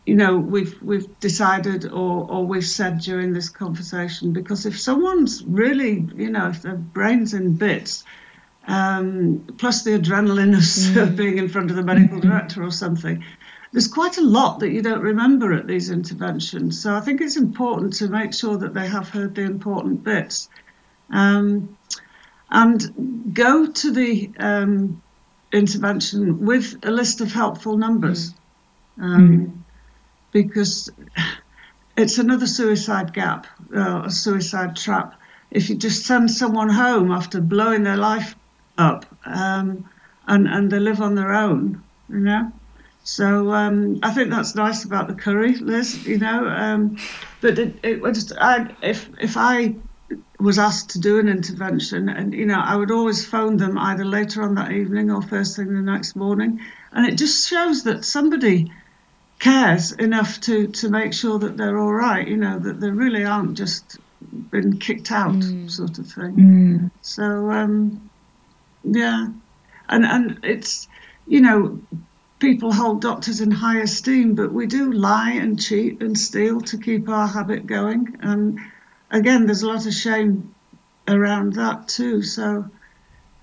You 0.06 0.16
know, 0.16 0.38
we've 0.38 0.82
we've 0.82 1.20
decided 1.20 1.84
or 1.84 2.32
or 2.32 2.46
we've 2.46 2.66
said 2.80 3.02
during 3.02 3.34
this 3.34 3.50
conversation 3.50 4.32
because 4.32 4.66
if 4.66 4.80
someone's 4.80 5.44
really, 5.44 6.08
you 6.16 6.30
know, 6.30 6.48
if 6.48 6.62
their 6.62 6.76
brain's 6.76 7.34
in 7.34 7.56
bits 7.56 8.06
um, 8.68 9.46
plus 9.58 9.84
the 9.84 10.00
adrenaline 10.00 10.54
of 10.54 10.62
mm. 10.62 11.16
being 11.22 11.38
in 11.38 11.50
front 11.50 11.72
of 11.72 11.76
the 11.76 11.84
medical 11.84 12.22
director 12.22 12.64
or 12.64 12.72
something. 12.72 13.24
There's 13.74 13.88
quite 13.88 14.20
a 14.20 14.22
lot 14.22 14.60
that 14.60 14.70
you 14.70 14.84
don't 14.84 15.02
remember 15.02 15.52
at 15.54 15.66
these 15.66 15.90
interventions. 15.90 16.80
So 16.80 16.96
I 16.96 17.02
think 17.02 17.22
it's 17.22 17.38
important 17.38 17.94
to 17.94 18.08
make 18.08 18.34
sure 18.34 18.56
that 18.56 18.76
they 18.76 18.88
have 18.88 19.10
heard 19.10 19.34
the 19.34 19.42
important 19.42 20.04
bits. 20.04 20.48
Um, 21.10 21.76
and 22.52 23.34
go 23.34 23.66
to 23.66 23.92
the 23.92 24.30
um, 24.38 25.02
intervention 25.52 26.46
with 26.46 26.86
a 26.86 26.92
list 26.92 27.22
of 27.22 27.32
helpful 27.32 27.76
numbers. 27.76 28.36
Mm. 29.00 29.54
Because 30.32 30.92
it's 31.98 32.20
another 32.20 32.46
suicide 32.46 33.12
gap, 33.12 33.48
uh, 33.76 34.04
a 34.06 34.12
suicide 34.12 34.76
trap. 34.76 35.20
If 35.50 35.70
you 35.70 35.76
just 35.76 36.06
send 36.06 36.30
someone 36.30 36.70
home 36.70 37.12
after 37.12 37.42
blowing 37.42 37.84
their 37.84 37.98
life 37.98 38.36
up, 38.78 39.06
um, 39.26 39.90
and 40.28 40.48
and 40.48 40.72
they 40.72 40.80
live 40.80 41.02
on 41.02 41.16
their 41.16 41.34
own, 41.34 41.84
you 42.10 42.20
know. 42.20 42.52
So 43.04 43.52
um, 43.52 44.00
I 44.02 44.12
think 44.12 44.30
that's 44.30 44.56
nice 44.56 44.86
about 44.86 45.08
the 45.08 45.14
curry, 45.14 45.56
Liz. 45.56 46.08
You 46.08 46.18
know, 46.18 46.48
um, 46.48 46.98
but 47.42 47.60
it, 47.60 47.76
it 47.84 48.02
was 48.02 48.32
I, 48.32 48.74
if 48.82 49.10
if 49.20 49.36
I 49.36 49.76
was 50.40 50.58
asked 50.58 50.92
to 50.92 51.00
do 51.00 51.20
an 51.20 51.28
intervention, 51.28 52.08
and 52.08 52.34
you 52.34 52.46
know, 52.46 52.60
I 52.60 52.76
would 52.76 52.92
always 52.92 53.26
phone 53.26 53.58
them 53.58 53.78
either 53.78 54.06
later 54.06 54.42
on 54.44 54.56
that 54.56 54.72
evening 54.72 55.12
or 55.12 55.22
first 55.22 55.58
thing 55.58 55.74
the 55.74 55.82
next 55.82 56.16
morning, 56.16 56.62
and 56.94 57.06
it 57.06 57.16
just 57.16 57.48
shows 57.48 57.84
that 57.84 58.06
somebody 58.06 58.72
cares 59.40 59.92
enough 59.92 60.40
to 60.42 60.68
to 60.68 60.90
make 60.90 61.14
sure 61.14 61.40
that 61.40 61.58
they're 61.58 61.78
all 61.78 61.94
right. 61.94 62.26
You 62.26 62.38
know, 62.38 62.58
that 62.58 62.80
they 62.80 62.90
really 62.90 63.26
aren't 63.26 63.58
just 63.58 63.98
been 64.50 64.78
kicked 64.78 65.12
out, 65.12 65.36
mm. 65.36 65.70
sort 65.70 66.00
of 66.00 66.08
thing. 66.08 66.36
Mm. 66.36 66.92
So 67.02 67.52
um, 67.52 68.10
yeah, 68.86 69.28
and 69.90 70.06
and 70.06 70.40
it's 70.44 70.88
you 71.28 71.42
know 71.42 71.82
people 72.44 72.74
hold 72.74 73.02
doctors 73.02 73.40
in 73.40 73.52
high 73.52 73.80
esteem, 73.80 74.36
but 74.36 74.52
we 74.52 74.68
do 74.68 74.92
lie 74.92 75.32
and 75.32 75.58
cheat 75.58 76.02
and 76.02 76.20
steal 76.20 76.60
to 76.60 76.78
keep 76.78 77.08
our 77.08 77.26
habit 77.26 77.66
going. 77.66 78.18
And 78.20 78.60
again, 79.10 79.46
there's 79.46 79.64
a 79.64 79.68
lot 79.68 79.86
of 79.86 79.94
shame 79.94 80.54
around 81.08 81.54
that 81.54 81.88
too. 81.88 82.22
So 82.22 82.70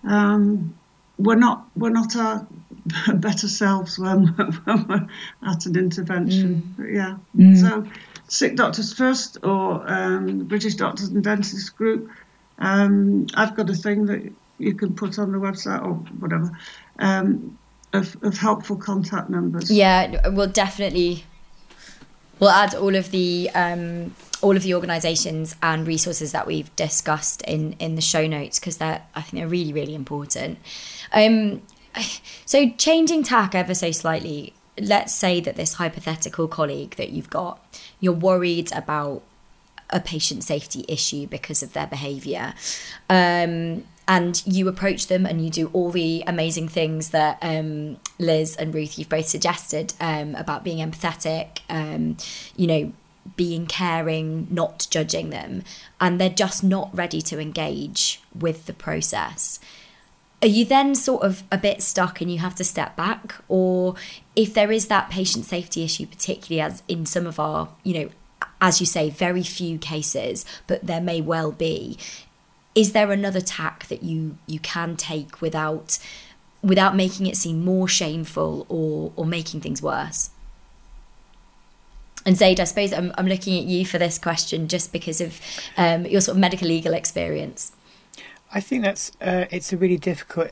um, 0.05 0.79
we're 1.17 1.37
not 1.37 1.67
we're 1.75 1.89
not 1.89 2.15
our 2.15 2.47
better 3.15 3.49
selves 3.49 3.99
when, 3.99 4.27
when 4.65 4.87
we're 4.87 5.09
at 5.51 5.65
an 5.65 5.79
intervention. 5.79 6.75
Mm. 6.79 6.95
yeah. 6.95 7.17
Mm. 7.35 7.57
So 7.57 7.91
Sick 8.29 8.55
Doctors 8.55 8.93
Trust 8.93 9.39
or 9.43 9.91
um, 9.91 10.45
British 10.45 10.75
Doctors 10.75 11.09
and 11.09 11.25
Dentists 11.25 11.71
Group. 11.71 12.11
Um, 12.59 13.29
I've 13.35 13.57
got 13.57 13.71
a 13.71 13.75
thing 13.75 14.07
that 14.07 14.31
you 14.59 14.75
can 14.75 14.95
put 14.95 15.19
on 15.19 15.33
the 15.33 15.39
website 15.39 15.83
or 15.83 15.95
whatever 16.21 16.53
um, 16.99 17.57
of, 17.93 18.17
of 18.23 18.37
helpful 18.39 18.77
contact 18.77 19.31
numbers. 19.31 19.71
Yeah, 19.71 20.29
we'll 20.29 20.49
definitely 20.49 21.25
we'll 22.39 22.51
add 22.51 22.75
all 22.75 22.97
of 22.97 23.11
the 23.11 23.51
um, 23.55 24.15
all 24.43 24.57
of 24.57 24.63
the 24.63 24.75
organisations 24.75 25.55
and 25.63 25.87
resources 25.87 26.33
that 26.33 26.47
we've 26.47 26.75
discussed 26.77 27.43
in 27.43 27.75
in 27.75 27.95
the 27.95 28.03
show 28.03 28.27
notes 28.27 28.59
because 28.59 28.79
they're 28.79 29.03
I 29.15 29.23
think 29.23 29.41
they're 29.41 29.49
really 29.49 29.73
really 29.73 29.95
important. 29.95 30.59
Um, 31.13 31.63
so 32.47 32.71
changing 32.71 33.23
tack 33.23 33.55
ever 33.55 33.75
so 33.75 33.91
slightly. 33.91 34.55
Let's 34.79 35.15
say 35.15 35.41
that 35.41 35.57
this 35.57 35.75
hypothetical 35.75 36.49
colleague 36.49 36.97
that 36.97 37.11
you've 37.11 37.29
got, 37.29 37.61
you're 37.99 38.15
worried 38.15 38.73
about 38.73 39.23
a 39.91 40.01
patient 40.01 40.43
safety 40.45 40.85
issue 40.89 41.27
because 41.27 41.63
of 41.63 41.73
their 41.75 41.87
behaviour. 41.87 42.55
Um, 43.11 43.85
and 44.11 44.45
you 44.45 44.67
approach 44.67 45.07
them 45.07 45.25
and 45.25 45.41
you 45.41 45.49
do 45.49 45.71
all 45.73 45.93
the 45.93 46.25
amazing 46.27 46.67
things 46.67 47.11
that 47.11 47.39
um, 47.43 47.97
Liz 48.19 48.57
and 48.57 48.75
Ruth 48.75 48.99
you've 48.99 49.09
both 49.09 49.29
suggested 49.29 49.95
um, 50.01 50.35
about 50.35 50.65
being 50.65 50.79
empathetic, 50.79 51.61
um, 51.69 52.17
you 52.57 52.67
know, 52.67 52.93
being 53.37 53.67
caring, 53.67 54.49
not 54.51 54.89
judging 54.91 55.31
them, 55.31 55.63
and 56.01 56.21
they're 56.21 56.29
just 56.29 56.65
not 56.65 56.91
ready 56.93 57.23
to 57.23 57.39
engage 57.39 58.21
with 58.37 58.67
the 58.67 58.73
process. 58.73 59.61
Are 60.43 60.49
you 60.49 60.65
then 60.65 60.97
sort 60.97 61.23
of 61.23 61.45
a 61.53 61.59
bit 61.59 61.81
stuck 61.81 62.21
and 62.21 62.33
you 62.33 62.39
have 62.39 62.57
to 62.57 62.65
step 62.65 62.97
back? 62.97 63.37
Or 63.47 63.95
if 64.35 64.55
there 64.55 64.73
is 64.73 64.89
that 64.89 65.09
patient 65.09 65.45
safety 65.45 65.85
issue, 65.85 66.07
particularly 66.07 66.61
as 66.61 66.83
in 66.89 67.07
some 67.07 67.29
of 67.29 67.39
our, 67.39 67.69
you 67.85 67.95
know, 67.95 68.11
as 68.61 68.81
you 68.81 68.87
say, 68.87 69.09
very 69.09 69.45
few 69.45 69.79
cases, 69.79 70.45
but 70.67 70.85
there 70.85 71.01
may 71.01 71.21
well 71.21 71.53
be, 71.53 71.97
is 72.75 72.93
there 72.93 73.11
another 73.11 73.41
tack 73.41 73.87
that 73.89 74.03
you 74.03 74.39
you 74.47 74.61
can 74.61 74.97
take 74.97 75.41
without 75.41 75.99
without 76.63 76.95
making 76.95 77.27
it 77.27 77.37
seem 77.37 77.65
more 77.65 77.89
shameful 77.89 78.67
or 78.69 79.13
or 79.17 79.27
making 79.27 79.61
things 79.61 79.83
worse? 79.83 80.31
And 82.27 82.37
Zaid, 82.37 82.61
I 82.61 82.65
suppose 82.65 82.93
I'm, 82.93 83.13
I'm 83.17 83.27
looking 83.27 83.59
at 83.59 83.65
you 83.65 83.87
for 83.87 83.97
this 83.97 84.19
question 84.19 84.69
just 84.69 84.93
because 84.93 85.23
of 85.23 85.41
um, 85.79 86.05
your 86.05 86.21
sort 86.21 86.37
of 86.37 86.41
medical 86.41 86.69
legal 86.69 86.93
experience. 86.93 87.73
I 88.53 88.61
think 88.61 88.83
that's 88.83 89.13
uh, 89.21 89.47
it's 89.51 89.73
a 89.73 89.77
really 89.77 89.97
difficult 89.97 90.51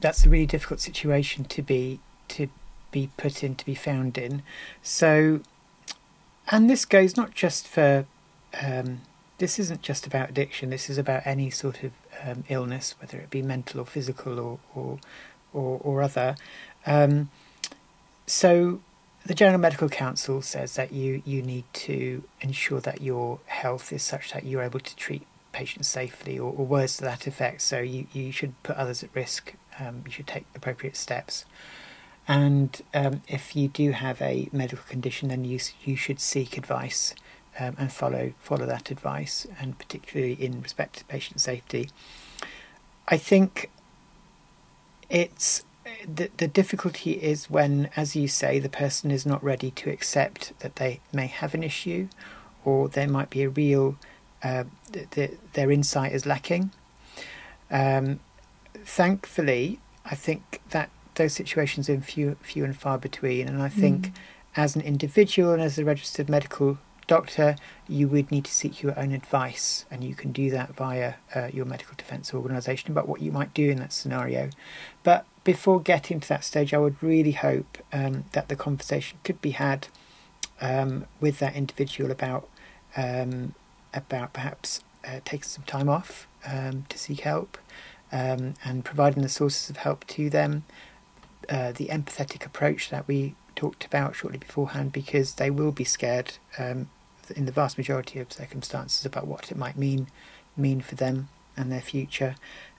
that's 0.00 0.24
a 0.24 0.28
really 0.28 0.46
difficult 0.46 0.80
situation 0.80 1.44
to 1.44 1.62
be 1.62 2.00
to 2.28 2.48
be 2.90 3.10
put 3.16 3.42
in 3.44 3.54
to 3.56 3.64
be 3.64 3.74
found 3.74 4.16
in. 4.18 4.42
So, 4.82 5.40
and 6.50 6.70
this 6.70 6.84
goes 6.84 7.16
not 7.16 7.34
just 7.34 7.68
for 7.68 8.06
um, 8.62 9.02
this 9.40 9.58
isn't 9.58 9.80
just 9.80 10.06
about 10.06 10.28
addiction. 10.28 10.68
This 10.68 10.90
is 10.90 10.98
about 10.98 11.26
any 11.26 11.48
sort 11.48 11.82
of 11.82 11.92
um, 12.22 12.44
illness, 12.48 12.94
whether 13.00 13.18
it 13.18 13.30
be 13.30 13.40
mental 13.40 13.80
or 13.80 13.86
physical 13.86 14.38
or 14.38 14.58
or 14.74 14.98
or, 15.52 15.80
or 15.82 16.02
other. 16.02 16.36
Um, 16.86 17.30
so, 18.26 18.80
the 19.24 19.34
General 19.34 19.58
Medical 19.58 19.88
Council 19.88 20.42
says 20.42 20.74
that 20.74 20.92
you 20.92 21.22
you 21.24 21.42
need 21.42 21.64
to 21.72 22.22
ensure 22.42 22.80
that 22.82 23.00
your 23.00 23.40
health 23.46 23.92
is 23.92 24.02
such 24.02 24.32
that 24.32 24.44
you're 24.44 24.62
able 24.62 24.80
to 24.80 24.94
treat 24.94 25.26
patients 25.52 25.88
safely, 25.88 26.38
or, 26.38 26.52
or 26.52 26.66
words 26.66 26.98
to 26.98 27.04
that 27.04 27.26
effect. 27.26 27.62
So 27.62 27.80
you 27.80 28.06
you 28.12 28.30
should 28.32 28.62
put 28.62 28.76
others 28.76 29.02
at 29.02 29.08
risk. 29.14 29.54
Um, 29.78 30.02
you 30.04 30.12
should 30.12 30.26
take 30.26 30.44
appropriate 30.54 30.96
steps. 30.96 31.46
And 32.28 32.80
um, 32.92 33.22
if 33.26 33.56
you 33.56 33.68
do 33.68 33.92
have 33.92 34.20
a 34.20 34.50
medical 34.52 34.84
condition, 34.86 35.30
then 35.30 35.46
you 35.46 35.58
you 35.82 35.96
should 35.96 36.20
seek 36.20 36.58
advice 36.58 37.14
um, 37.58 37.76
and 37.78 37.92
follow 37.92 38.32
follow 38.38 38.66
that 38.66 38.90
advice, 38.90 39.46
and 39.60 39.78
particularly 39.78 40.34
in 40.34 40.62
respect 40.62 40.98
to 40.98 41.04
patient 41.04 41.40
safety. 41.40 41.90
I 43.08 43.16
think 43.16 43.70
it's 45.08 45.64
the, 46.06 46.30
the 46.36 46.46
difficulty 46.46 47.12
is 47.12 47.50
when, 47.50 47.90
as 47.96 48.14
you 48.14 48.28
say, 48.28 48.58
the 48.58 48.68
person 48.68 49.10
is 49.10 49.26
not 49.26 49.42
ready 49.42 49.70
to 49.72 49.90
accept 49.90 50.52
that 50.60 50.76
they 50.76 51.00
may 51.12 51.26
have 51.26 51.54
an 51.54 51.62
issue, 51.62 52.08
or 52.64 52.88
there 52.88 53.08
might 53.08 53.30
be 53.30 53.42
a 53.42 53.48
real 53.48 53.96
uh, 54.42 54.64
the, 54.92 55.36
their 55.52 55.70
insight 55.70 56.12
is 56.12 56.26
lacking. 56.26 56.70
Um, 57.70 58.20
thankfully, 58.74 59.80
I 60.04 60.14
think 60.14 60.60
that 60.70 60.90
those 61.16 61.32
situations 61.32 61.90
are 61.90 62.00
few, 62.00 62.36
few 62.40 62.64
and 62.64 62.76
far 62.76 62.98
between, 62.98 63.48
and 63.48 63.62
I 63.62 63.68
think 63.68 64.08
mm. 64.08 64.12
as 64.56 64.74
an 64.76 64.82
individual 64.82 65.52
and 65.52 65.62
as 65.62 65.78
a 65.78 65.84
registered 65.84 66.28
medical 66.28 66.78
doctor, 67.10 67.56
you 67.88 68.06
would 68.06 68.30
need 68.30 68.44
to 68.44 68.52
seek 68.52 68.82
your 68.82 68.96
own 68.96 69.10
advice, 69.10 69.84
and 69.90 70.04
you 70.04 70.14
can 70.14 70.30
do 70.30 70.48
that 70.50 70.68
via 70.76 71.14
uh, 71.34 71.48
your 71.52 71.66
medical 71.66 71.94
defence 71.96 72.32
organisation 72.32 72.92
about 72.92 73.08
what 73.08 73.20
you 73.20 73.32
might 73.32 73.52
do 73.52 73.68
in 73.68 73.78
that 73.78 73.92
scenario. 73.92 74.48
But 75.02 75.26
before 75.42 75.80
getting 75.80 76.20
to 76.20 76.28
that 76.28 76.44
stage, 76.44 76.72
I 76.72 76.78
would 76.78 77.02
really 77.02 77.32
hope 77.32 77.78
um, 77.92 78.24
that 78.30 78.48
the 78.48 78.54
conversation 78.54 79.18
could 79.24 79.40
be 79.40 79.50
had 79.50 79.88
um, 80.60 81.06
with 81.20 81.40
that 81.40 81.56
individual 81.56 82.12
about 82.12 82.48
um, 82.96 83.54
about 83.92 84.32
perhaps 84.32 84.68
uh, 85.04 85.18
taking 85.24 85.50
some 85.56 85.64
time 85.64 85.88
off 85.88 86.28
um, 86.46 86.84
to 86.90 86.96
seek 86.96 87.20
help 87.20 87.58
um, 88.12 88.54
and 88.64 88.84
providing 88.84 89.22
the 89.22 89.28
sources 89.28 89.68
of 89.68 89.78
help 89.78 90.06
to 90.06 90.30
them. 90.30 90.62
Uh, 91.48 91.72
the 91.72 91.88
empathetic 91.88 92.46
approach 92.46 92.90
that 92.90 93.08
we 93.08 93.34
talked 93.56 93.84
about 93.84 94.14
shortly 94.14 94.38
beforehand, 94.38 94.92
because 94.92 95.34
they 95.34 95.50
will 95.50 95.72
be 95.72 95.84
scared 95.84 96.34
um, 96.56 96.88
in 97.30 97.46
the 97.46 97.52
vast 97.52 97.78
majority 97.78 98.18
of 98.18 98.32
circumstances 98.32 99.04
about 99.04 99.26
what 99.26 99.50
it 99.50 99.56
might 99.56 99.76
mean 99.76 100.08
mean 100.56 100.80
for 100.80 100.94
them 100.94 101.28
and 101.56 101.70
their 101.70 101.80
future, 101.80 102.34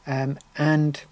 um, 0.05 0.37
and 0.57 1.03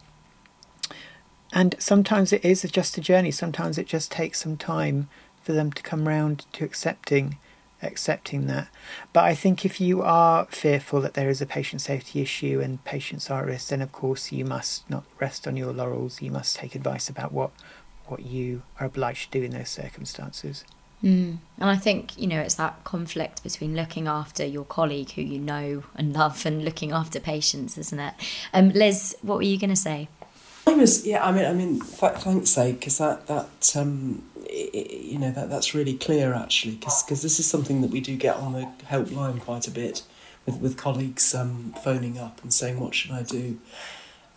and 1.52 1.76
sometimes 1.80 2.32
it 2.32 2.46
is 2.46 2.62
just 2.64 2.98
a 2.98 3.02
journey. 3.02 3.32
Sometimes 3.32 3.78
it 3.78 3.88
just 3.88 4.12
takes 4.12 4.42
some 4.42 4.58
time 4.58 5.10
for 5.42 5.54
them 5.54 5.72
to 5.72 5.82
come 5.82 6.08
round 6.08 6.46
to 6.54 6.64
accepting 6.64 7.38
accepting 7.82 8.48
that. 8.48 8.68
But 9.14 9.24
I 9.24 9.34
think 9.34 9.66
if 9.66 9.80
you 9.80 10.02
are 10.02 10.46
fearful 10.48 11.00
that 11.02 11.14
there 11.14 11.30
is 11.30 11.42
a 11.42 11.46
patient 11.46 11.82
safety 11.82 12.22
issue 12.22 12.60
and 12.62 12.84
patients 12.84 13.30
are 13.30 13.42
at 13.42 13.48
risk, 13.48 13.70
then 13.70 13.82
of 13.82 13.92
course 13.92 14.32
you 14.32 14.44
must 14.44 14.90
not 14.90 15.06
rest 15.20 15.48
on 15.48 15.56
your 15.56 15.72
laurels. 15.72 16.22
You 16.22 16.32
must 16.32 16.58
take 16.58 16.76
advice 16.76 17.10
about 17.10 17.32
what 17.32 17.52
what 18.08 18.26
you 18.26 18.64
are 18.80 18.88
obliged 18.88 19.32
to 19.32 19.40
do 19.40 19.46
in 19.46 19.52
those 19.52 19.70
circumstances. 19.70 20.66
Mm. 21.04 21.38
And 21.58 21.70
I 21.70 21.78
think, 21.78 22.18
you 22.18 22.28
know, 22.28 22.39
it's 22.39 22.56
that 22.56 22.84
conflict 22.84 23.43
between 23.43 23.76
looking 23.76 24.08
after 24.08 24.45
your 24.45 24.66
colleague 24.66 25.12
who 25.12 25.22
you 25.22 25.39
know 25.39 25.84
and 25.95 26.14
love 26.14 26.45
and 26.45 26.64
looking 26.66 26.91
after 26.91 27.20
patients, 27.20 27.78
isn't 27.78 28.00
it? 28.00 28.14
Um, 28.54 28.70
Liz, 28.70 29.16
what 29.22 29.38
were 29.38 29.43
you 29.43 29.58
going 29.58 29.70
to 29.70 29.76
say? 29.76 30.10
I 30.68 30.74
was, 30.74 31.06
yeah. 31.06 31.26
I 31.26 31.32
mean, 31.32 31.45
I 31.45 31.54
mean, 31.54 31.80
thanks, 31.80 32.52
Zaid, 32.52 32.80
because 32.80 33.00
that 33.00 33.28
that 33.28 33.76
um, 33.76 34.22
it, 34.45 35.04
you 35.04 35.18
know 35.18 35.32
that 35.32 35.50
that's 35.50 35.74
really 35.74 35.95
clear 35.95 36.34
actually, 36.34 36.76
because 36.76 37.22
this 37.24 37.39
is 37.39 37.50
something 37.50 37.82
that 37.82 37.89
we 37.89 38.02
do 38.02 38.16
get 38.16 38.36
on 38.36 38.54
the 38.54 38.68
helpline 38.86 39.39
quite 39.41 39.68
a 39.68 39.72
bit 39.72 40.04
with 40.45 40.58
with 40.58 40.78
colleagues 40.78 41.34
um, 41.34 41.74
phoning 41.84 42.20
up 42.20 42.43
and 42.43 42.54
saying, 42.54 42.80
"What 42.80 42.93
should 42.93 43.12
I 43.12 43.24
do?" 43.24 43.58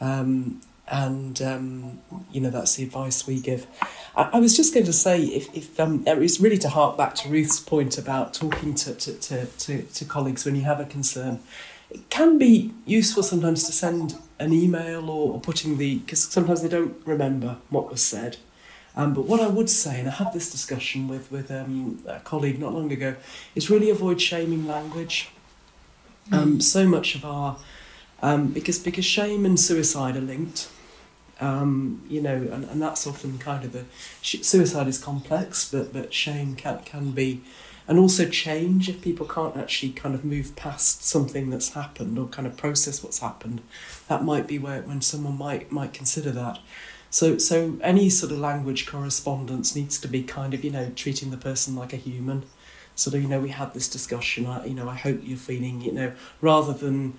Um, 0.01 0.63
and 0.93 1.43
um, 1.43 1.99
you 2.31 2.41
know 2.41 2.51
that's 2.51 2.77
the 2.77 2.85
advice 2.85 3.27
we 3.27 3.41
give. 3.41 3.67
I, 4.15 4.31
I 4.35 4.39
was 4.39 4.57
just 4.57 4.73
going 4.73 4.87
to 4.87 4.93
say, 4.93 5.23
if, 5.23 5.53
if 5.57 5.81
um, 5.81 6.05
it 6.07 6.17
was 6.19 6.41
really 6.41 6.59
to 6.59 6.69
hark 6.69 6.97
back 6.97 7.17
to 7.17 7.29
Ruth's 7.29 7.59
point 7.59 7.99
about 7.99 8.35
talking 8.35 8.75
to 8.75 8.95
to, 8.95 9.13
to, 9.15 9.47
to, 9.47 9.83
to 9.83 10.05
colleagues 10.05 10.45
when 10.45 10.55
you 10.55 10.63
have 10.63 10.79
a 10.79 10.85
concern 10.85 11.41
it 11.93 12.09
can 12.09 12.39
be 12.39 12.73
useful 12.87 13.23
sometimes 13.23 13.65
to 13.65 13.73
send 13.73 14.17
an 14.39 14.53
email 14.53 15.11
or, 15.11 15.35
or 15.35 15.41
putting 15.41 15.77
the 15.77 15.99
because 15.99 16.25
sometimes 16.25 16.63
they 16.63 16.69
don't 16.69 16.97
remember 17.07 17.59
what 17.69 17.91
was 17.91 18.03
said. 18.03 18.39
Um, 18.95 19.15
but 19.15 19.25
what 19.25 19.41
I 19.41 19.47
would 19.47 19.71
say, 19.71 20.01
and 20.01 20.09
I 20.09 20.13
had 20.13 20.33
this 20.33 20.51
discussion 20.51 21.09
with 21.09 21.31
with 21.31 21.51
um, 21.51 22.03
a 22.07 22.21
colleague 22.21 22.59
not 22.59 22.73
long 22.73 22.91
ago, 22.93 23.17
is 23.55 23.71
really 23.71 23.91
avoid 23.91 24.21
shaming 24.21 24.67
language. 24.67 25.31
Um, 26.31 26.59
mm. 26.59 26.63
So 26.63 26.87
much 26.87 27.15
of 27.15 27.25
our 27.25 27.59
um, 28.23 28.49
because 28.49 28.79
because 28.79 29.05
shame 29.05 29.45
and 29.45 29.61
suicide 29.61 30.17
are 30.17 30.21
linked. 30.21 30.69
Um, 31.41 32.03
you 32.09 32.23
know, 32.23 32.35
and, 32.35 32.65
and 32.65 32.81
that's 32.81 33.07
often 33.07 33.39
kind 33.39 33.65
of 33.65 33.73
the 33.73 33.85
suicide 34.23 34.87
is 34.87 34.99
complex, 34.99 35.71
but 35.71 35.93
but 35.93 36.13
shame 36.13 36.55
can 36.55 36.81
can 36.85 37.11
be 37.13 37.43
and 37.89 37.99
also 37.99 38.29
change 38.29 38.89
if 38.89 39.03
people 39.03 39.27
can't 39.27 39.57
actually 39.57 39.93
kind 39.93 40.15
of 40.15 40.25
move 40.25 40.55
past 40.55 41.05
something 41.05 41.51
that's 41.51 41.71
happened 41.71 42.19
or 42.19 42.27
kind 42.29 42.47
of 42.47 42.57
process 42.57 43.03
what's 43.03 43.19
happened. 43.19 43.61
That 44.09 44.25
might 44.25 44.47
be 44.47 44.59
where 44.59 44.83
when 44.83 45.01
someone 45.01 45.37
might 45.37 45.73
might 45.73 45.93
consider 45.93 46.31
that. 46.33 46.59
So 47.11 47.39
so 47.39 47.77
any 47.83 48.09
sort 48.09 48.33
of 48.33 48.39
language 48.39 48.87
correspondence 48.87 49.75
needs 49.75 49.99
to 50.01 50.09
be 50.09 50.23
kind 50.23 50.55
of 50.55 50.65
you 50.65 50.71
know 50.71 50.91
treating 50.95 51.31
the 51.31 51.37
person 51.37 51.75
like 51.75 51.93
a 51.93 51.97
human. 51.97 52.45
So 52.95 53.11
that 53.11 53.21
you 53.21 53.29
know 53.29 53.41
we 53.41 53.49
had 53.49 53.75
this 53.75 53.89
discussion 53.89 54.47
I, 54.47 54.67
you 54.67 54.75
know 54.75 54.89
I 54.89 54.95
hope 54.95 55.21
you're 55.23 55.39
feeling 55.39 55.81
you 55.81 55.93
know 55.93 56.13
rather 56.41 56.75
than 56.75 57.19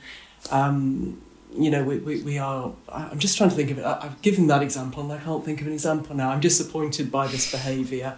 um, 0.52 1.22
you 1.56 1.70
know, 1.70 1.84
we, 1.84 1.98
we, 2.00 2.22
we 2.22 2.38
are, 2.38 2.74
I'm 2.90 3.20
just 3.20 3.38
trying 3.38 3.50
to 3.50 3.56
think 3.56 3.72
of 3.72 3.78
it. 3.78 3.86
I've 3.86 4.22
given 4.22 4.48
that 4.48 4.62
example 4.62 5.04
and 5.04 5.12
I 5.12 5.18
can't 5.18 5.44
think 5.46 5.62
of 5.62 5.68
an 5.68 5.74
example 5.74 6.16
now. 6.16 6.32
I'm 6.32 6.40
disappointed 6.40 7.12
by 7.12 7.28
this 7.28 7.52
behaviour. 7.52 8.18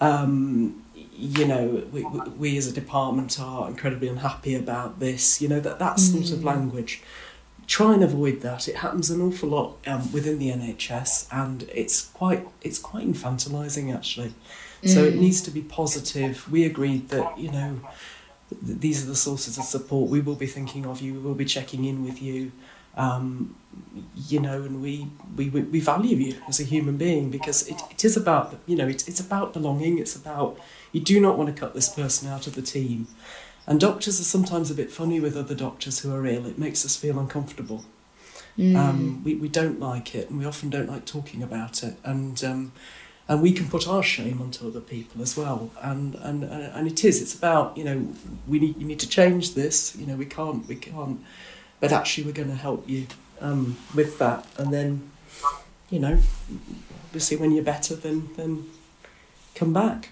Um, 0.00 0.82
you 0.94 1.46
know, 1.46 1.84
we, 1.92 2.04
we 2.04 2.56
as 2.56 2.66
a 2.66 2.72
department 2.72 3.38
are 3.38 3.68
incredibly 3.68 4.08
unhappy 4.08 4.54
about 4.54 4.98
this, 4.98 5.40
you 5.40 5.48
know, 5.48 5.60
that, 5.60 5.78
that 5.78 6.00
sort 6.00 6.24
mm. 6.24 6.32
of 6.32 6.44
language. 6.44 7.02
Try 7.66 7.94
and 7.94 8.02
avoid 8.02 8.40
that. 8.40 8.66
It 8.66 8.76
happens 8.76 9.10
an 9.10 9.20
awful 9.20 9.50
lot 9.50 9.76
um, 9.86 10.10
within 10.12 10.38
the 10.38 10.50
NHS 10.50 11.28
and 11.30 11.62
it's 11.72 12.06
quite, 12.06 12.46
it's 12.62 12.78
quite 12.78 13.06
infantilizing 13.06 13.94
actually. 13.94 14.34
Mm. 14.82 14.88
So 14.88 15.04
it 15.04 15.14
mm. 15.14 15.20
needs 15.20 15.40
to 15.42 15.50
be 15.50 15.62
positive. 15.62 16.50
We 16.50 16.64
agreed 16.64 17.10
that, 17.10 17.38
you 17.38 17.52
know, 17.52 17.80
th- 18.50 18.80
these 18.80 19.04
are 19.04 19.06
the 19.06 19.16
sources 19.16 19.58
of 19.58 19.64
support. 19.64 20.10
We 20.10 20.20
will 20.20 20.34
be 20.34 20.46
thinking 20.46 20.84
of 20.86 21.00
you, 21.00 21.14
we 21.14 21.20
will 21.20 21.34
be 21.34 21.44
checking 21.44 21.84
in 21.84 22.04
with 22.04 22.20
you. 22.20 22.50
Um, 22.96 23.56
you 24.14 24.38
know, 24.38 24.62
and 24.62 24.82
we, 24.82 25.08
we, 25.36 25.48
we 25.48 25.80
value 25.80 26.16
you 26.16 26.36
as 26.46 26.60
a 26.60 26.64
human 26.64 26.98
being 26.98 27.30
because 27.30 27.66
it, 27.68 27.80
it 27.90 28.04
is 28.04 28.16
about, 28.16 28.54
you 28.66 28.76
know, 28.76 28.86
it, 28.86 29.08
it's 29.08 29.20
about 29.20 29.54
belonging, 29.54 29.98
it's 29.98 30.14
about 30.14 30.58
you 30.92 31.00
do 31.00 31.18
not 31.20 31.38
want 31.38 31.54
to 31.54 31.58
cut 31.58 31.74
this 31.74 31.88
person 31.88 32.28
out 32.28 32.46
of 32.46 32.54
the 32.54 32.62
team. 32.62 33.06
And 33.66 33.80
doctors 33.80 34.20
are 34.20 34.24
sometimes 34.24 34.70
a 34.70 34.74
bit 34.74 34.90
funny 34.90 35.20
with 35.20 35.36
other 35.36 35.54
doctors 35.54 36.00
who 36.00 36.14
are 36.14 36.26
ill. 36.26 36.46
It 36.46 36.58
makes 36.58 36.84
us 36.84 36.96
feel 36.96 37.18
uncomfortable. 37.18 37.84
Mm. 38.58 38.76
Um, 38.76 39.24
we, 39.24 39.34
we 39.36 39.48
don't 39.48 39.80
like 39.80 40.14
it, 40.14 40.28
and 40.28 40.38
we 40.38 40.44
often 40.44 40.68
don't 40.68 40.88
like 40.88 41.06
talking 41.06 41.42
about 41.42 41.82
it. 41.82 41.96
And 42.04 42.42
um, 42.44 42.72
and 43.28 43.40
we 43.40 43.52
can 43.52 43.68
put 43.68 43.88
our 43.88 44.02
shame 44.02 44.42
onto 44.42 44.66
other 44.66 44.80
people 44.80 45.22
as 45.22 45.36
well. 45.36 45.70
And 45.80 46.16
and 46.16 46.44
and 46.44 46.86
it 46.86 47.04
is. 47.04 47.22
It's 47.22 47.34
about 47.34 47.76
you 47.76 47.84
know 47.84 48.08
we 48.46 48.58
need 48.58 48.76
you 48.76 48.86
need 48.86 49.00
to 49.00 49.08
change 49.08 49.54
this. 49.54 49.96
You 49.96 50.06
know 50.06 50.16
we 50.16 50.26
can't 50.26 50.66
we 50.66 50.76
can't. 50.76 51.20
But 51.82 51.90
actually, 51.90 52.26
we're 52.26 52.32
going 52.32 52.48
to 52.48 52.54
help 52.54 52.88
you 52.88 53.08
um, 53.40 53.76
with 53.92 54.20
that. 54.20 54.46
And 54.56 54.72
then, 54.72 55.10
you 55.90 55.98
know, 55.98 56.20
obviously, 57.06 57.36
when 57.36 57.50
you're 57.50 57.64
better, 57.64 57.96
then 57.96 58.30
then 58.36 58.70
come 59.56 59.72
back. 59.72 60.10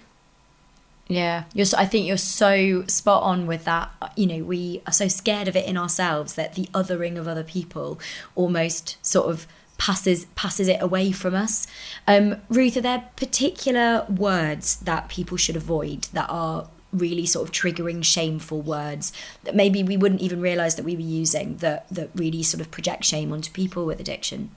Yeah, 1.07 1.45
you're. 1.53 1.65
So, 1.65 1.77
I 1.77 1.85
think 1.85 2.07
you're 2.07 2.17
so 2.17 2.85
spot 2.87 3.23
on 3.23 3.47
with 3.47 3.63
that. 3.63 3.89
You 4.17 4.27
know, 4.27 4.43
we 4.43 4.81
are 4.85 4.91
so 4.91 5.07
scared 5.07 5.47
of 5.47 5.55
it 5.55 5.65
in 5.65 5.77
ourselves 5.77 6.33
that 6.33 6.55
the 6.55 6.65
othering 6.73 7.17
of 7.17 7.25
other 7.25 7.43
people 7.43 8.01
almost 8.35 8.97
sort 9.01 9.29
of 9.29 9.47
passes 9.77 10.25
passes 10.35 10.67
it 10.67 10.81
away 10.81 11.13
from 11.13 11.33
us. 11.33 11.67
Um, 12.05 12.41
Ruth, 12.49 12.75
are 12.75 12.81
there 12.81 13.05
particular 13.15 14.05
words 14.09 14.75
that 14.81 15.07
people 15.07 15.37
should 15.37 15.55
avoid 15.55 16.09
that 16.11 16.27
are 16.29 16.67
really 16.93 17.25
sort 17.25 17.47
of 17.47 17.53
triggering 17.53 18.03
shameful 18.03 18.61
words 18.61 19.13
that 19.43 19.55
maybe 19.55 19.83
we 19.83 19.97
wouldn't 19.97 20.21
even 20.21 20.41
realize 20.41 20.75
that 20.75 20.83
we 20.83 20.95
were 20.95 21.01
using 21.01 21.57
that 21.57 21.87
that 21.89 22.09
really 22.15 22.43
sort 22.43 22.61
of 22.61 22.69
project 22.71 23.05
shame 23.05 23.31
onto 23.31 23.51
people 23.51 23.85
with 23.85 23.99
addiction? 23.99 24.51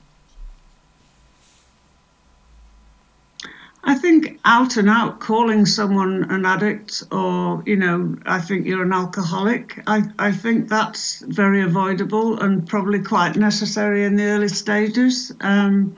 I 3.86 3.96
think 3.96 4.40
out 4.46 4.78
and 4.78 4.88
out 4.88 5.20
calling 5.20 5.66
someone 5.66 6.30
an 6.30 6.46
addict 6.46 7.02
or, 7.12 7.62
you 7.66 7.76
know, 7.76 8.16
I 8.24 8.40
think 8.40 8.66
you're 8.66 8.82
an 8.82 8.94
alcoholic, 8.94 9.82
I, 9.86 10.04
I 10.18 10.32
think 10.32 10.70
that's 10.70 11.20
very 11.20 11.62
avoidable 11.62 12.40
and 12.40 12.66
probably 12.66 13.02
quite 13.02 13.36
necessary 13.36 14.04
in 14.04 14.16
the 14.16 14.24
early 14.24 14.48
stages. 14.48 15.32
Um, 15.42 15.96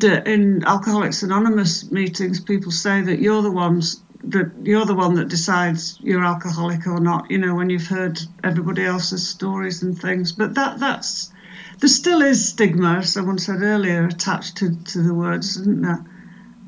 in 0.00 0.64
Alcoholics 0.64 1.22
Anonymous 1.22 1.90
meetings, 1.90 2.40
people 2.40 2.72
say 2.72 3.02
that 3.02 3.18
you're 3.18 3.42
the 3.42 3.50
ones 3.50 4.00
that 4.24 4.52
you're 4.62 4.84
the 4.84 4.94
one 4.94 5.14
that 5.14 5.28
decides 5.28 5.98
you're 6.00 6.24
alcoholic 6.24 6.86
or 6.86 7.00
not. 7.00 7.30
You 7.30 7.38
know, 7.38 7.54
when 7.54 7.70
you've 7.70 7.86
heard 7.86 8.20
everybody 8.44 8.84
else's 8.84 9.26
stories 9.26 9.82
and 9.82 9.98
things. 9.98 10.32
But 10.32 10.54
that 10.54 10.78
that's 10.78 11.32
there 11.80 11.88
still 11.88 12.22
is 12.22 12.48
stigma. 12.48 12.98
as 12.98 13.12
Someone 13.12 13.38
said 13.38 13.62
earlier 13.62 14.06
attached 14.06 14.58
to 14.58 14.74
to 14.84 15.02
the 15.02 15.14
words, 15.14 15.56
isn't 15.56 15.82
there? 15.82 16.04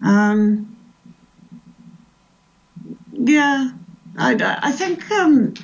Um, 0.03 0.77
yeah, 3.13 3.71
I, 4.19 4.59
I 4.63 4.73
think 4.73 5.11
um, 5.11 5.55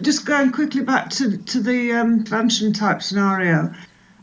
just 0.00 0.24
going 0.24 0.52
quickly 0.52 0.82
back 0.82 1.10
to, 1.10 1.36
to 1.36 1.60
the 1.60 1.92
um, 1.92 2.24
prevention 2.24 2.72
type 2.72 3.02
scenario, 3.02 3.74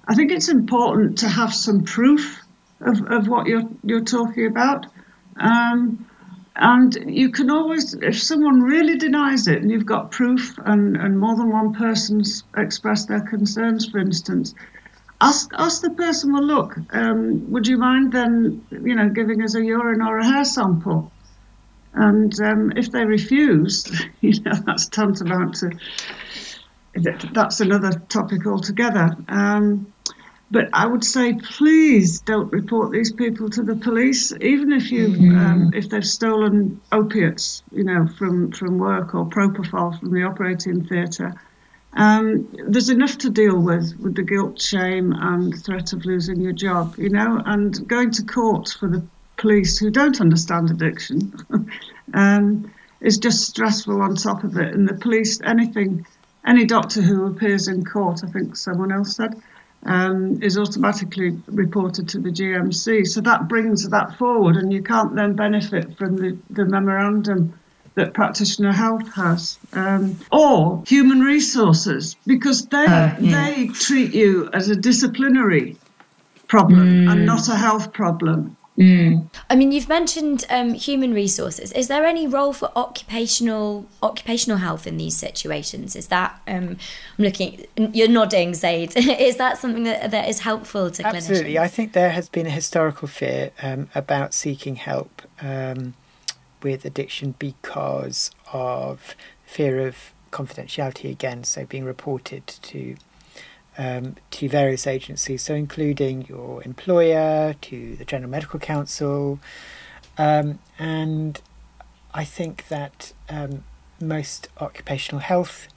I 0.08 0.16
think 0.16 0.32
it's 0.32 0.50
important 0.50 1.20
to 1.20 1.30
have 1.30 1.54
some 1.54 1.84
proof 1.84 2.42
of, 2.82 3.02
of 3.06 3.28
what 3.28 3.48
you're 3.48 3.70
you're 3.84 4.04
talking 4.04 4.48
about. 4.48 4.88
Um, 5.38 6.08
and 6.56 6.96
you 7.08 7.30
can 7.30 7.50
always, 7.50 7.96
if 7.96 8.22
someone 8.22 8.62
really 8.62 8.98
denies 8.98 9.48
it 9.48 9.62
and 9.62 9.72
you've 9.72 9.88
got 9.88 10.12
proof 10.12 10.56
and, 10.64 10.96
and 10.96 11.20
more 11.20 11.36
than 11.36 11.52
one 11.52 11.74
person's 11.74 12.44
expressed 12.56 13.08
their 13.08 13.22
concerns, 13.22 13.90
for 13.90 13.98
instance, 13.98 14.54
ask 15.20 15.52
ask 15.58 15.82
the 15.82 15.90
person, 15.92 16.34
well, 16.34 16.44
look, 16.44 16.78
um, 16.92 17.52
would 17.52 17.66
you 17.66 17.78
mind 17.78 18.12
then, 18.12 18.66
you 18.70 18.96
know, 18.96 19.10
giving 19.10 19.42
us 19.42 19.56
a 19.56 19.64
urine 19.64 20.02
or 20.02 20.20
a 20.20 20.26
hair 20.26 20.46
sample? 20.46 21.12
And 21.94 22.34
um, 22.42 22.74
if 22.76 22.92
they 22.92 23.06
refuse, 23.06 23.92
you 24.22 24.40
know, 24.42 24.54
that's 24.66 24.88
tantamount 24.90 25.56
to, 25.56 25.72
that's 27.34 27.62
another 27.62 27.92
topic 28.10 28.46
altogether. 28.46 29.16
Um, 29.28 29.93
but 30.54 30.70
I 30.72 30.86
would 30.86 31.04
say, 31.04 31.34
please 31.34 32.22
don't 32.22 32.54
report 32.54 32.92
these 32.92 33.12
people 33.12 33.50
to 33.50 33.64
the 33.64 33.76
police, 33.76 34.32
even 34.40 34.72
if 34.72 34.92
you 34.92 35.08
mm-hmm. 35.08 35.36
um, 35.36 35.72
if 35.74 35.90
they've 35.90 36.06
stolen 36.06 36.80
opiates, 36.92 37.64
you 37.72 37.84
know, 37.84 38.06
from 38.06 38.52
from 38.52 38.78
work 38.78 39.16
or 39.16 39.26
propofol 39.26 40.00
from 40.00 40.14
the 40.14 40.24
operating 40.24 40.86
theatre. 40.86 41.34
Um, 41.94 42.48
there's 42.68 42.90
enough 42.90 43.18
to 43.20 43.32
deal 43.32 43.60
with 43.60 43.98
with 44.00 44.14
the 44.16 44.22
guilt, 44.22 44.62
shame, 44.62 45.12
and 45.12 45.60
threat 45.66 45.92
of 45.92 46.06
losing 46.06 46.40
your 46.40 46.54
job, 46.54 46.96
you 47.00 47.10
know, 47.10 47.42
and 47.44 47.88
going 47.88 48.12
to 48.12 48.24
court 48.24 48.76
for 48.80 48.88
the 48.88 49.04
police 49.38 49.80
who 49.80 49.90
don't 49.90 50.22
understand 50.22 50.70
addiction 50.70 51.34
um, 52.14 52.72
is 53.02 53.18
just 53.18 53.48
stressful 53.48 54.04
on 54.04 54.16
top 54.16 54.44
of 54.44 54.56
it. 54.58 54.72
And 54.76 54.88
the 54.88 54.94
police, 54.94 55.42
anything, 55.42 56.06
any 56.46 56.66
doctor 56.66 57.02
who 57.02 57.26
appears 57.26 57.68
in 57.68 57.84
court, 57.84 58.22
I 58.24 58.28
think 58.28 58.56
someone 58.56 58.92
else 58.92 59.16
said 59.16 59.42
um, 59.86 60.42
is 60.42 60.58
automatically 60.58 61.38
reported 61.48 62.10
to 62.10 62.20
the 62.20 62.30
GMC. 62.30 63.08
So 63.08 63.22
that 63.22 63.48
brings 63.48 63.90
that 63.90 64.18
forward, 64.18 64.56
and 64.56 64.72
you 64.72 64.82
can't 64.82 65.16
then 65.16 65.36
benefit 65.36 65.98
from 65.98 66.18
the, 66.18 66.38
the 66.50 66.66
memorandum 66.66 67.60
that 67.96 68.14
practitioner 68.14 68.72
health 68.72 69.14
has, 69.14 69.60
um, 69.74 70.18
or 70.32 70.84
human 70.88 71.20
resources, 71.20 72.16
because 72.26 72.66
they 72.68 72.86
uh, 72.86 73.16
yeah. 73.20 73.50
they 73.52 73.68
treat 73.68 74.14
you 74.16 74.50
as 74.52 74.70
a 74.70 74.76
disciplinary 74.76 75.78
problem 76.48 76.90
mm. 76.90 77.12
and 77.12 77.26
not 77.26 77.48
a 77.50 77.56
health 77.56 77.94
problem. 77.94 78.58
Mm. 78.78 79.30
I 79.52 79.56
mean, 79.56 79.72
you've 79.72 79.88
mentioned 79.88 80.46
um, 80.50 80.74
human 80.74 81.14
resources. 81.14 81.72
Is 81.74 81.88
there 81.90 82.06
any 82.06 82.26
role 82.26 82.54
for 82.54 82.72
occupational 82.76 83.86
occupational 84.02 84.58
health 84.58 84.88
in 84.88 84.98
these 84.98 85.16
situations? 85.16 85.96
Is 85.96 86.08
that 86.08 86.42
um, 86.48 86.78
I'm 87.18 87.26
looking? 87.26 87.66
You're 87.78 88.08
nodding, 88.08 88.56
Zaid. 88.56 88.94
is 88.98 89.38
that 89.38 89.60
something 89.60 89.84
that 89.84 90.10
that 90.10 90.28
is 90.28 90.40
helpful 90.40 90.90
to 90.90 91.06
Absolutely. 91.06 91.12
clinicians? 91.12 91.30
Absolutely. 91.30 91.60
I 91.60 91.68
think 91.68 91.94
there 91.94 92.10
has 92.10 92.30
been 92.30 92.48
a 92.48 92.52
historical 92.52 93.08
fear 93.08 93.52
um, 93.62 93.90
about 93.94 94.34
seeking 94.34 94.78
help 94.78 95.22
um, 95.42 95.94
with 96.64 96.84
addiction 96.84 97.36
because 97.38 98.32
of 98.52 99.16
fear 99.46 99.88
of 99.88 100.14
confidentiality 100.32 101.12
again. 101.12 101.44
So 101.44 101.66
being 101.66 101.86
reported 101.86 102.48
to 102.48 102.96
um, 103.78 104.16
to 104.32 104.50
various 104.50 104.86
agencies, 104.88 105.42
so 105.42 105.54
including 105.54 106.26
your 106.28 106.64
employer, 106.64 107.56
to 107.62 107.96
the 107.96 108.06
General 108.06 108.30
Medical 108.30 108.60
Council, 108.60 109.40
um, 110.18 110.60
and 110.78 111.42
I 112.14 112.24
think 112.24 112.68
that 112.68 113.14
um, 113.30 113.64
most 114.00 114.50
occupational 114.60 115.20
health 115.20 115.68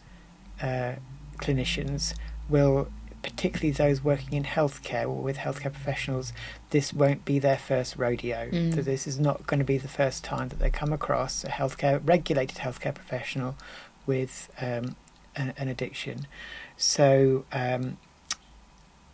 uh, 0.61 0.95
clinicians 1.39 2.15
will, 2.49 2.89
particularly 3.23 3.71
those 3.71 4.05
working 4.05 4.35
in 4.35 4.45
healthcare 4.45 5.05
or 5.05 5.23
with 5.23 5.39
healthcare 5.39 5.73
professionals, 5.73 6.33
this 6.71 6.93
won't 6.93 7.25
be 7.25 7.39
their 7.39 7.57
first 7.57 7.97
rodeo. 7.97 8.51
Mm. 8.51 8.75
So 8.75 8.83
this 8.83 9.07
is 9.07 9.19
not 9.19 9.47
going 9.47 9.59
to 9.59 9.65
be 9.65 9.79
the 9.79 9.89
first 9.89 10.25
time 10.25 10.49
that 10.49 10.59
they 10.59 10.71
come 10.71 10.93
across 10.93 11.45
a 11.45 11.49
healthcare 11.49 12.01
regulated 12.05 12.59
healthcare 12.59 12.95
professional 12.95 13.57
with 14.05 14.51
um, 14.61 14.97
an, 15.35 15.55
an 15.57 15.69
addiction. 15.69 16.27
So 16.77 17.45
um, 17.53 17.99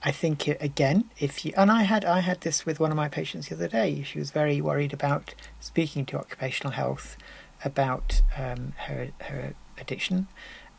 I 0.04 0.10
think 0.10 0.48
again, 0.48 1.10
if 1.18 1.44
you 1.44 1.52
and 1.56 1.70
I 1.70 1.82
had 1.82 2.04
I 2.04 2.20
had 2.20 2.40
this 2.40 2.66
with 2.66 2.80
one 2.80 2.90
of 2.90 2.96
my 2.96 3.08
patients 3.08 3.48
the 3.48 3.54
other 3.54 3.68
day. 3.68 4.02
She 4.02 4.18
was 4.18 4.30
very 4.30 4.60
worried 4.60 4.92
about 4.92 5.34
speaking 5.60 6.04
to 6.06 6.18
occupational 6.18 6.72
health 6.72 7.16
about 7.64 8.20
um, 8.36 8.72
her 8.86 9.10
her 9.20 9.54
addiction, 9.78 10.26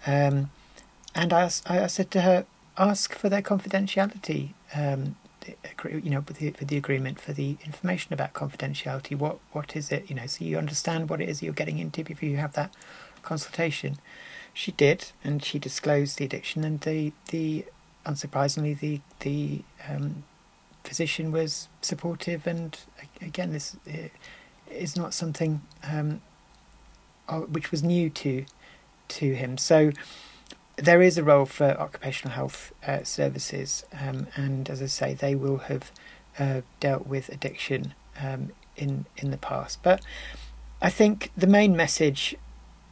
um, 0.06 0.52
and 1.16 1.32
I, 1.32 1.50
I 1.68 1.88
said 1.88 2.12
to 2.12 2.22
her, 2.22 2.46
ask 2.78 3.14
for 3.16 3.30
their 3.30 3.42
confidentiality. 3.42 4.54
Um, 4.76 5.16
you 5.84 6.10
know, 6.10 6.24
with 6.26 6.38
the, 6.38 6.52
with 6.52 6.70
the 6.70 6.78
agreement 6.78 7.20
for 7.20 7.34
the 7.34 7.58
information 7.66 8.14
about 8.14 8.34
confidentiality. 8.34 9.18
What 9.18 9.40
what 9.52 9.76
is 9.76 9.92
it? 9.92 10.10
You 10.10 10.16
know, 10.16 10.26
so 10.26 10.46
you 10.46 10.58
understand 10.58 11.10
what 11.10 11.22
it 11.22 11.30
is 11.30 11.44
you're 11.44 11.54
getting 11.54 11.80
into 11.80 12.04
before 12.04 12.30
you 12.30 12.38
have 12.38 12.54
that 12.54 12.74
consultation. 13.22 13.98
She 14.54 14.72
did, 14.72 15.12
and 15.24 15.44
she 15.44 15.60
disclosed 15.60 16.18
the 16.18 16.26
addiction, 16.26 16.64
and 16.64 16.80
the 16.82 17.12
the 17.30 17.66
unsurprisingly 18.06 18.80
the 18.80 19.02
the 19.20 19.62
um, 19.90 20.24
physician 20.84 21.32
was 21.32 21.70
supportive, 21.82 22.46
and 22.46 22.78
again, 23.22 23.52
this 23.52 23.76
is 24.70 24.96
not 24.96 25.14
something 25.14 25.62
um, 25.84 26.22
which 27.50 27.72
was 27.72 27.84
new 27.84 28.10
to 28.10 28.46
to 29.08 29.34
him. 29.34 29.58
So 29.58 29.92
there 30.76 31.02
is 31.02 31.18
a 31.18 31.24
role 31.24 31.46
for 31.46 31.72
occupational 31.80 32.36
health 32.36 32.74
uh, 32.86 33.04
services, 33.04 33.86
um, 34.00 34.28
and 34.36 34.70
as 34.70 34.82
I 34.82 34.88
say, 34.88 35.14
they 35.14 35.36
will 35.36 35.58
have 35.58 35.92
uh, 36.40 36.62
dealt 36.80 37.08
with 37.08 37.30
addiction 37.30 37.94
um, 38.22 38.52
in 38.76 39.06
in 39.18 39.32
the 39.32 39.38
past. 39.38 39.80
But 39.84 40.02
I 40.82 40.90
think 40.90 41.32
the 41.38 41.48
main 41.48 41.76
message 41.76 42.36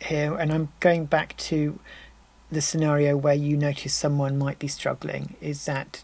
here, 0.02 0.36
and 0.36 0.52
I'm 0.52 0.70
going 0.80 1.06
back 1.06 1.38
to 1.38 1.80
the 2.52 2.62
scenario 2.62 3.16
where 3.16 3.34
you 3.34 3.56
notice 3.56 3.94
someone 3.94 4.38
might 4.38 4.60
be 4.60 4.68
struggling, 4.68 5.36
is 5.42 5.66
that 5.66 6.04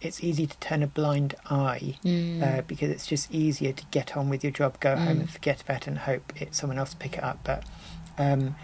it's 0.00 0.22
easy 0.22 0.46
to 0.46 0.56
turn 0.58 0.82
a 0.82 0.86
blind 0.86 1.34
eye 1.46 1.96
mm. 2.04 2.42
uh, 2.42 2.62
because 2.62 2.90
it's 2.90 3.06
just 3.06 3.32
easier 3.32 3.72
to 3.72 3.84
get 3.90 4.16
on 4.16 4.28
with 4.28 4.42
your 4.42 4.50
job, 4.50 4.80
go 4.80 4.94
mm. 4.94 4.98
home 4.98 5.20
and 5.20 5.30
forget 5.30 5.62
about 5.62 5.82
it 5.82 5.88
and 5.88 5.98
hope 5.98 6.32
it, 6.40 6.54
someone 6.54 6.78
else 6.78 6.94
pick 6.94 7.16
it 7.16 7.24
up. 7.24 7.38
But 7.44 7.64
um, 8.18 8.56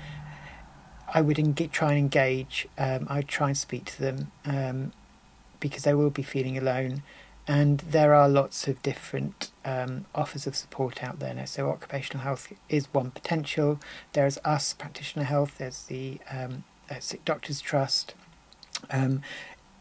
I 1.13 1.21
would 1.21 1.37
try 1.73 1.91
and 1.91 1.99
engage. 1.99 2.69
Um, 2.79 3.07
I 3.09 3.17
would 3.17 3.29
try 3.29 3.49
and 3.49 3.57
speak 3.57 3.85
to 3.87 4.01
them 4.01 4.33
um, 4.45 4.93
because 5.59 5.85
they 5.85 5.95
will 5.95 6.11
be 6.11 6.23
feeling 6.23 6.57
alone 6.57 7.03
and 7.51 7.81
there 7.81 8.15
are 8.15 8.29
lots 8.29 8.69
of 8.69 8.81
different 8.81 9.51
um, 9.65 10.05
offers 10.15 10.47
of 10.47 10.55
support 10.55 11.03
out 11.03 11.19
there 11.19 11.35
now. 11.35 11.47
So 11.47 11.69
occupational 11.69 12.23
health 12.23 12.53
is 12.69 12.87
one 12.95 13.11
potential. 13.11 13.81
There's 14.13 14.39
us, 14.45 14.73
practitioner 14.73 15.25
health. 15.25 15.59
There's 15.59 15.83
the 15.87 16.21
um, 16.31 16.63
uh, 16.89 17.01
Sick 17.01 17.25
Doctors 17.25 17.61
Trust. 17.61 18.15
Um, 18.89 19.23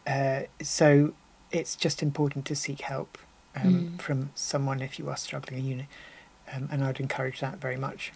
uh, 0.07 0.41
so 0.63 1.13
it's 1.51 1.75
just 1.75 2.01
important 2.01 2.45
to 2.45 2.55
seek 2.55 2.81
help 2.81 3.19
um, 3.55 3.63
mm. 3.73 4.01
from 4.01 4.31
someone 4.33 4.81
if 4.81 4.97
you 4.97 5.07
are 5.07 5.17
struggling. 5.17 5.63
You 5.63 5.75
know, 5.75 5.85
um, 6.51 6.69
and 6.71 6.83
I'd 6.83 6.99
encourage 6.99 7.39
that 7.41 7.61
very 7.61 7.77
much. 7.77 8.13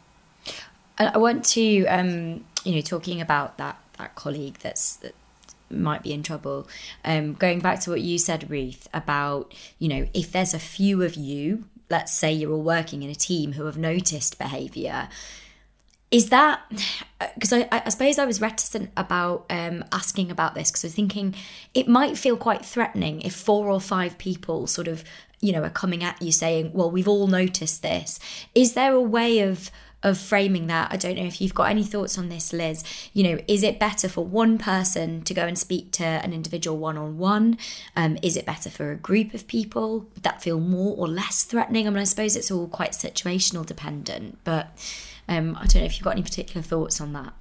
I 0.98 1.20
want 1.20 1.46
to, 1.46 1.86
um, 1.86 2.44
you 2.64 2.74
know, 2.74 2.82
talking 2.82 3.22
about 3.22 3.60
that 3.60 3.78
that 4.00 4.16
colleague 4.16 4.58
that's 4.64 4.96
that 4.96 5.14
might 5.74 6.04
be 6.04 6.14
in 6.14 6.24
trouble. 6.24 6.68
Um, 7.04 7.34
going 7.34 7.60
back 7.60 7.80
to 7.82 7.90
what 7.92 8.02
you 8.02 8.18
said, 8.18 8.50
Ruth, 8.50 8.88
about, 8.94 9.54
you 9.80 9.88
know, 9.88 10.08
if 10.14 10.32
there's 10.32 10.54
a 10.54 10.60
few 10.60 11.02
of 11.04 11.16
you, 11.16 11.66
let's 11.90 12.14
say 12.14 12.32
you're 12.32 12.52
all 12.52 12.64
working 12.64 13.04
in 13.04 13.10
a 13.10 13.16
team 13.16 13.54
who 13.54 13.66
have 13.66 13.78
noticed 13.78 14.38
behaviour, 14.38 15.10
is 16.14 16.30
that 16.30 16.62
because 17.34 17.52
I, 17.52 17.68
I, 17.72 17.90
suppose 17.90 18.20
I 18.20 18.26
was 18.26 18.40
reticent 18.40 18.92
about 18.96 19.46
um, 19.50 19.84
asking 19.92 20.32
about 20.32 20.56
this 20.56 20.72
because 20.72 20.86
I 20.86 20.88
was 20.88 20.96
thinking 20.96 21.36
it 21.74 21.88
might 21.88 22.18
feel 22.18 22.38
quite 22.38 22.64
threatening 22.64 23.22
if 23.22 23.34
four 23.34 23.70
or 23.70 23.82
five 23.82 24.18
people 24.18 24.68
sort 24.68 24.88
of 24.88 25.04
you 25.42 25.52
know 25.52 25.64
are 25.64 25.70
coming 25.70 26.04
at 26.04 26.22
you 26.22 26.32
saying 26.32 26.72
well 26.74 26.90
we've 26.90 27.08
all 27.08 27.28
noticed 27.28 27.82
this 27.82 28.20
is 28.56 28.74
there 28.74 28.94
a 28.94 29.02
way 29.02 29.40
of 29.40 29.72
of 30.04 30.18
framing 30.18 30.68
that. 30.68 30.92
I 30.92 30.98
don't 30.98 31.16
know 31.16 31.26
if 31.26 31.40
you've 31.40 31.54
got 31.54 31.70
any 31.70 31.84
thoughts 31.84 32.18
on 32.18 32.30
this, 32.30 32.54
Liz. 32.54 32.84
You 33.14 33.24
know, 33.24 33.40
is 33.48 33.64
it 33.64 33.80
better 33.80 34.10
for 34.10 34.26
one 34.26 34.58
person 34.58 35.22
to 35.24 35.34
go 35.34 35.46
and 35.46 35.58
speak 35.58 35.92
to 35.94 36.04
an 36.04 36.34
individual 36.34 36.78
one 36.78 36.98
on 36.98 37.18
one? 37.18 37.58
Is 38.22 38.36
it 38.38 38.46
better 38.46 38.70
for 38.70 38.92
a 38.92 38.96
group 38.96 39.34
of 39.34 39.48
people? 39.48 40.08
Would 40.14 40.24
that 40.24 40.42
feel 40.42 40.60
more 40.60 40.96
or 40.98 41.08
less 41.08 41.44
threatening? 41.44 41.88
I 41.88 41.90
mean, 41.90 42.00
I 42.00 42.04
suppose 42.04 42.36
it's 42.36 42.52
all 42.52 42.68
quite 42.68 42.92
situational 42.92 43.66
dependent, 43.66 44.40
but 44.44 44.68
um, 45.28 45.56
I 45.56 45.66
don't 45.66 45.82
know 45.82 45.86
if 45.86 45.96
you've 45.96 46.04
got 46.04 46.12
any 46.12 46.24
particular 46.24 46.62
thoughts 46.62 47.00
on 47.00 47.14
that. 47.14 47.34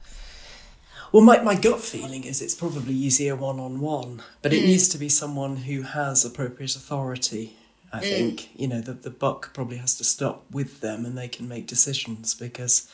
Well, 1.11 1.23
my, 1.23 1.43
my 1.43 1.55
gut 1.55 1.81
feeling 1.81 2.25
is 2.25 2.41
it's 2.41 2.55
probably 2.55 2.95
easier 2.95 3.37
one 3.37 3.61
on 3.61 3.81
one, 3.81 4.23
but 4.41 4.55
it 4.55 4.63
mm. 4.63 4.67
needs 4.67 4.89
to 4.91 4.99
be 4.99 5.11
someone 5.11 5.57
who 5.57 5.83
has 5.83 6.25
appropriate 6.25 6.75
authority 6.75 7.55
I 7.93 7.99
mm. 7.99 8.03
think 8.03 8.49
you 8.55 8.69
know 8.69 8.81
the 8.81 8.93
the 8.93 9.11
buck 9.11 9.53
probably 9.55 9.77
has 9.79 9.95
to 9.97 10.05
stop 10.05 10.45
with 10.51 10.81
them, 10.81 11.05
and 11.05 11.17
they 11.17 11.29
can 11.29 11.49
make 11.49 11.67
decisions 11.67 12.35
because, 12.35 12.91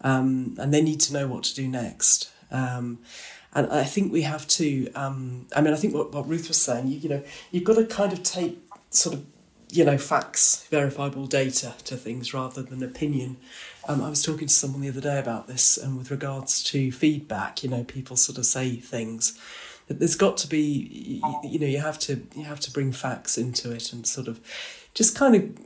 um, 0.00 0.56
and 0.58 0.72
they 0.72 0.82
need 0.82 1.00
to 1.00 1.12
know 1.12 1.26
what 1.28 1.44
to 1.44 1.54
do 1.54 1.68
next. 1.68 2.30
Um, 2.50 2.98
and 3.54 3.70
I 3.70 3.84
think 3.84 4.12
we 4.12 4.22
have 4.22 4.46
to. 4.48 4.90
Um, 4.94 5.46
I 5.54 5.60
mean, 5.60 5.74
I 5.74 5.76
think 5.76 5.94
what, 5.94 6.12
what 6.12 6.28
Ruth 6.28 6.48
was 6.48 6.60
saying. 6.60 6.88
You, 6.88 6.98
you 6.98 7.08
know, 7.08 7.22
you've 7.50 7.64
got 7.64 7.76
to 7.76 7.84
kind 7.84 8.12
of 8.12 8.22
take 8.22 8.58
sort 8.90 9.14
of 9.14 9.26
you 9.72 9.86
know, 9.86 9.96
facts, 9.96 10.66
verifiable 10.70 11.26
data 11.26 11.72
to 11.84 11.96
things 11.96 12.34
rather 12.34 12.62
than 12.62 12.82
opinion. 12.82 13.38
Um, 13.88 14.02
I 14.02 14.10
was 14.10 14.22
talking 14.22 14.46
to 14.46 14.52
someone 14.52 14.82
the 14.82 14.90
other 14.90 15.00
day 15.00 15.18
about 15.18 15.46
this, 15.48 15.78
and 15.78 15.96
with 15.96 16.10
regards 16.10 16.62
to 16.64 16.92
feedback, 16.92 17.62
you 17.64 17.70
know, 17.70 17.82
people 17.82 18.16
sort 18.16 18.36
of 18.36 18.44
say 18.44 18.76
things. 18.76 19.38
There's 19.88 20.16
got 20.16 20.36
to 20.38 20.48
be, 20.48 21.20
you 21.44 21.58
know, 21.58 21.66
you 21.66 21.78
have 21.78 21.98
to 22.00 22.22
you 22.34 22.44
have 22.44 22.60
to 22.60 22.70
bring 22.70 22.92
facts 22.92 23.36
into 23.36 23.72
it 23.72 23.92
and 23.92 24.06
sort 24.06 24.28
of 24.28 24.40
just 24.94 25.16
kind 25.16 25.34
of, 25.34 25.58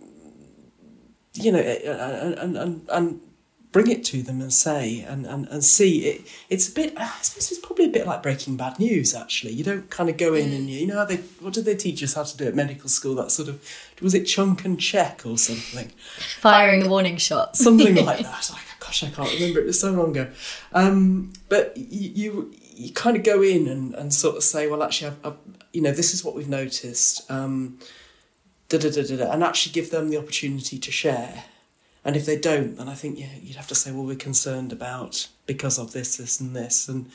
you 1.34 1.52
know, 1.52 1.60
and 1.60 2.56
and 2.56 2.88
and 2.88 3.20
bring 3.76 3.90
it 3.90 4.02
to 4.02 4.22
them 4.22 4.40
and 4.40 4.54
say 4.54 5.00
and, 5.02 5.26
and, 5.26 5.46
and 5.48 5.62
see. 5.62 6.06
It 6.06 6.26
it's 6.48 6.68
a 6.68 6.72
bit 6.72 6.94
I 6.96 7.08
suppose 7.20 7.50
it's 7.50 7.60
probably 7.60 7.84
a 7.84 7.90
bit 7.90 8.06
like 8.06 8.22
breaking 8.22 8.56
bad 8.56 8.78
news 8.78 9.14
actually. 9.14 9.52
You 9.52 9.64
don't 9.64 9.90
kind 9.90 10.08
of 10.08 10.16
go 10.16 10.34
in 10.34 10.50
and 10.52 10.68
you, 10.70 10.80
you 10.80 10.86
know 10.86 10.96
how 10.96 11.04
they 11.04 11.18
what 11.40 11.52
did 11.52 11.66
they 11.66 11.76
teach 11.76 12.02
us 12.02 12.14
how 12.14 12.22
to 12.22 12.36
do 12.36 12.46
at 12.46 12.54
medical 12.54 12.88
school? 12.88 13.14
That 13.16 13.30
sort 13.30 13.48
of 13.48 13.62
was 14.00 14.14
it 14.14 14.24
chunk 14.24 14.64
and 14.64 14.80
check 14.80 15.22
or 15.26 15.36
something? 15.36 15.90
Firing 16.40 16.84
the 16.84 16.88
warning 16.88 17.18
shots. 17.18 17.62
Something 17.62 17.94
like 18.06 18.20
that. 18.20 18.50
Like, 18.50 18.62
gosh 18.80 19.04
I 19.04 19.10
can't 19.10 19.32
remember. 19.34 19.60
It 19.60 19.66
was 19.66 19.80
so 19.80 19.92
long 19.92 20.16
ago. 20.16 20.30
Um, 20.72 21.32
but 21.48 21.76
you, 21.76 22.10
you, 22.14 22.54
you 22.76 22.92
kind 22.92 23.16
of 23.16 23.22
go 23.22 23.42
in 23.42 23.66
and, 23.66 23.94
and 23.94 24.12
sort 24.12 24.36
of 24.36 24.44
say 24.44 24.68
well 24.68 24.82
actually 24.82 25.08
I've, 25.08 25.26
I've, 25.26 25.38
you 25.72 25.82
know 25.82 25.92
this 25.92 26.14
is 26.14 26.24
what 26.24 26.34
we've 26.34 26.48
noticed 26.48 27.28
um, 27.30 27.78
da, 28.68 28.78
da, 28.78 28.90
da, 28.90 29.02
da, 29.02 29.30
and 29.32 29.42
actually 29.42 29.72
give 29.72 29.90
them 29.90 30.10
the 30.10 30.18
opportunity 30.18 30.78
to 30.78 30.92
share 30.92 31.44
and 32.06 32.14
if 32.14 32.24
they 32.24 32.38
don't, 32.38 32.76
then 32.76 32.88
I 32.88 32.94
think 32.94 33.18
yeah, 33.18 33.26
you'd 33.42 33.56
have 33.56 33.66
to 33.66 33.74
say, 33.74 33.90
well, 33.90 34.04
we're 34.04 34.14
concerned 34.14 34.72
about 34.72 35.26
because 35.44 35.76
of 35.76 35.92
this, 35.92 36.18
this, 36.18 36.38
and 36.38 36.54
this, 36.54 36.88
and 36.88 37.10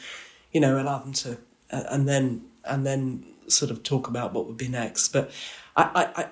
you 0.52 0.60
know, 0.60 0.82
allow 0.82 0.98
them 0.98 1.14
to, 1.14 1.38
uh, 1.72 1.84
and 1.90 2.10
then 2.10 2.44
and 2.66 2.86
then 2.86 3.24
sort 3.48 3.72
of 3.72 3.84
talk 3.84 4.10
about 4.10 4.34
what 4.34 4.48
would 4.48 4.58
be 4.58 4.68
next. 4.68 5.14
But 5.14 5.32
I, 5.78 6.10
I, 6.14 6.28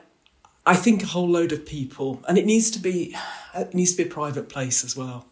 I 0.66 0.76
think 0.76 1.04
a 1.04 1.06
whole 1.06 1.30
load 1.30 1.54
of 1.54 1.66
people, 1.66 2.22
and 2.28 2.38
it 2.38 2.46
needs 2.46 2.70
to 2.72 2.80
be, 2.80 3.16
it 3.56 3.74
needs 3.74 3.92
to 3.92 4.04
be 4.04 4.10
a 4.10 4.14
private 4.14 4.50
place 4.50 4.84
as 4.84 4.94
well. 4.94 5.26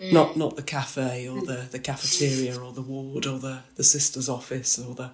Mm. 0.00 0.12
Not 0.12 0.36
not 0.36 0.56
the 0.56 0.62
cafe 0.62 1.28
or 1.28 1.40
the, 1.40 1.66
the 1.70 1.78
cafeteria 1.78 2.56
or 2.58 2.72
the 2.72 2.82
ward 2.82 3.26
or 3.26 3.38
the, 3.38 3.60
the 3.74 3.82
sister's 3.82 4.28
office 4.28 4.78
or 4.78 4.94
the, 4.94 5.10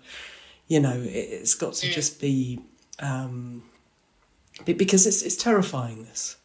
you 0.68 0.78
know, 0.78 1.00
it, 1.00 1.40
has 1.40 1.54
got 1.54 1.72
to 1.74 1.86
mm. 1.86 1.92
just 1.92 2.20
be, 2.20 2.60
um, 2.98 3.62
because 4.64 5.06
it's 5.06 5.22
it's 5.22 5.36
terrifying. 5.36 6.04
This, 6.04 6.36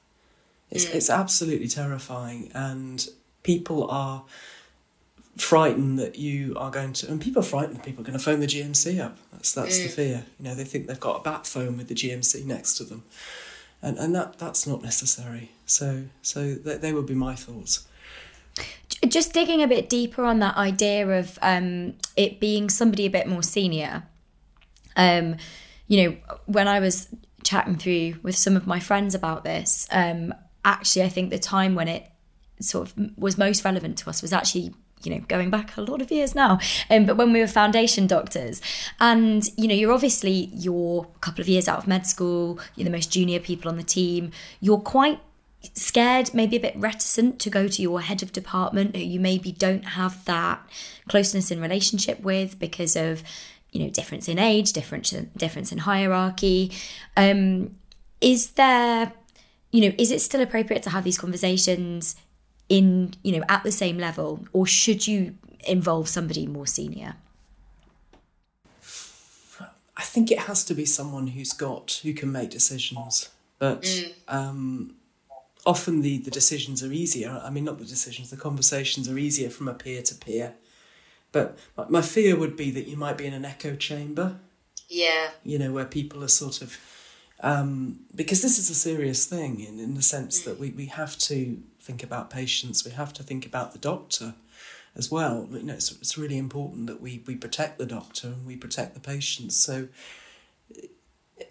it's, 0.71 0.85
mm. 0.85 0.95
it's 0.95 1.09
absolutely 1.09 1.67
terrifying, 1.67 2.49
and 2.53 3.07
people 3.43 3.89
are 3.89 4.23
frightened 5.37 5.99
that 5.99 6.17
you 6.17 6.53
are 6.57 6.71
going 6.71 6.93
to, 6.93 7.09
and 7.09 7.19
people 7.19 7.41
are 7.41 7.45
frightened 7.45 7.77
that 7.77 7.83
people 7.83 8.03
are 8.03 8.07
going 8.07 8.17
to 8.17 8.23
phone 8.23 8.39
the 8.39 8.47
GMC 8.47 9.01
up. 9.03 9.17
That's 9.33 9.53
that's 9.53 9.79
mm. 9.79 9.83
the 9.83 9.89
fear. 9.89 10.25
You 10.39 10.45
know, 10.45 10.55
they 10.55 10.63
think 10.63 10.87
they've 10.87 10.99
got 10.99 11.19
a 11.19 11.23
bat 11.23 11.45
phone 11.45 11.77
with 11.77 11.89
the 11.89 11.95
GMC 11.95 12.45
next 12.45 12.75
to 12.75 12.85
them, 12.85 13.03
and 13.81 13.97
and 13.97 14.15
that 14.15 14.39
that's 14.39 14.65
not 14.65 14.81
necessary. 14.81 15.51
So 15.65 16.05
so 16.21 16.55
they, 16.55 16.77
they 16.77 16.93
would 16.93 17.05
be 17.05 17.15
my 17.15 17.35
thoughts. 17.35 17.85
Just 19.07 19.33
digging 19.33 19.61
a 19.61 19.67
bit 19.67 19.89
deeper 19.89 20.23
on 20.23 20.39
that 20.39 20.57
idea 20.57 21.07
of 21.07 21.39
um, 21.41 21.93
it 22.15 22.39
being 22.39 22.69
somebody 22.69 23.05
a 23.05 23.09
bit 23.09 23.27
more 23.27 23.43
senior. 23.43 24.03
Um, 24.95 25.37
you 25.87 26.03
know, 26.03 26.17
when 26.45 26.67
I 26.67 26.79
was 26.79 27.07
chatting 27.43 27.75
through 27.77 28.15
with 28.21 28.35
some 28.35 28.55
of 28.55 28.67
my 28.67 28.79
friends 28.79 29.15
about 29.15 29.43
this, 29.43 29.87
um, 29.91 30.33
actually, 30.65 31.03
I 31.03 31.09
think 31.09 31.29
the 31.29 31.39
time 31.39 31.75
when 31.75 31.87
it 31.87 32.09
sort 32.59 32.89
of 32.89 33.17
was 33.17 33.37
most 33.37 33.63
relevant 33.63 33.97
to 33.99 34.09
us 34.09 34.21
was 34.21 34.33
actually 34.33 34.73
you 35.03 35.13
know 35.13 35.21
going 35.27 35.49
back 35.49 35.77
a 35.77 35.81
lot 35.81 36.01
of 36.01 36.11
years 36.11 36.35
now 36.35 36.59
um, 36.89 37.05
but 37.05 37.15
when 37.15 37.31
we 37.31 37.39
were 37.39 37.47
foundation 37.47 38.05
doctors 38.05 38.61
and 38.99 39.49
you 39.57 39.67
know 39.67 39.73
you're 39.73 39.93
obviously 39.93 40.49
you're 40.53 41.07
a 41.15 41.19
couple 41.19 41.41
of 41.41 41.47
years 41.47 41.67
out 41.67 41.79
of 41.79 41.87
med 41.87 42.05
school 42.05 42.59
you're 42.75 42.83
the 42.83 42.91
most 42.91 43.11
junior 43.11 43.39
people 43.39 43.71
on 43.71 43.77
the 43.77 43.83
team 43.83 44.31
you're 44.59 44.79
quite 44.79 45.19
scared 45.73 46.33
maybe 46.33 46.55
a 46.55 46.59
bit 46.59 46.73
reticent 46.77 47.39
to 47.39 47.49
go 47.49 47.67
to 47.67 47.81
your 47.81 48.01
head 48.01 48.23
of 48.23 48.31
department 48.31 48.95
who 48.95 49.01
you 49.01 49.19
maybe 49.19 49.51
don't 49.51 49.83
have 49.83 50.23
that 50.25 50.61
closeness 51.07 51.51
in 51.51 51.59
relationship 51.61 52.19
with 52.21 52.57
because 52.59 52.95
of 52.95 53.23
you 53.71 53.83
know 53.83 53.89
difference 53.89 54.29
in 54.29 54.39
age 54.39 54.71
difference 54.71 55.11
difference 55.35 55.71
in 55.71 55.79
hierarchy 55.79 56.71
um 57.17 57.75
is 58.21 58.51
there 58.51 59.11
you 59.71 59.81
know, 59.81 59.95
is 59.97 60.11
it 60.11 60.21
still 60.21 60.41
appropriate 60.41 60.83
to 60.83 60.89
have 60.89 61.03
these 61.03 61.17
conversations 61.17 62.15
in, 62.67 63.13
you 63.23 63.37
know, 63.37 63.45
at 63.49 63.63
the 63.63 63.71
same 63.71 63.97
level, 63.97 64.45
or 64.53 64.65
should 64.65 65.07
you 65.07 65.35
involve 65.67 66.07
somebody 66.07 66.47
more 66.47 66.67
senior? 66.67 67.15
I 69.95 70.03
think 70.03 70.31
it 70.31 70.39
has 70.39 70.63
to 70.65 70.73
be 70.73 70.85
someone 70.85 71.27
who's 71.27 71.53
got 71.53 71.99
who 72.03 72.13
can 72.13 72.31
make 72.31 72.49
decisions, 72.49 73.29
but 73.59 73.83
mm. 73.83 74.13
um, 74.27 74.95
often 75.65 76.01
the 76.01 76.17
the 76.19 76.31
decisions 76.31 76.83
are 76.83 76.91
easier. 76.91 77.41
I 77.43 77.49
mean, 77.49 77.65
not 77.65 77.79
the 77.79 77.85
decisions, 77.85 78.29
the 78.29 78.37
conversations 78.37 79.09
are 79.09 79.17
easier 79.17 79.49
from 79.49 79.67
a 79.67 79.73
peer 79.73 80.01
to 80.01 80.15
peer. 80.15 80.55
But 81.31 81.57
my 81.89 82.01
fear 82.01 82.35
would 82.35 82.57
be 82.57 82.71
that 82.71 82.87
you 82.87 82.97
might 82.97 83.17
be 83.17 83.27
in 83.27 83.33
an 83.33 83.45
echo 83.45 83.75
chamber. 83.75 84.39
Yeah. 84.87 85.29
You 85.43 85.59
know, 85.59 85.71
where 85.71 85.85
people 85.85 86.23
are 86.23 86.29
sort 86.29 86.63
of 86.63 86.77
um, 87.41 88.01
because 88.13 88.41
this 88.41 88.59
is 88.59 88.69
a 88.69 88.75
serious 88.75 89.25
thing 89.25 89.61
in, 89.61 89.79
in 89.79 89.93
the 89.93 90.01
sense 90.01 90.41
that 90.41 90.59
we, 90.59 90.71
we 90.71 90.87
have 90.87 91.17
to 91.19 91.61
think 91.79 92.03
about 92.03 92.29
patients, 92.29 92.83
we 92.83 92.91
have 92.91 93.13
to 93.13 93.23
think 93.23 93.45
about 93.45 93.71
the 93.71 93.79
doctor 93.79 94.33
as 94.95 95.09
well. 95.09 95.47
You 95.51 95.63
know, 95.63 95.73
it's, 95.73 95.91
it's 95.91 96.17
really 96.17 96.37
important 96.37 96.87
that 96.87 97.01
we, 97.01 97.23
we 97.25 97.35
protect 97.35 97.77
the 97.77 97.85
doctor 97.85 98.27
and 98.27 98.45
we 98.45 98.57
protect 98.57 98.93
the 98.93 98.99
patients. 98.99 99.57
So 99.57 99.87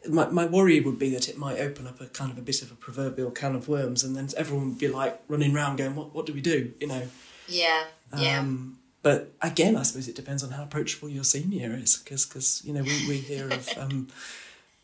my, 0.08 0.28
my 0.28 0.46
worry 0.46 0.80
would 0.80 0.98
be 0.98 1.10
that 1.10 1.28
it 1.28 1.38
might 1.38 1.58
open 1.58 1.86
up 1.86 2.00
a 2.00 2.06
kind 2.06 2.30
of 2.30 2.38
a 2.38 2.42
bit 2.42 2.62
of 2.62 2.70
a 2.70 2.74
proverbial 2.74 3.30
can 3.30 3.54
of 3.54 3.68
worms 3.68 4.04
and 4.04 4.16
then 4.16 4.28
everyone 4.36 4.70
would 4.70 4.78
be 4.78 4.88
like 4.88 5.20
running 5.28 5.54
around 5.54 5.76
going, 5.76 5.94
what, 5.94 6.14
what 6.14 6.26
do 6.26 6.32
we 6.32 6.40
do? 6.40 6.72
You 6.80 6.86
know? 6.88 7.02
Yeah, 7.46 7.84
yeah. 8.16 8.40
Um, 8.40 8.78
but 9.02 9.32
again, 9.40 9.76
I 9.76 9.82
suppose 9.82 10.08
it 10.08 10.16
depends 10.16 10.42
on 10.42 10.50
how 10.50 10.64
approachable 10.64 11.08
your 11.08 11.24
senior 11.24 11.74
is 11.74 11.96
because, 11.96 12.24
cause, 12.24 12.62
you 12.64 12.72
know, 12.72 12.82
we, 12.82 13.08
we 13.08 13.16
hear 13.18 13.48
of... 13.48 13.68
Um, 13.78 14.08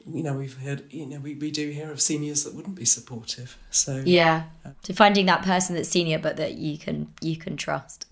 you 0.07 0.23
know 0.23 0.35
we've 0.35 0.59
heard 0.59 0.93
you 0.93 1.07
know 1.07 1.19
we, 1.19 1.35
we 1.35 1.51
do 1.51 1.71
hear 1.71 1.91
of 1.91 2.01
seniors 2.01 2.45
that 2.45 2.55
wouldn't 2.55 2.75
be 2.75 2.85
supportive 2.85 3.57
so 3.71 4.03
yeah 4.05 4.45
uh, 4.65 4.71
so 4.83 4.93
finding 4.93 5.27
that 5.27 5.43
person 5.43 5.75
that's 5.75 5.89
senior 5.89 6.19
but 6.19 6.37
that 6.37 6.55
you 6.55 6.77
can 6.77 7.11
you 7.21 7.37
can 7.37 7.57
trust 7.57 8.07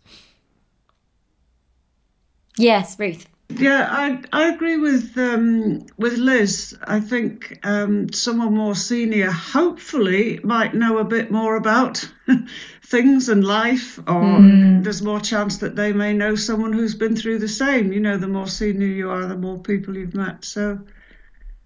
yes 2.56 2.98
ruth 2.98 3.28
yeah 3.60 3.86
i 3.90 4.22
i 4.32 4.52
agree 4.52 4.76
with 4.76 5.16
um 5.16 5.84
with 5.96 6.16
liz 6.16 6.76
i 6.84 7.00
think 7.00 7.58
um 7.62 8.12
someone 8.12 8.54
more 8.54 8.74
senior 8.74 9.30
hopefully 9.30 10.38
might 10.42 10.74
know 10.74 10.98
a 10.98 11.04
bit 11.04 11.30
more 11.30 11.56
about 11.56 12.08
things 12.84 13.28
and 13.28 13.44
life 13.44 13.98
or 14.00 14.22
mm. 14.22 14.82
there's 14.82 15.02
more 15.02 15.20
chance 15.20 15.58
that 15.58 15.76
they 15.76 15.92
may 15.92 16.12
know 16.12 16.34
someone 16.34 16.72
who's 16.72 16.94
been 16.94 17.16
through 17.16 17.38
the 17.38 17.48
same 17.48 17.92
you 17.92 18.00
know 18.00 18.18
the 18.18 18.28
more 18.28 18.48
senior 18.48 18.86
you 18.86 19.10
are 19.10 19.26
the 19.26 19.36
more 19.36 19.58
people 19.58 19.96
you've 19.96 20.14
met 20.14 20.44
so 20.44 20.78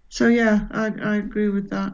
so 0.09 0.28
yeah, 0.28 0.66
I, 0.70 0.87
I 0.87 1.16
agree 1.16 1.49
with 1.49 1.70
that. 1.70 1.93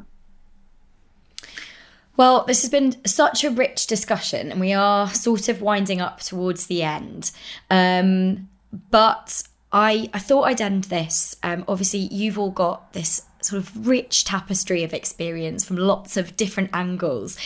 Well, 2.17 2.45
this 2.45 2.63
has 2.63 2.71
been 2.71 3.05
such 3.07 3.43
a 3.43 3.51
rich 3.51 3.87
discussion, 3.87 4.53
and 4.53 4.61
we 4.61 4.73
are 4.73 5.09
sort 5.09 5.49
of 5.49 5.63
winding 5.63 6.01
up 6.01 6.21
towards 6.21 6.67
the 6.67 6.83
end. 6.83 7.31
Um, 7.71 8.49
but 8.91 9.43
I, 9.73 10.11
I 10.13 10.19
thought 10.19 10.43
I'd 10.43 10.61
end 10.61 10.85
this. 10.85 11.37
Um, 11.43 11.65
obviously, 11.67 12.01
you've 12.01 12.39
all 12.39 12.51
got 12.51 12.93
this 12.93 13.23
sort 13.41 13.61
of 13.61 13.89
rich 13.89 14.25
tapestry 14.25 14.85
of 14.85 14.95
experience 14.95 15.65
from 15.65 15.77
lots 15.77 16.17
of 16.17 16.37
different 16.37 16.71
angles. 16.73 17.37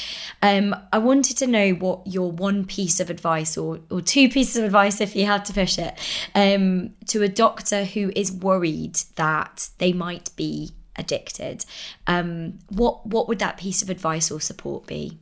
Um, 0.43 0.75
I 0.93 0.99
wanted 0.99 1.37
to 1.39 1.47
know 1.47 1.71
what 1.71 2.07
your 2.07 2.31
one 2.31 2.65
piece 2.67 3.01
of 3.01 3.11
advice, 3.11 3.57
or, 3.57 3.81
or 3.91 4.01
two 4.01 4.29
pieces 4.29 4.57
of 4.57 4.65
advice, 4.65 5.01
if 5.01 5.17
you 5.17 5.27
had 5.27 5.45
to 5.47 5.53
push 5.53 5.79
it, 5.79 5.99
um, 6.35 6.91
to 7.07 7.23
a 7.23 7.29
doctor 7.29 7.85
who 7.85 8.13
is 8.15 8.33
worried 8.33 8.97
that 9.15 9.71
they 9.79 9.93
might 9.93 10.31
be 10.37 10.73
addicted. 10.97 11.65
Um, 12.07 12.59
what 12.71 13.07
what 13.07 13.29
would 13.29 13.39
that 13.39 13.57
piece 13.57 13.83
of 13.83 13.91
advice 13.91 14.31
or 14.31 14.41
support 14.41 14.87
be? 14.87 15.19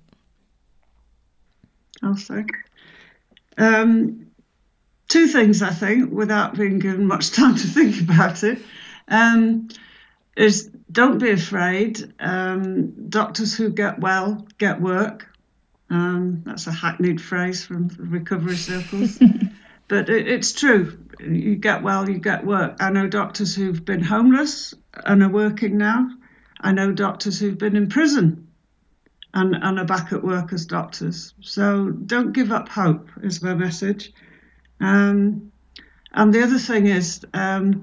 I'll 2.03 2.17
think. 2.17 2.51
Um, 3.57 4.27
two 5.09 5.27
things, 5.29 5.63
I 5.63 5.71
think, 5.71 6.13
without 6.13 6.57
being 6.57 6.79
given 6.79 7.07
much 7.07 7.33
time 7.33 7.57
to 7.57 7.67
think 7.67 8.01
about 8.01 8.43
it. 8.45 8.59
Um, 9.09 9.69
is 10.37 10.71
don't 10.91 11.19
be 11.19 11.31
afraid. 11.31 12.13
Um, 12.19 13.09
doctors 13.09 13.57
who 13.57 13.71
get 13.71 14.01
well 14.01 14.47
get 14.59 14.81
work. 14.81 15.29
Um, 15.91 16.43
that's 16.45 16.67
a 16.67 16.73
hackneyed 16.73 17.21
phrase 17.21 17.65
from 17.65 17.89
recovery 17.99 18.57
circles, 18.57 19.19
but 19.89 20.09
it, 20.09 20.27
it's 20.29 20.53
true. 20.53 20.99
You 21.21 21.55
get 21.57 21.83
well, 21.83 22.09
you 22.09 22.19
get 22.19 22.45
work. 22.45 22.77
I 22.81 22.91
know 22.91 23.07
doctors 23.07 23.55
who've 23.55 23.85
been 23.85 24.03
homeless 24.03 24.75
and 25.05 25.23
are 25.23 25.29
working 25.29 25.79
now. 25.79 26.11
I 26.61 26.73
know 26.73 26.93
doctors 26.93 27.39
who've 27.39 27.59
been 27.59 27.77
in 27.77 27.89
prison 27.89 28.49
and, 29.35 29.55
and 29.55 29.79
are 29.79 29.85
back 29.85 30.13
at 30.13 30.25
work 30.25 30.53
as 30.53 30.65
doctors. 30.67 31.35
So 31.41 31.91
don't 31.91 32.33
give 32.33 32.51
up 32.51 32.69
hope, 32.69 33.11
is 33.23 33.43
my 33.43 33.55
message. 33.55 34.13
Um, 34.81 35.53
and 36.13 36.33
the 36.33 36.43
other 36.43 36.59
thing 36.59 36.87
is, 36.87 37.25
um, 37.35 37.83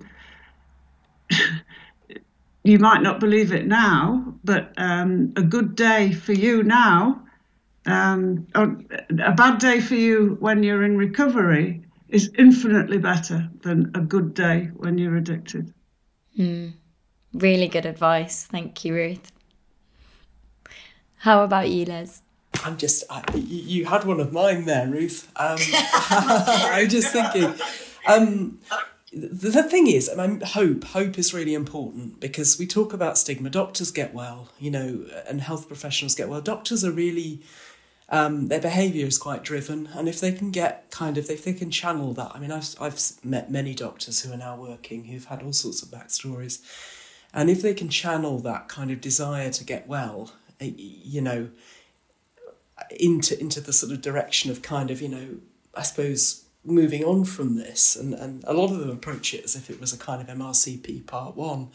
you 2.64 2.80
might 2.80 3.02
not 3.02 3.20
believe 3.20 3.52
it 3.52 3.66
now, 3.66 4.36
but 4.44 4.74
um, 4.78 5.34
a 5.36 5.42
good 5.42 5.76
day 5.76 6.12
for 6.12 6.34
you 6.34 6.64
now, 6.64 7.24
um, 7.86 8.48
a 8.54 9.32
bad 9.32 9.60
day 9.60 9.82
for 9.82 9.96
you 9.96 10.38
when 10.40 10.62
you're 10.62 10.84
in 10.84 10.98
recovery 10.98 11.84
is 12.10 12.32
infinitely 12.38 12.98
better 12.98 13.50
than 13.62 13.92
a 13.96 14.02
good 14.02 14.34
day 14.34 14.70
when 14.76 14.98
you're 14.98 15.18
addicted. 15.18 15.74
Mm. 16.38 16.74
Really 17.34 17.68
good 17.68 17.86
advice. 17.86 18.46
Thank 18.46 18.84
you, 18.84 18.94
Ruth. 18.94 19.32
How 21.20 21.44
about 21.44 21.70
you, 21.70 21.86
Liz? 21.86 22.22
I'm 22.64 22.78
just, 22.78 23.04
I, 23.10 23.24
you 23.36 23.86
had 23.86 24.04
one 24.04 24.20
of 24.20 24.32
mine 24.32 24.66
there, 24.66 24.88
Ruth. 24.88 25.32
Um, 25.36 25.58
I 25.60 26.82
was 26.84 26.94
just 26.94 27.12
thinking. 27.12 27.54
Um, 28.08 28.60
the 29.14 29.64
thing 29.64 29.88
is, 29.88 30.10
I 30.10 30.26
mean, 30.26 30.42
hope. 30.42 30.86
Hope 30.86 31.20
is 31.20 31.34
really 31.34 31.54
important 31.54 32.20
because 32.22 32.58
we 32.58 32.66
talk 32.66 32.94
about 32.94 33.18
stigma. 33.18 33.50
Doctors 33.50 33.92
get 33.92 34.14
well, 34.14 34.50
you 34.58 34.72
know, 34.72 35.06
and 35.28 35.42
health 35.42 35.68
professionals 35.68 36.16
get 36.16 36.30
well. 36.30 36.40
Doctors 36.40 36.86
are 36.86 36.92
really, 36.92 37.42
um, 38.08 38.48
their 38.48 38.62
behaviour 38.62 39.06
is 39.06 39.18
quite 39.18 39.44
driven, 39.44 39.90
and 39.94 40.08
if 40.08 40.22
they 40.22 40.32
can 40.32 40.50
get 40.50 40.90
kind 40.92 41.18
of, 41.18 41.30
if 41.30 41.44
they 41.44 41.54
can 41.54 41.72
channel 41.72 42.14
that. 42.14 42.32
I 42.34 42.40
mean, 42.40 42.52
I've 42.52 42.74
I've 42.80 43.02
met 43.22 43.52
many 43.52 43.74
doctors 43.74 44.22
who 44.22 44.32
are 44.32 44.38
now 44.38 44.56
working 44.56 45.06
who've 45.06 45.26
had 45.26 45.44
all 45.44 45.54
sorts 45.54 45.82
of 45.82 45.90
backstories, 45.90 46.62
and 47.34 47.50
if 47.50 47.62
they 47.62 47.74
can 47.74 47.90
channel 47.90 48.40
that 48.40 48.70
kind 48.70 48.92
of 48.92 49.02
desire 49.02 49.50
to 49.50 49.64
get 49.66 49.90
well, 49.90 50.32
eh, 50.62 50.72
you 50.78 51.20
know, 51.20 51.50
into 53.00 53.40
into 53.40 53.62
the 53.62 53.74
sort 53.74 53.92
of 53.92 54.02
direction 54.02 54.52
of 54.52 54.62
kind 54.62 54.92
of, 54.92 55.02
you 55.02 55.10
know, 55.10 55.28
I 55.76 55.84
suppose 55.84 56.46
moving 56.64 57.04
on 57.04 57.26
from 57.26 57.56
this, 57.56 57.96
and, 57.96 58.14
and 58.14 58.44
a 58.46 58.54
lot 58.54 58.72
of 58.72 58.80
them 58.80 58.90
approach 58.90 59.34
it 59.34 59.44
as 59.44 59.56
if 59.56 59.70
it 59.70 59.80
was 59.80 59.94
a 59.94 59.98
kind 59.98 60.22
of 60.22 60.36
MRCP 60.36 61.06
part 61.08 61.36
one. 61.36 61.70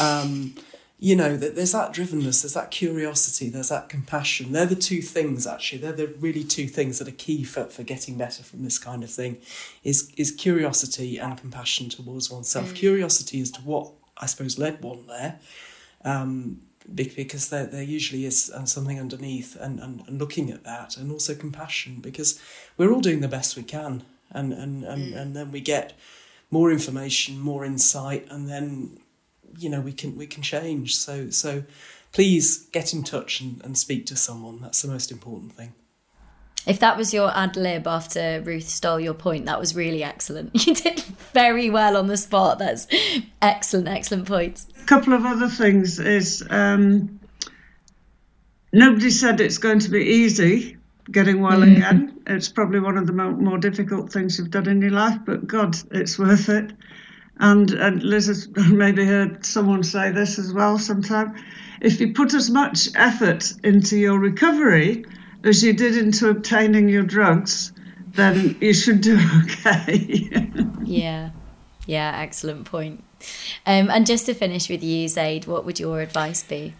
Um, 0.00 0.54
you 1.00 1.14
know, 1.14 1.36
that 1.36 1.54
there's 1.54 1.72
that 1.72 1.92
drivenness, 1.92 2.42
there's 2.42 2.54
that 2.54 2.72
curiosity, 2.72 3.48
there's 3.48 3.68
that 3.68 3.88
compassion. 3.88 4.50
They're 4.50 4.66
the 4.66 4.74
two 4.74 5.00
things 5.00 5.46
actually. 5.46 5.78
They're 5.78 5.92
the 5.92 6.08
really 6.18 6.42
two 6.42 6.66
things 6.66 6.98
that 6.98 7.06
are 7.06 7.12
key 7.12 7.44
for, 7.44 7.64
for 7.64 7.84
getting 7.84 8.18
better 8.18 8.42
from 8.42 8.64
this 8.64 8.78
kind 8.78 9.04
of 9.04 9.10
thing 9.10 9.38
is 9.84 10.12
is 10.16 10.32
curiosity 10.32 11.18
and 11.18 11.38
compassion 11.38 11.88
towards 11.88 12.30
oneself. 12.30 12.72
Mm. 12.72 12.74
Curiosity 12.74 13.40
as 13.40 13.52
to 13.52 13.60
what 13.60 13.92
I 14.16 14.26
suppose 14.26 14.58
led 14.58 14.82
one 14.82 15.06
there. 15.06 15.38
Um, 16.04 16.62
because 16.94 17.50
there, 17.50 17.66
there 17.66 17.82
usually 17.82 18.24
is 18.24 18.50
uh, 18.54 18.64
something 18.64 18.98
underneath 18.98 19.56
and, 19.56 19.78
and, 19.80 20.02
and 20.06 20.18
looking 20.18 20.50
at 20.50 20.64
that 20.64 20.96
and 20.96 21.12
also 21.12 21.34
compassion 21.34 22.00
because 22.00 22.40
we're 22.76 22.92
all 22.92 23.00
doing 23.00 23.20
the 23.20 23.28
best 23.28 23.56
we 23.56 23.62
can 23.62 24.02
and, 24.30 24.52
and, 24.52 24.84
and, 24.84 25.12
mm. 25.12 25.16
and 25.16 25.36
then 25.36 25.52
we 25.52 25.60
get 25.60 25.92
more 26.50 26.72
information 26.72 27.38
more 27.38 27.64
insight 27.64 28.26
and 28.30 28.48
then 28.48 28.98
you 29.58 29.68
know 29.68 29.80
we 29.80 29.92
can 29.92 30.16
we 30.16 30.26
can 30.26 30.42
change. 30.42 30.96
So 30.96 31.30
so 31.30 31.64
please 32.12 32.64
get 32.72 32.92
in 32.92 33.02
touch 33.02 33.40
and, 33.40 33.62
and 33.64 33.76
speak 33.76 34.06
to 34.06 34.16
someone. 34.16 34.60
That's 34.60 34.82
the 34.82 34.88
most 34.88 35.10
important 35.10 35.52
thing 35.52 35.74
if 36.68 36.80
that 36.80 36.98
was 36.98 37.14
your 37.14 37.34
ad 37.34 37.56
lib 37.56 37.86
after 37.86 38.42
Ruth 38.44 38.68
stole 38.68 39.00
your 39.00 39.14
point, 39.14 39.46
that 39.46 39.58
was 39.58 39.74
really 39.74 40.04
excellent. 40.04 40.50
You 40.66 40.74
did 40.74 41.00
very 41.32 41.70
well 41.70 41.96
on 41.96 42.08
the 42.08 42.16
spot. 42.18 42.58
That's 42.58 42.86
excellent, 43.40 43.88
excellent 43.88 44.28
points. 44.28 44.66
A 44.82 44.84
couple 44.84 45.14
of 45.14 45.24
other 45.24 45.48
things 45.48 45.98
is 45.98 46.46
um, 46.50 47.20
nobody 48.70 49.08
said 49.08 49.40
it's 49.40 49.56
going 49.56 49.78
to 49.80 49.90
be 49.90 50.00
easy 50.00 50.76
getting 51.10 51.40
well 51.40 51.60
mm. 51.60 51.72
again. 51.76 52.20
It's 52.26 52.50
probably 52.50 52.80
one 52.80 52.98
of 52.98 53.06
the 53.06 53.14
more, 53.14 53.32
more, 53.32 53.56
difficult 53.56 54.12
things 54.12 54.38
you've 54.38 54.50
done 54.50 54.68
in 54.68 54.82
your 54.82 54.90
life, 54.90 55.18
but 55.24 55.46
God, 55.46 55.74
it's 55.90 56.18
worth 56.18 56.50
it. 56.50 56.70
And, 57.40 57.70
and 57.70 58.02
Liz 58.02 58.26
has 58.26 58.48
maybe 58.70 59.06
heard 59.06 59.46
someone 59.46 59.82
say 59.82 60.10
this 60.10 60.38
as 60.38 60.52
well 60.52 60.78
sometime. 60.78 61.34
If 61.80 61.98
you 61.98 62.12
put 62.12 62.34
as 62.34 62.50
much 62.50 62.88
effort 62.94 63.54
into 63.64 63.96
your 63.96 64.18
recovery 64.18 65.06
as 65.48 65.62
you 65.62 65.72
did 65.72 65.96
into 65.96 66.28
obtaining 66.28 66.88
your 66.88 67.02
drugs, 67.02 67.72
then 68.12 68.56
you 68.60 68.74
should 68.74 69.00
do 69.00 69.18
okay. 69.44 70.28
yeah, 70.84 71.30
yeah, 71.86 72.18
excellent 72.18 72.66
point. 72.66 73.04
Um, 73.66 73.90
and 73.90 74.06
just 74.06 74.26
to 74.26 74.34
finish 74.34 74.68
with 74.68 74.82
you, 74.82 75.08
Zaid, 75.08 75.46
what 75.46 75.64
would 75.64 75.80
your 75.80 76.00
advice 76.00 76.42
be? 76.42 76.74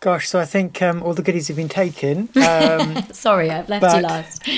Gosh, 0.00 0.28
so 0.28 0.40
I 0.40 0.44
think 0.44 0.82
um, 0.82 1.02
all 1.02 1.14
the 1.14 1.22
goodies 1.22 1.48
have 1.48 1.56
been 1.56 1.68
taken. 1.68 2.28
Um, 2.36 3.02
Sorry, 3.12 3.50
I've 3.50 3.68
left 3.68 3.82
but, 3.82 3.96
you 3.96 4.02
last. 4.02 4.48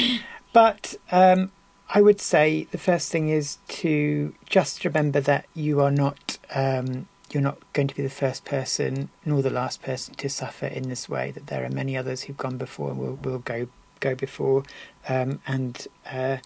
But 0.52 0.94
um, 1.12 1.52
I 1.88 2.00
would 2.00 2.20
say 2.20 2.66
the 2.70 2.78
first 2.78 3.12
thing 3.12 3.28
is 3.28 3.58
to 3.68 4.34
just 4.46 4.84
remember 4.84 5.20
that 5.20 5.46
you 5.54 5.80
are 5.80 5.90
not 5.90 6.38
um, 6.54 7.06
you're 7.34 7.42
not 7.42 7.58
going 7.72 7.88
to 7.88 7.94
be 7.94 8.02
the 8.02 8.08
first 8.08 8.44
person 8.44 9.08
nor 9.24 9.42
the 9.42 9.50
last 9.50 9.82
person 9.82 10.14
to 10.14 10.28
suffer 10.28 10.66
in 10.66 10.88
this 10.88 11.08
way. 11.08 11.32
That 11.32 11.48
there 11.48 11.64
are 11.64 11.68
many 11.68 11.96
others 11.96 12.22
who've 12.22 12.36
gone 12.36 12.56
before 12.56 12.90
and 12.90 12.98
will 12.98 13.18
will 13.22 13.40
go 13.40 13.66
go 14.00 14.14
before, 14.14 14.62
um, 15.08 15.40
and 15.46 15.86
uh, 16.10 16.38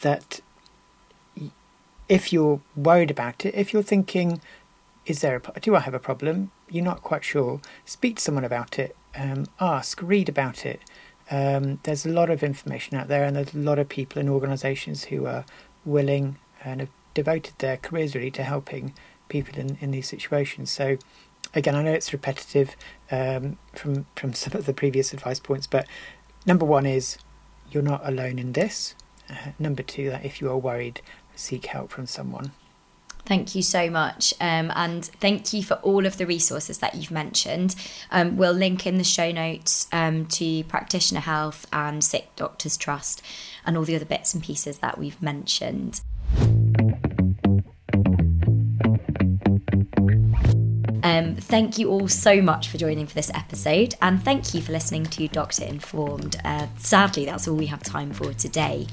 that 0.00 0.40
if 2.08 2.32
you're 2.32 2.60
worried 2.74 3.10
about 3.10 3.46
it, 3.46 3.54
if 3.54 3.72
you're 3.72 3.82
thinking, 3.82 4.40
"Is 5.06 5.20
there 5.20 5.36
a 5.36 5.60
do 5.60 5.76
I 5.76 5.80
have 5.80 5.94
a 5.94 6.00
problem?" 6.00 6.50
You're 6.68 6.84
not 6.84 7.02
quite 7.02 7.24
sure. 7.24 7.60
Speak 7.84 8.16
to 8.16 8.22
someone 8.22 8.44
about 8.44 8.78
it. 8.78 8.96
Um, 9.14 9.46
ask, 9.60 10.00
read 10.02 10.28
about 10.28 10.64
it. 10.64 10.80
Um, 11.30 11.80
there's 11.82 12.06
a 12.06 12.10
lot 12.10 12.30
of 12.30 12.42
information 12.42 12.96
out 12.96 13.08
there, 13.08 13.24
and 13.24 13.36
there's 13.36 13.54
a 13.54 13.58
lot 13.58 13.78
of 13.78 13.88
people 13.88 14.18
and 14.18 14.28
organisations 14.28 15.04
who 15.04 15.26
are 15.26 15.44
willing 15.84 16.38
and 16.64 16.80
have 16.80 16.88
devoted 17.14 17.54
their 17.58 17.76
careers 17.76 18.14
really 18.14 18.30
to 18.30 18.42
helping 18.42 18.94
people 19.32 19.58
in, 19.58 19.78
in 19.80 19.90
these 19.90 20.06
situations. 20.06 20.70
So, 20.70 20.98
again, 21.54 21.74
I 21.74 21.82
know 21.82 21.92
it's 21.92 22.12
repetitive 22.12 22.76
um, 23.10 23.58
from 23.74 24.06
from 24.14 24.32
some 24.42 24.56
of 24.56 24.66
the 24.66 24.74
previous 24.74 25.12
advice 25.12 25.40
points, 25.40 25.66
but 25.66 25.86
number 26.46 26.66
one 26.66 26.86
is 26.86 27.18
you're 27.70 27.82
not 27.82 28.06
alone 28.06 28.38
in 28.38 28.52
this. 28.52 28.94
Uh, 29.28 29.52
number 29.58 29.82
two, 29.82 30.10
that 30.10 30.24
if 30.24 30.40
you 30.40 30.50
are 30.50 30.58
worried, 30.58 31.00
seek 31.34 31.66
help 31.66 31.90
from 31.90 32.06
someone. 32.06 32.52
Thank 33.24 33.54
you 33.54 33.62
so 33.62 33.88
much. 33.88 34.34
Um, 34.40 34.72
and 34.74 35.04
thank 35.04 35.52
you 35.52 35.62
for 35.62 35.74
all 35.74 36.06
of 36.06 36.18
the 36.18 36.26
resources 36.26 36.78
that 36.78 36.96
you've 36.96 37.12
mentioned. 37.12 37.76
Um, 38.10 38.36
we'll 38.36 38.52
link 38.52 38.84
in 38.86 38.98
the 38.98 39.04
show 39.04 39.30
notes 39.30 39.86
um, 39.92 40.26
to 40.26 40.64
Practitioner 40.64 41.20
Health 41.20 41.66
and 41.72 42.02
Sick 42.02 42.34
Doctors 42.34 42.76
Trust 42.76 43.22
and 43.64 43.76
all 43.76 43.84
the 43.84 43.94
other 43.94 44.04
bits 44.04 44.34
and 44.34 44.42
pieces 44.42 44.78
that 44.78 44.98
we've 44.98 45.22
mentioned. 45.22 46.00
Um, 51.04 51.34
thank 51.34 51.78
you 51.78 51.90
all 51.90 52.06
so 52.08 52.40
much 52.40 52.68
for 52.68 52.78
joining 52.78 53.06
for 53.06 53.14
this 53.14 53.30
episode, 53.34 53.94
and 54.00 54.22
thank 54.22 54.54
you 54.54 54.62
for 54.62 54.72
listening 54.72 55.04
to 55.06 55.26
Doctor 55.28 55.64
Informed. 55.64 56.36
Uh, 56.44 56.68
sadly, 56.78 57.24
that's 57.24 57.48
all 57.48 57.56
we 57.56 57.66
have 57.66 57.82
time 57.82 58.12
for 58.12 58.32
today. 58.32 58.86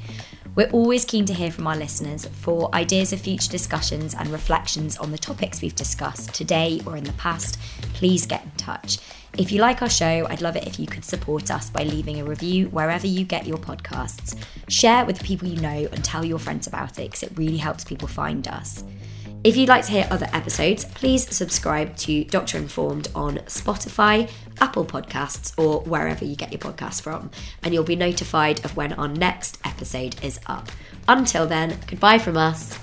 We're 0.55 0.69
always 0.71 1.05
keen 1.05 1.25
to 1.27 1.33
hear 1.33 1.51
from 1.51 1.67
our 1.67 1.75
listeners 1.75 2.25
for 2.25 2.73
ideas 2.73 3.13
of 3.13 3.21
future 3.21 3.51
discussions 3.51 4.15
and 4.15 4.27
reflections 4.29 4.97
on 4.97 5.11
the 5.11 5.17
topics 5.17 5.61
we've 5.61 5.75
discussed 5.75 6.33
today 6.33 6.81
or 6.85 6.97
in 6.97 7.03
the 7.03 7.13
past. 7.13 7.59
Please 7.93 8.25
get 8.25 8.43
in 8.43 8.51
touch. 8.57 8.97
If 9.37 9.51
you 9.51 9.61
like 9.61 9.81
our 9.81 9.89
show, 9.89 10.25
I'd 10.29 10.41
love 10.41 10.55
it 10.55 10.67
if 10.67 10.79
you 10.79 10.87
could 10.87 11.05
support 11.05 11.51
us 11.51 11.69
by 11.69 11.83
leaving 11.83 12.19
a 12.19 12.25
review 12.25 12.67
wherever 12.69 13.05
you 13.05 13.23
get 13.23 13.45
your 13.45 13.57
podcasts. 13.57 14.35
Share 14.67 15.03
it 15.03 15.07
with 15.07 15.19
the 15.19 15.23
people 15.23 15.47
you 15.47 15.61
know 15.61 15.87
and 15.91 16.03
tell 16.03 16.25
your 16.25 16.39
friends 16.39 16.65
about 16.65 16.97
it 16.99 17.11
because 17.11 17.23
it 17.23 17.31
really 17.37 17.57
helps 17.57 17.83
people 17.83 18.07
find 18.07 18.47
us. 18.47 18.83
If 19.41 19.55
you'd 19.55 19.69
like 19.69 19.85
to 19.85 19.91
hear 19.93 20.05
other 20.11 20.27
episodes, 20.33 20.83
please 20.83 21.33
subscribe 21.33 21.95
to 21.97 22.25
Doctor 22.25 22.57
Informed 22.57 23.07
on 23.15 23.37
Spotify, 23.45 24.29
Apple 24.59 24.83
Podcasts, 24.83 25.57
or 25.57 25.79
wherever 25.83 26.25
you 26.25 26.35
get 26.35 26.51
your 26.51 26.59
podcasts 26.59 27.01
from, 27.01 27.31
and 27.63 27.73
you'll 27.73 27.85
be 27.85 27.95
notified 27.95 28.65
of 28.65 28.75
when 28.75 28.91
our 28.93 29.07
next 29.07 29.57
episode 29.63 30.21
is 30.21 30.41
up. 30.47 30.69
Until 31.07 31.47
then, 31.47 31.79
goodbye 31.87 32.17
from 32.17 32.35
us. 32.35 32.77